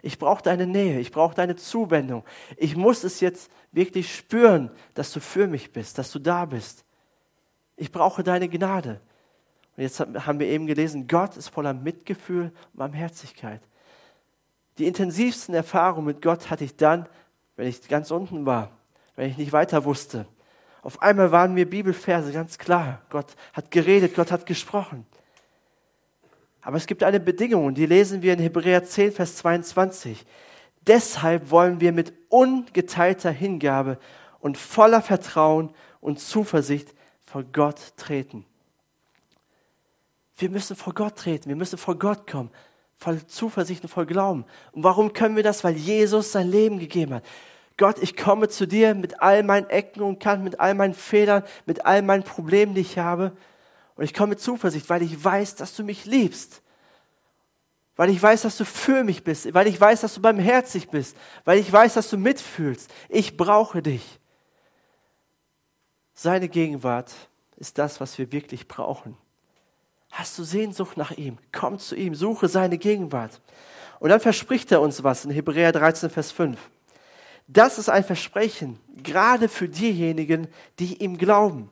Ich 0.03 0.19
brauche 0.19 0.43
deine 0.43 0.67
Nähe, 0.67 1.01
ich 1.01 1.11
brauche 1.11 1.35
deine 1.35 1.57
Zuwendung. 1.57 2.25
Ich 2.59 2.77
muss 2.77 3.05
es 3.05 3.21
jetzt 3.21 3.51
wirklich 3.73 4.15
spüren, 4.15 4.71
dass 4.93 5.13
du 5.13 5.21
für 5.21 5.47
mich 5.47 5.73
bist, 5.73 5.97
dass 5.97 6.13
du 6.13 6.19
da 6.19 6.45
bist. 6.45 6.85
Ich 7.77 7.91
brauche 7.91 8.23
deine 8.23 8.49
Gnade. 8.49 9.01
Und 9.77 9.83
jetzt 9.83 10.01
haben 10.01 10.39
wir 10.39 10.47
eben 10.47 10.67
gelesen, 10.67 11.09
Gott 11.09 11.39
ist 11.39 11.49
voller 11.49 11.73
Mitgefühl 11.73 12.53
und 12.73 12.79
Barmherzigkeit. 12.79 13.63
Die 14.77 14.87
intensivsten 14.87 15.55
Erfahrungen 15.55 16.07
mit 16.07 16.23
Gott 16.23 16.51
hatte 16.51 16.65
ich 16.65 16.77
dann, 16.77 17.09
wenn 17.57 17.67
ich 17.67 17.89
ganz 17.89 18.11
unten 18.11 18.45
war, 18.45 18.73
wenn 19.17 19.31
ich 19.31 19.39
nicht 19.39 19.53
weiter 19.53 19.85
wusste, 19.85 20.27
auf 20.85 21.01
einmal 21.01 21.33
waren 21.33 21.55
mir 21.55 21.69
Bibelverse 21.69 22.31
ganz 22.31 22.59
klar. 22.59 23.01
Gott 23.09 23.35
hat 23.55 23.71
geredet, 23.71 24.15
Gott 24.15 24.31
hat 24.31 24.45
gesprochen. 24.45 25.07
Aber 26.61 26.77
es 26.77 26.87
gibt 26.87 27.03
eine 27.03 27.21
Bedingung 27.21 27.75
die 27.75 27.87
lesen 27.87 28.21
wir 28.21 28.35
in 28.35 28.39
Hebräer 28.39 28.85
10, 28.85 29.13
Vers 29.13 29.37
22. 29.37 30.27
Deshalb 30.87 31.51
wollen 31.51 31.81
wir 31.81 31.93
mit 31.93 32.13
ungeteilter 32.29 33.31
Hingabe 33.31 33.99
und 34.41 34.59
voller 34.59 35.01
Vertrauen 35.01 35.73
und 36.03 36.21
Zuversicht 36.21 36.95
vor 37.23 37.45
Gott 37.45 37.97
treten. 37.97 38.45
Wir 40.37 40.51
müssen 40.51 40.77
vor 40.77 40.93
Gott 40.93 41.17
treten, 41.17 41.49
wir 41.49 41.57
müssen 41.57 41.79
vor 41.79 41.99
Gott 41.99 42.31
kommen, 42.31 42.51
voll 42.99 43.27
Zuversicht 43.27 43.83
und 43.85 43.89
voll 43.89 44.05
Glauben. 44.05 44.45
Und 44.73 44.85
warum 44.85 45.15
können 45.15 45.37
wir 45.37 45.43
das? 45.43 45.65
Weil 45.65 45.77
Jesus 45.77 46.33
sein 46.33 46.51
Leben 46.51 46.79
gegeben 46.79 47.15
hat. 47.15 47.25
Gott, 47.77 47.99
ich 48.01 48.17
komme 48.17 48.49
zu 48.49 48.67
dir 48.67 48.95
mit 48.95 49.21
all 49.21 49.43
meinen 49.43 49.69
Ecken 49.69 50.03
und 50.03 50.21
Kanten, 50.21 50.45
mit 50.45 50.61
all 50.61 50.75
meinen 50.75 50.95
Fehlern, 50.95 51.43
mit 51.67 51.85
all 51.85 52.03
meinen 52.03 52.23
Problemen, 52.23 52.75
die 52.75 52.83
ich 52.83 52.99
habe. 52.99 53.37
Und 53.97 54.05
ich 54.05 54.15
komme 54.15 54.31
mit 54.31 54.41
Zuversicht, 54.41 54.89
weil 54.89 55.03
ich 55.03 55.25
weiß, 55.25 55.57
dass 55.57 55.75
du 55.75 55.83
mich 55.83 56.05
liebst. 56.05 56.63
weil 57.97 58.11
ich 58.11 58.21
weiß, 58.21 58.43
dass 58.43 58.57
du 58.57 58.65
für 58.65 59.05
mich 59.05 59.23
bist, 59.23 59.55
weil 59.55 59.69
ich 59.69 59.81
weiß, 59.81 60.01
dass 60.01 60.15
du 60.15 60.21
barmherzig 60.21 60.89
bist, 60.89 61.17
weil 61.45 61.59
ich 61.59 61.73
weiß, 61.73 61.95
dass 61.95 62.11
du 62.11 62.19
mitfühlst. 62.19 62.93
Ich 63.09 63.37
brauche 63.37 63.83
dich. 63.83 64.19
Seine 66.13 66.49
Gegenwart 66.49 67.13
ist 67.57 67.79
das, 67.79 68.01
was 68.01 68.19
wir 68.19 68.33
wirklich 68.33 68.67
brauchen. 68.67 69.17
Hast 70.11 70.39
du 70.39 70.45
Sehnsucht 70.45 70.97
nach 70.97 71.13
ihm? 71.13 71.39
Komm 71.53 71.79
zu 71.79 71.97
ihm, 71.97 72.15
suche 72.15 72.49
seine 72.49 72.79
Gegenwart. 72.79 73.41
Und 74.01 74.11
dann 74.11 74.21
verspricht 74.21 74.71
er 74.73 74.81
uns 74.81 75.03
was 75.03 75.25
in 75.25 75.31
Hebräer 75.31 75.73
13, 75.73 76.11
Vers 76.11 76.31
5. 76.33 76.59
Das 77.47 77.79
ist 77.79 77.89
ein 77.89 78.05
Versprechen, 78.05 78.79
gerade 79.03 79.49
für 79.49 79.69
diejenigen, 79.69 80.49
die 80.79 81.03
ihm 81.03 81.19
glauben. 81.19 81.71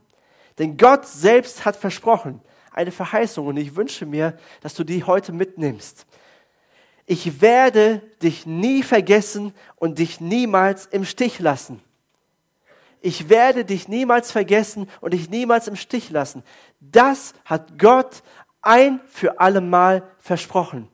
Denn 0.58 0.76
Gott 0.76 1.06
selbst 1.06 1.64
hat 1.64 1.76
versprochen, 1.76 2.40
eine 2.72 2.92
Verheißung, 2.92 3.46
und 3.46 3.56
ich 3.56 3.74
wünsche 3.76 4.06
mir, 4.06 4.36
dass 4.60 4.74
du 4.74 4.84
die 4.84 5.04
heute 5.04 5.32
mitnimmst. 5.32 6.06
Ich 7.06 7.40
werde 7.40 8.00
dich 8.22 8.46
nie 8.46 8.82
vergessen 8.82 9.54
und 9.76 9.98
dich 9.98 10.20
niemals 10.20 10.86
im 10.86 11.04
Stich 11.04 11.38
lassen. 11.38 11.82
Ich 13.00 13.28
werde 13.28 13.64
dich 13.64 13.88
niemals 13.88 14.30
vergessen 14.30 14.88
und 15.00 15.12
dich 15.12 15.28
niemals 15.28 15.66
im 15.66 15.74
Stich 15.74 16.10
lassen. 16.10 16.44
Das 16.80 17.34
hat 17.44 17.78
Gott 17.78 18.22
ein 18.60 19.00
für 19.08 19.40
allemal 19.40 20.08
versprochen. 20.18 20.88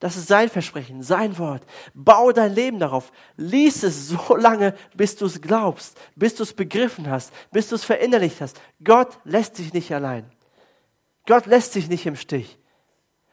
Das 0.00 0.16
ist 0.16 0.28
sein 0.28 0.48
Versprechen, 0.48 1.02
sein 1.02 1.36
Wort. 1.38 1.62
Bau 1.92 2.32
dein 2.32 2.54
Leben 2.54 2.78
darauf. 2.78 3.12
Lies 3.36 3.82
es 3.82 4.08
so 4.08 4.34
lange, 4.36 4.74
bis 4.94 5.14
du 5.16 5.26
es 5.26 5.40
glaubst, 5.40 5.96
bis 6.16 6.34
du 6.34 6.42
es 6.42 6.54
begriffen 6.54 7.08
hast, 7.08 7.32
bis 7.52 7.68
du 7.68 7.74
es 7.74 7.84
verinnerlicht 7.84 8.40
hast. 8.40 8.60
Gott 8.82 9.18
lässt 9.24 9.58
dich 9.58 9.74
nicht 9.74 9.92
allein. 9.92 10.24
Gott 11.26 11.44
lässt 11.46 11.74
dich 11.74 11.88
nicht 11.88 12.06
im 12.06 12.16
Stich. 12.16 12.58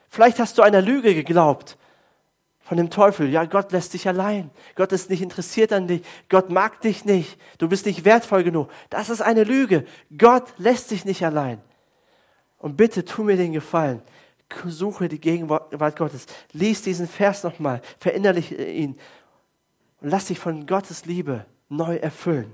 Vielleicht 0.10 0.40
hast 0.40 0.58
du 0.58 0.62
einer 0.62 0.82
Lüge 0.82 1.16
geglaubt 1.16 1.78
von 2.60 2.78
dem 2.78 2.90
Teufel. 2.90 3.30
Ja, 3.30 3.46
Gott 3.46 3.72
lässt 3.72 3.94
dich 3.94 4.06
allein. 4.10 4.52
Gott 4.76 4.92
ist 4.92 5.10
nicht 5.10 5.22
interessiert 5.22 5.72
an 5.72 5.88
dich. 5.88 6.02
Gott 6.28 6.50
mag 6.50 6.82
dich 6.82 7.06
nicht. 7.06 7.40
Du 7.60 7.70
bist 7.70 7.86
nicht 7.86 8.04
wertvoll 8.04 8.44
genug. 8.44 8.70
Das 8.90 9.10
ist 9.10 9.22
eine 9.22 9.46
Lüge. 9.46 9.86
Gott 10.18 10.54
lässt 10.58 10.92
dich 10.92 11.06
nicht 11.06 11.24
allein. 11.24 11.62
Und 12.58 12.76
bitte 12.76 13.06
tu 13.06 13.24
mir 13.24 13.38
den 13.38 13.54
Gefallen. 13.54 14.02
Suche 14.66 15.08
die 15.08 15.20
Gegenwart 15.20 15.96
Gottes. 15.98 16.26
Lies 16.54 16.82
diesen 16.82 17.08
Vers 17.08 17.44
nochmal. 17.44 17.82
Verinnerliche 18.00 18.56
ihn. 18.56 18.98
Und 20.02 20.10
lass 20.10 20.26
dich 20.26 20.40
von 20.40 20.66
Gottes 20.66 21.06
Liebe 21.06 21.46
neu 21.70 21.98
erfüllen. 21.98 22.54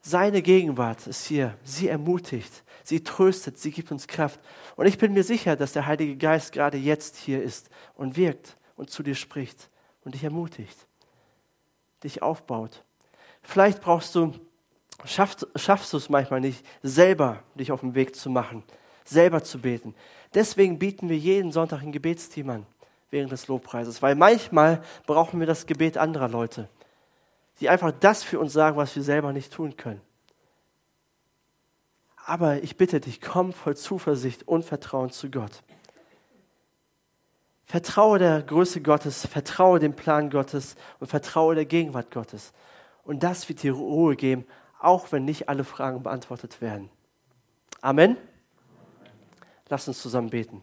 Seine 0.00 0.42
Gegenwart 0.42 1.06
ist 1.06 1.26
hier. 1.26 1.56
Sie 1.64 1.88
ermutigt 1.88 2.62
sie 2.86 3.02
tröstet, 3.02 3.58
sie 3.58 3.72
gibt 3.72 3.90
uns 3.90 4.06
Kraft. 4.06 4.40
Und 4.76 4.86
ich 4.86 4.96
bin 4.96 5.12
mir 5.12 5.24
sicher, 5.24 5.56
dass 5.56 5.72
der 5.72 5.86
Heilige 5.86 6.16
Geist 6.16 6.52
gerade 6.52 6.78
jetzt 6.78 7.16
hier 7.16 7.42
ist 7.42 7.68
und 7.94 8.16
wirkt 8.16 8.56
und 8.76 8.90
zu 8.90 9.02
dir 9.02 9.16
spricht 9.16 9.68
und 10.04 10.14
dich 10.14 10.22
ermutigt, 10.22 10.86
dich 12.04 12.22
aufbaut. 12.22 12.84
Vielleicht 13.42 13.80
brauchst 13.80 14.14
du, 14.14 14.32
schaffst, 15.04 15.48
schaffst 15.56 15.92
du 15.92 15.96
es 15.96 16.08
manchmal 16.08 16.40
nicht, 16.40 16.64
selber 16.82 17.42
dich 17.56 17.72
auf 17.72 17.80
den 17.80 17.96
Weg 17.96 18.14
zu 18.14 18.30
machen, 18.30 18.62
selber 19.08 19.42
zu 19.42 19.60
beten. 19.60 19.94
Deswegen 20.34 20.78
bieten 20.78 21.08
wir 21.08 21.16
jeden 21.16 21.52
Sonntag 21.52 21.82
ein 21.82 21.92
Gebetsteam 21.92 22.50
an 22.50 22.66
während 23.10 23.32
des 23.32 23.48
Lobpreises, 23.48 24.02
weil 24.02 24.14
manchmal 24.14 24.82
brauchen 25.06 25.40
wir 25.40 25.46
das 25.46 25.66
Gebet 25.66 25.96
anderer 25.96 26.28
Leute, 26.28 26.68
die 27.60 27.68
einfach 27.68 27.92
das 27.92 28.22
für 28.22 28.38
uns 28.38 28.52
sagen, 28.52 28.76
was 28.76 28.94
wir 28.96 29.02
selber 29.02 29.32
nicht 29.32 29.52
tun 29.52 29.76
können. 29.76 30.00
Aber 32.26 32.62
ich 32.62 32.76
bitte 32.76 33.00
dich, 33.00 33.20
komm 33.20 33.52
voll 33.52 33.76
Zuversicht 33.76 34.48
und 34.48 34.64
Vertrauen 34.64 35.10
zu 35.10 35.30
Gott. 35.30 35.62
Vertraue 37.64 38.18
der 38.18 38.42
Größe 38.42 38.80
Gottes, 38.80 39.26
vertraue 39.26 39.78
dem 39.78 39.94
Plan 39.94 40.30
Gottes 40.30 40.76
und 40.98 41.06
vertraue 41.06 41.54
der 41.54 41.64
Gegenwart 41.64 42.10
Gottes. 42.10 42.52
Und 43.04 43.22
das 43.22 43.48
wird 43.48 43.62
dir 43.62 43.72
Ruhe 43.72 44.16
geben, 44.16 44.44
auch 44.80 45.12
wenn 45.12 45.24
nicht 45.24 45.48
alle 45.48 45.64
Fragen 45.64 46.02
beantwortet 46.02 46.60
werden. 46.60 46.90
Amen. 47.80 48.16
Lass 49.68 49.88
uns 49.88 50.00
zusammen 50.00 50.30
beten. 50.30 50.62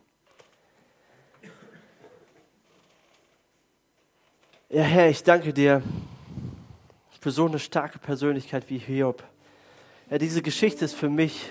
Ja, 4.70 4.82
Herr, 4.82 5.10
ich 5.10 5.24
danke 5.24 5.54
dir 5.54 5.84
für 7.20 7.32
so 7.32 7.46
eine 7.46 7.60
starke 7.60 8.00
Persönlichkeit 8.00 8.70
wie 8.70 8.78
Hiob. 8.78 9.24
Ja, 10.10 10.18
diese 10.18 10.42
Geschichte 10.42 10.86
ist 10.86 10.96
für 10.96 11.10
mich 11.10 11.50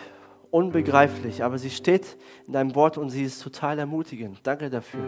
unbegreiflich, 0.50 1.44
aber 1.44 1.58
sie 1.58 1.70
steht 1.70 2.16
in 2.46 2.52
deinem 2.52 2.74
Wort 2.74 2.98
und 2.98 3.10
sie 3.10 3.24
ist 3.24 3.42
total 3.42 3.78
ermutigend. 3.78 4.40
Danke 4.42 4.70
dafür. 4.70 5.00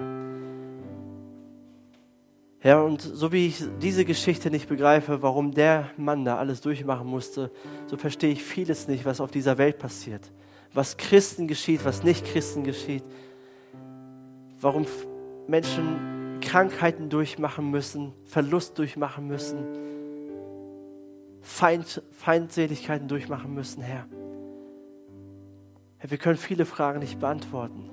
Ja, 2.63 2.81
und 2.81 3.03
so 3.03 3.31
wie 3.31 3.49
ich 3.49 3.63
diese 3.83 4.07
Geschichte 4.07 4.51
nicht 4.51 4.69
begreife, 4.69 5.21
warum 5.21 5.53
der 5.53 5.91
Mann 5.99 6.25
da 6.25 6.39
alles 6.39 6.63
durchmachen 6.63 7.07
musste, 7.07 7.51
so 7.87 7.99
verstehe 7.99 8.33
ich 8.33 8.43
vieles 8.43 8.89
nicht, 8.89 9.05
was 9.05 9.21
auf 9.21 9.31
dieser 9.31 9.59
Welt 9.59 9.79
passiert. 9.79 10.31
Was 10.75 10.97
Christen 10.97 11.49
geschieht, 11.49 11.85
was 11.85 12.03
nicht 12.03 12.27
Christen 12.27 12.65
geschieht. 12.65 13.05
Warum 14.61 14.87
Menschen 15.47 16.41
Krankheiten 16.41 17.09
durchmachen 17.09 17.71
müssen, 17.71 18.13
Verlust 18.25 18.79
durchmachen 18.79 19.27
müssen 19.27 19.65
Feind, 21.45 22.03
Feindseligkeiten 22.11 23.07
durchmachen 23.07 23.53
müssen, 23.53 23.83
Herr. 23.83 24.07
Herr, 25.99 26.11
wir 26.11 26.17
können 26.17 26.39
viele 26.39 26.65
Fragen 26.65 27.01
nicht 27.01 27.21
beantworten. 27.21 27.91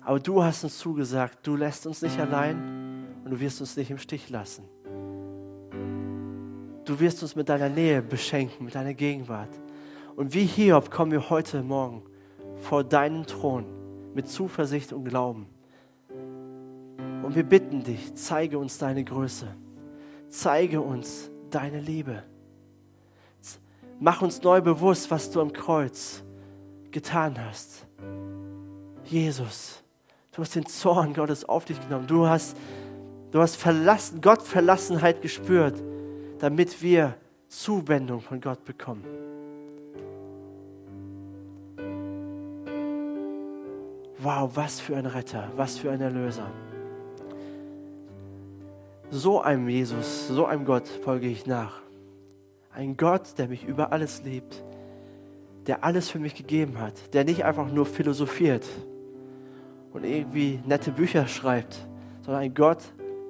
Aber 0.00 0.18
du 0.18 0.42
hast 0.42 0.64
uns 0.64 0.78
zugesagt, 0.78 1.46
du 1.46 1.54
lässt 1.54 1.86
uns 1.86 2.02
nicht 2.02 2.18
allein 2.18 3.06
und 3.24 3.30
du 3.30 3.38
wirst 3.38 3.60
uns 3.60 3.76
nicht 3.76 3.92
im 3.92 3.98
Stich 3.98 4.30
lassen. 4.30 4.64
Du 6.84 6.98
wirst 6.98 7.22
uns 7.22 7.36
mit 7.36 7.48
deiner 7.48 7.68
Nähe 7.68 8.02
beschenken, 8.02 8.64
mit 8.64 8.74
deiner 8.74 8.94
Gegenwart. 8.94 9.56
Und 10.16 10.34
wie 10.34 10.44
Hiob 10.44 10.90
kommen 10.90 11.10
wir 11.12 11.30
heute 11.30 11.62
Morgen 11.62 12.02
vor 12.56 12.84
deinen 12.84 13.26
Thron 13.26 13.64
mit 14.14 14.28
Zuversicht 14.28 14.92
und 14.92 15.04
Glauben. 15.04 15.46
Und 17.22 17.34
wir 17.34 17.44
bitten 17.44 17.82
dich, 17.82 18.14
zeige 18.14 18.58
uns 18.58 18.78
deine 18.78 19.04
Größe. 19.04 19.46
Zeige 20.28 20.80
uns 20.80 21.30
deine 21.50 21.80
Liebe. 21.80 22.22
Mach 24.00 24.20
uns 24.20 24.42
neu 24.42 24.60
bewusst, 24.60 25.10
was 25.10 25.30
du 25.30 25.40
am 25.40 25.52
Kreuz 25.52 26.22
getan 26.90 27.36
hast. 27.38 27.86
Jesus, 29.04 29.82
du 30.32 30.42
hast 30.42 30.54
den 30.54 30.66
Zorn 30.66 31.14
Gottes 31.14 31.44
auf 31.44 31.64
dich 31.64 31.80
genommen. 31.80 32.06
Du 32.06 32.26
hast, 32.26 32.56
du 33.30 33.40
hast 33.40 33.56
verlassen, 33.56 34.20
Gott 34.20 34.42
Verlassenheit 34.42 35.22
gespürt, 35.22 35.80
damit 36.38 36.82
wir 36.82 37.14
Zuwendung 37.46 38.20
von 38.20 38.40
Gott 38.40 38.64
bekommen. 38.64 39.04
Wow, 44.22 44.52
was 44.54 44.78
für 44.78 44.96
ein 44.96 45.06
Retter, 45.06 45.50
was 45.56 45.78
für 45.78 45.90
ein 45.90 46.00
Erlöser. 46.00 46.46
So 49.10 49.40
einem 49.40 49.68
Jesus, 49.68 50.28
so 50.28 50.46
einem 50.46 50.64
Gott 50.64 50.86
folge 50.86 51.26
ich 51.26 51.44
nach. 51.46 51.82
Ein 52.72 52.96
Gott, 52.96 53.36
der 53.36 53.48
mich 53.48 53.64
über 53.64 53.92
alles 53.92 54.22
liebt, 54.22 54.62
der 55.66 55.82
alles 55.82 56.08
für 56.08 56.20
mich 56.20 56.36
gegeben 56.36 56.78
hat, 56.78 57.12
der 57.14 57.24
nicht 57.24 57.44
einfach 57.44 57.70
nur 57.72 57.84
philosophiert 57.84 58.64
und 59.92 60.04
irgendwie 60.04 60.60
nette 60.66 60.92
Bücher 60.92 61.26
schreibt, 61.26 61.84
sondern 62.20 62.44
ein 62.44 62.54
Gott, 62.54 62.84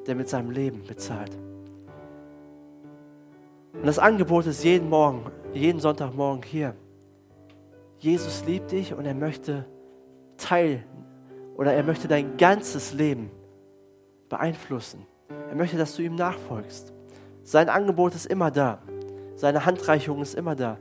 der 0.07 0.15
mit 0.15 0.29
seinem 0.29 0.51
Leben 0.51 0.83
bezahlt. 0.87 1.35
Und 3.73 3.87
das 3.87 3.99
Angebot 3.99 4.45
ist 4.45 4.63
jeden 4.63 4.91
Morgen, 4.91 5.25
jeden 5.55 5.81
Sonntagmorgen 5.81 6.43
hier. 6.43 6.75
Jesus 7.99 8.45
liebt 8.47 8.73
dich 8.73 8.93
und 8.93 9.07
er 9.07 9.15
möchte 9.15 9.65
Teil 10.37 10.85
oder 11.57 11.73
er 11.73 11.83
möchte 11.83 12.09
dein 12.09 12.37
ganzes 12.37 12.93
Leben 12.93 13.31
beeinflussen. 14.29 15.07
Er 15.49 15.57
möchte, 15.57 15.77
dass 15.77 15.95
du 15.97 16.03
ihm 16.03 16.15
nachfolgst. 16.15 16.93
Sein 17.43 17.69
Angebot 17.69 18.15
ist 18.15 18.27
immer 18.27 18.51
da. 18.51 18.79
Seine 19.37 19.65
Handreichung 19.67 20.23
ist 20.23 20.35
immer 20.35 20.55
da. 20.55 20.79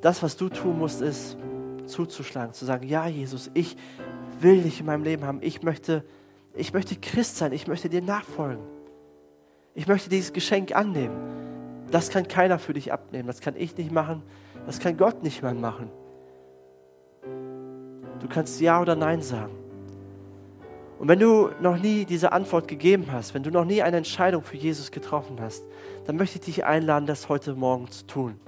Das, 0.00 0.22
was 0.22 0.36
du 0.36 0.48
tun 0.48 0.78
musst, 0.78 1.00
ist 1.00 1.36
zuzuschlagen, 1.86 2.52
zu 2.52 2.64
sagen, 2.64 2.86
ja 2.86 3.06
Jesus, 3.06 3.50
ich 3.54 3.76
will 4.40 4.62
dich 4.62 4.80
in 4.80 4.86
meinem 4.86 5.04
Leben 5.04 5.24
haben. 5.24 5.38
Ich 5.42 5.62
möchte, 5.62 6.04
ich 6.54 6.72
möchte 6.72 6.96
Christ 6.96 7.36
sein. 7.36 7.52
Ich 7.52 7.66
möchte 7.66 7.88
dir 7.88 8.02
nachfolgen. 8.02 8.64
Ich 9.74 9.86
möchte 9.86 10.10
dieses 10.10 10.32
Geschenk 10.32 10.74
annehmen. 10.74 11.16
Das 11.90 12.10
kann 12.10 12.26
keiner 12.28 12.58
für 12.58 12.72
dich 12.72 12.92
abnehmen. 12.92 13.26
Das 13.26 13.40
kann 13.40 13.54
ich 13.56 13.76
nicht 13.76 13.92
machen. 13.92 14.22
Das 14.66 14.78
kann 14.78 14.96
Gott 14.96 15.22
nicht 15.22 15.42
mal 15.42 15.54
machen. 15.54 15.90
Du 18.22 18.28
kannst 18.28 18.60
Ja 18.60 18.80
oder 18.80 18.94
Nein 18.94 19.20
sagen. 19.20 19.52
Und 21.00 21.08
wenn 21.08 21.18
du 21.18 21.50
noch 21.60 21.76
nie 21.76 22.04
diese 22.04 22.30
Antwort 22.30 22.68
gegeben 22.68 23.06
hast, 23.10 23.34
wenn 23.34 23.42
du 23.42 23.50
noch 23.50 23.64
nie 23.64 23.82
eine 23.82 23.96
Entscheidung 23.96 24.44
für 24.44 24.56
Jesus 24.56 24.92
getroffen 24.92 25.38
hast, 25.40 25.64
dann 26.06 26.16
möchte 26.16 26.38
ich 26.38 26.44
dich 26.44 26.64
einladen, 26.64 27.06
das 27.06 27.28
heute 27.28 27.54
Morgen 27.54 27.90
zu 27.90 28.06
tun. 28.06 28.40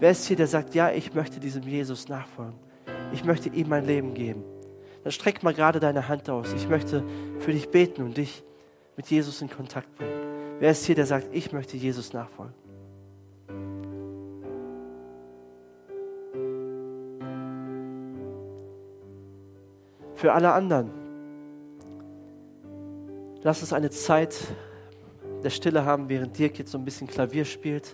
Wer 0.00 0.10
ist 0.10 0.26
hier, 0.26 0.36
der 0.36 0.46
sagt, 0.46 0.74
ja, 0.74 0.90
ich 0.90 1.12
möchte 1.12 1.38
diesem 1.38 1.64
Jesus 1.64 2.08
nachfolgen. 2.08 2.54
Ich 3.12 3.24
möchte 3.24 3.50
ihm 3.50 3.68
mein 3.68 3.84
Leben 3.84 4.14
geben. 4.14 4.42
dann 5.04 5.12
streck 5.12 5.42
mal 5.42 5.52
gerade 5.52 5.78
deine 5.78 6.08
Hand 6.08 6.30
aus. 6.30 6.54
Ich 6.54 6.66
möchte 6.66 7.04
für 7.40 7.52
dich 7.52 7.68
beten 7.68 8.02
und 8.02 8.16
dich 8.16 8.42
mit 8.96 9.06
Jesus 9.08 9.42
in 9.42 9.50
Kontakt 9.50 9.94
bringen. 9.96 10.12
Wer 10.58 10.70
ist 10.70 10.86
hier, 10.86 10.94
der 10.94 11.04
sagt, 11.06 11.26
ich 11.32 11.52
möchte 11.52 11.76
Jesus 11.76 12.14
nachfolgen? 12.14 12.54
Für 20.22 20.32
alle 20.34 20.52
anderen, 20.52 20.88
lass 23.42 23.60
uns 23.60 23.72
eine 23.72 23.90
Zeit 23.90 24.38
der 25.42 25.50
Stille 25.50 25.84
haben, 25.84 26.08
während 26.08 26.38
Dirk 26.38 26.60
jetzt 26.60 26.70
so 26.70 26.78
ein 26.78 26.84
bisschen 26.84 27.08
Klavier 27.08 27.44
spielt. 27.44 27.92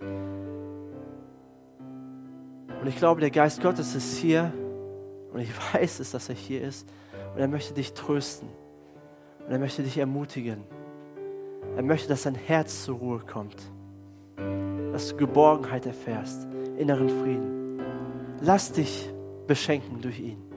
Und 2.83 2.87
ich 2.87 2.99
glaube, 2.99 3.23
der 3.23 3.31
Geist 3.31 3.63
Gottes 3.63 3.95
ist 3.95 4.19
hier 4.19 4.53
und 5.33 5.41
ich 5.41 5.49
weiß 5.73 6.01
es, 6.01 6.11
dass 6.11 6.29
er 6.29 6.35
hier 6.35 6.61
ist 6.61 6.87
und 7.33 7.41
er 7.41 7.49
möchte 7.49 7.73
dich 7.73 7.95
trösten 7.95 8.51
und 9.47 9.51
er 9.51 9.59
möchte 9.59 9.83
dich 9.83 9.97
ermutigen. 9.97 10.65
Er 11.77 11.83
möchte, 11.83 12.11
dass 12.11 12.25
dein 12.25 12.35
Herz 12.35 12.85
zur 12.85 12.99
Ruhe 12.99 13.21
kommt, 13.21 13.57
dass 14.93 15.09
du 15.09 15.17
Geborgenheit 15.17 15.87
erfährst, 15.87 16.47
inneren 16.77 17.09
Frieden. 17.09 17.81
Lass 18.43 18.71
dich 18.71 19.09
beschenken 19.47 20.03
durch 20.03 20.21
ihn. 20.21 20.48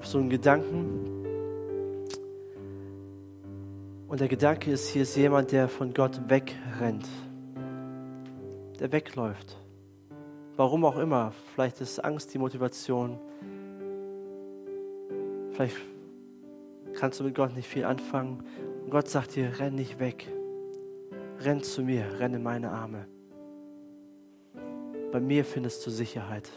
Habe 0.00 0.08
so 0.08 0.18
einen 0.18 0.30
Gedanken. 0.30 1.26
Und 4.08 4.18
der 4.18 4.28
Gedanke 4.28 4.70
ist, 4.70 4.88
hier 4.88 5.02
ist 5.02 5.14
jemand, 5.14 5.52
der 5.52 5.68
von 5.68 5.92
Gott 5.92 6.18
wegrennt. 6.26 7.06
Der 8.78 8.90
wegläuft. 8.92 9.58
Warum 10.56 10.86
auch 10.86 10.96
immer. 10.96 11.32
Vielleicht 11.54 11.82
ist 11.82 12.02
Angst 12.02 12.32
die 12.32 12.38
Motivation. 12.38 13.18
Vielleicht 15.52 15.76
kannst 16.94 17.20
du 17.20 17.24
mit 17.24 17.34
Gott 17.34 17.54
nicht 17.54 17.68
viel 17.68 17.84
anfangen. 17.84 18.42
Und 18.82 18.90
Gott 18.90 19.06
sagt 19.06 19.36
dir, 19.36 19.58
renn 19.58 19.74
nicht 19.74 20.00
weg. 20.00 20.26
Renn 21.40 21.62
zu 21.62 21.82
mir, 21.82 22.06
renn 22.18 22.32
in 22.32 22.42
meine 22.42 22.70
Arme. 22.70 23.06
Bei 25.12 25.20
mir 25.20 25.44
findest 25.44 25.86
du 25.86 25.90
Sicherheit. 25.90 26.50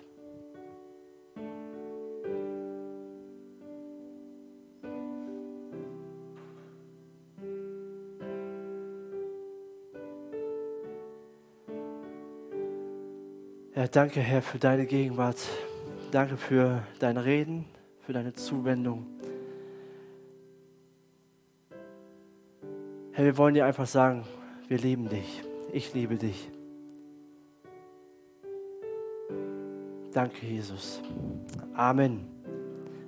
Danke, 13.93 14.19
Herr, 14.19 14.41
für 14.41 14.59
deine 14.59 14.85
Gegenwart. 14.85 15.37
Danke 16.11 16.37
für 16.37 16.83
dein 16.99 17.17
Reden, 17.17 17.65
für 18.01 18.13
deine 18.13 18.33
Zuwendung. 18.33 19.05
Herr, 23.13 23.25
wir 23.25 23.37
wollen 23.37 23.53
dir 23.53 23.65
einfach 23.65 23.87
sagen, 23.87 24.25
wir 24.67 24.79
lieben 24.79 25.07
dich. 25.07 25.43
Ich 25.71 25.93
liebe 25.93 26.15
dich. 26.15 26.49
Danke, 30.11 30.45
Jesus. 30.45 31.01
Amen. 31.75 32.42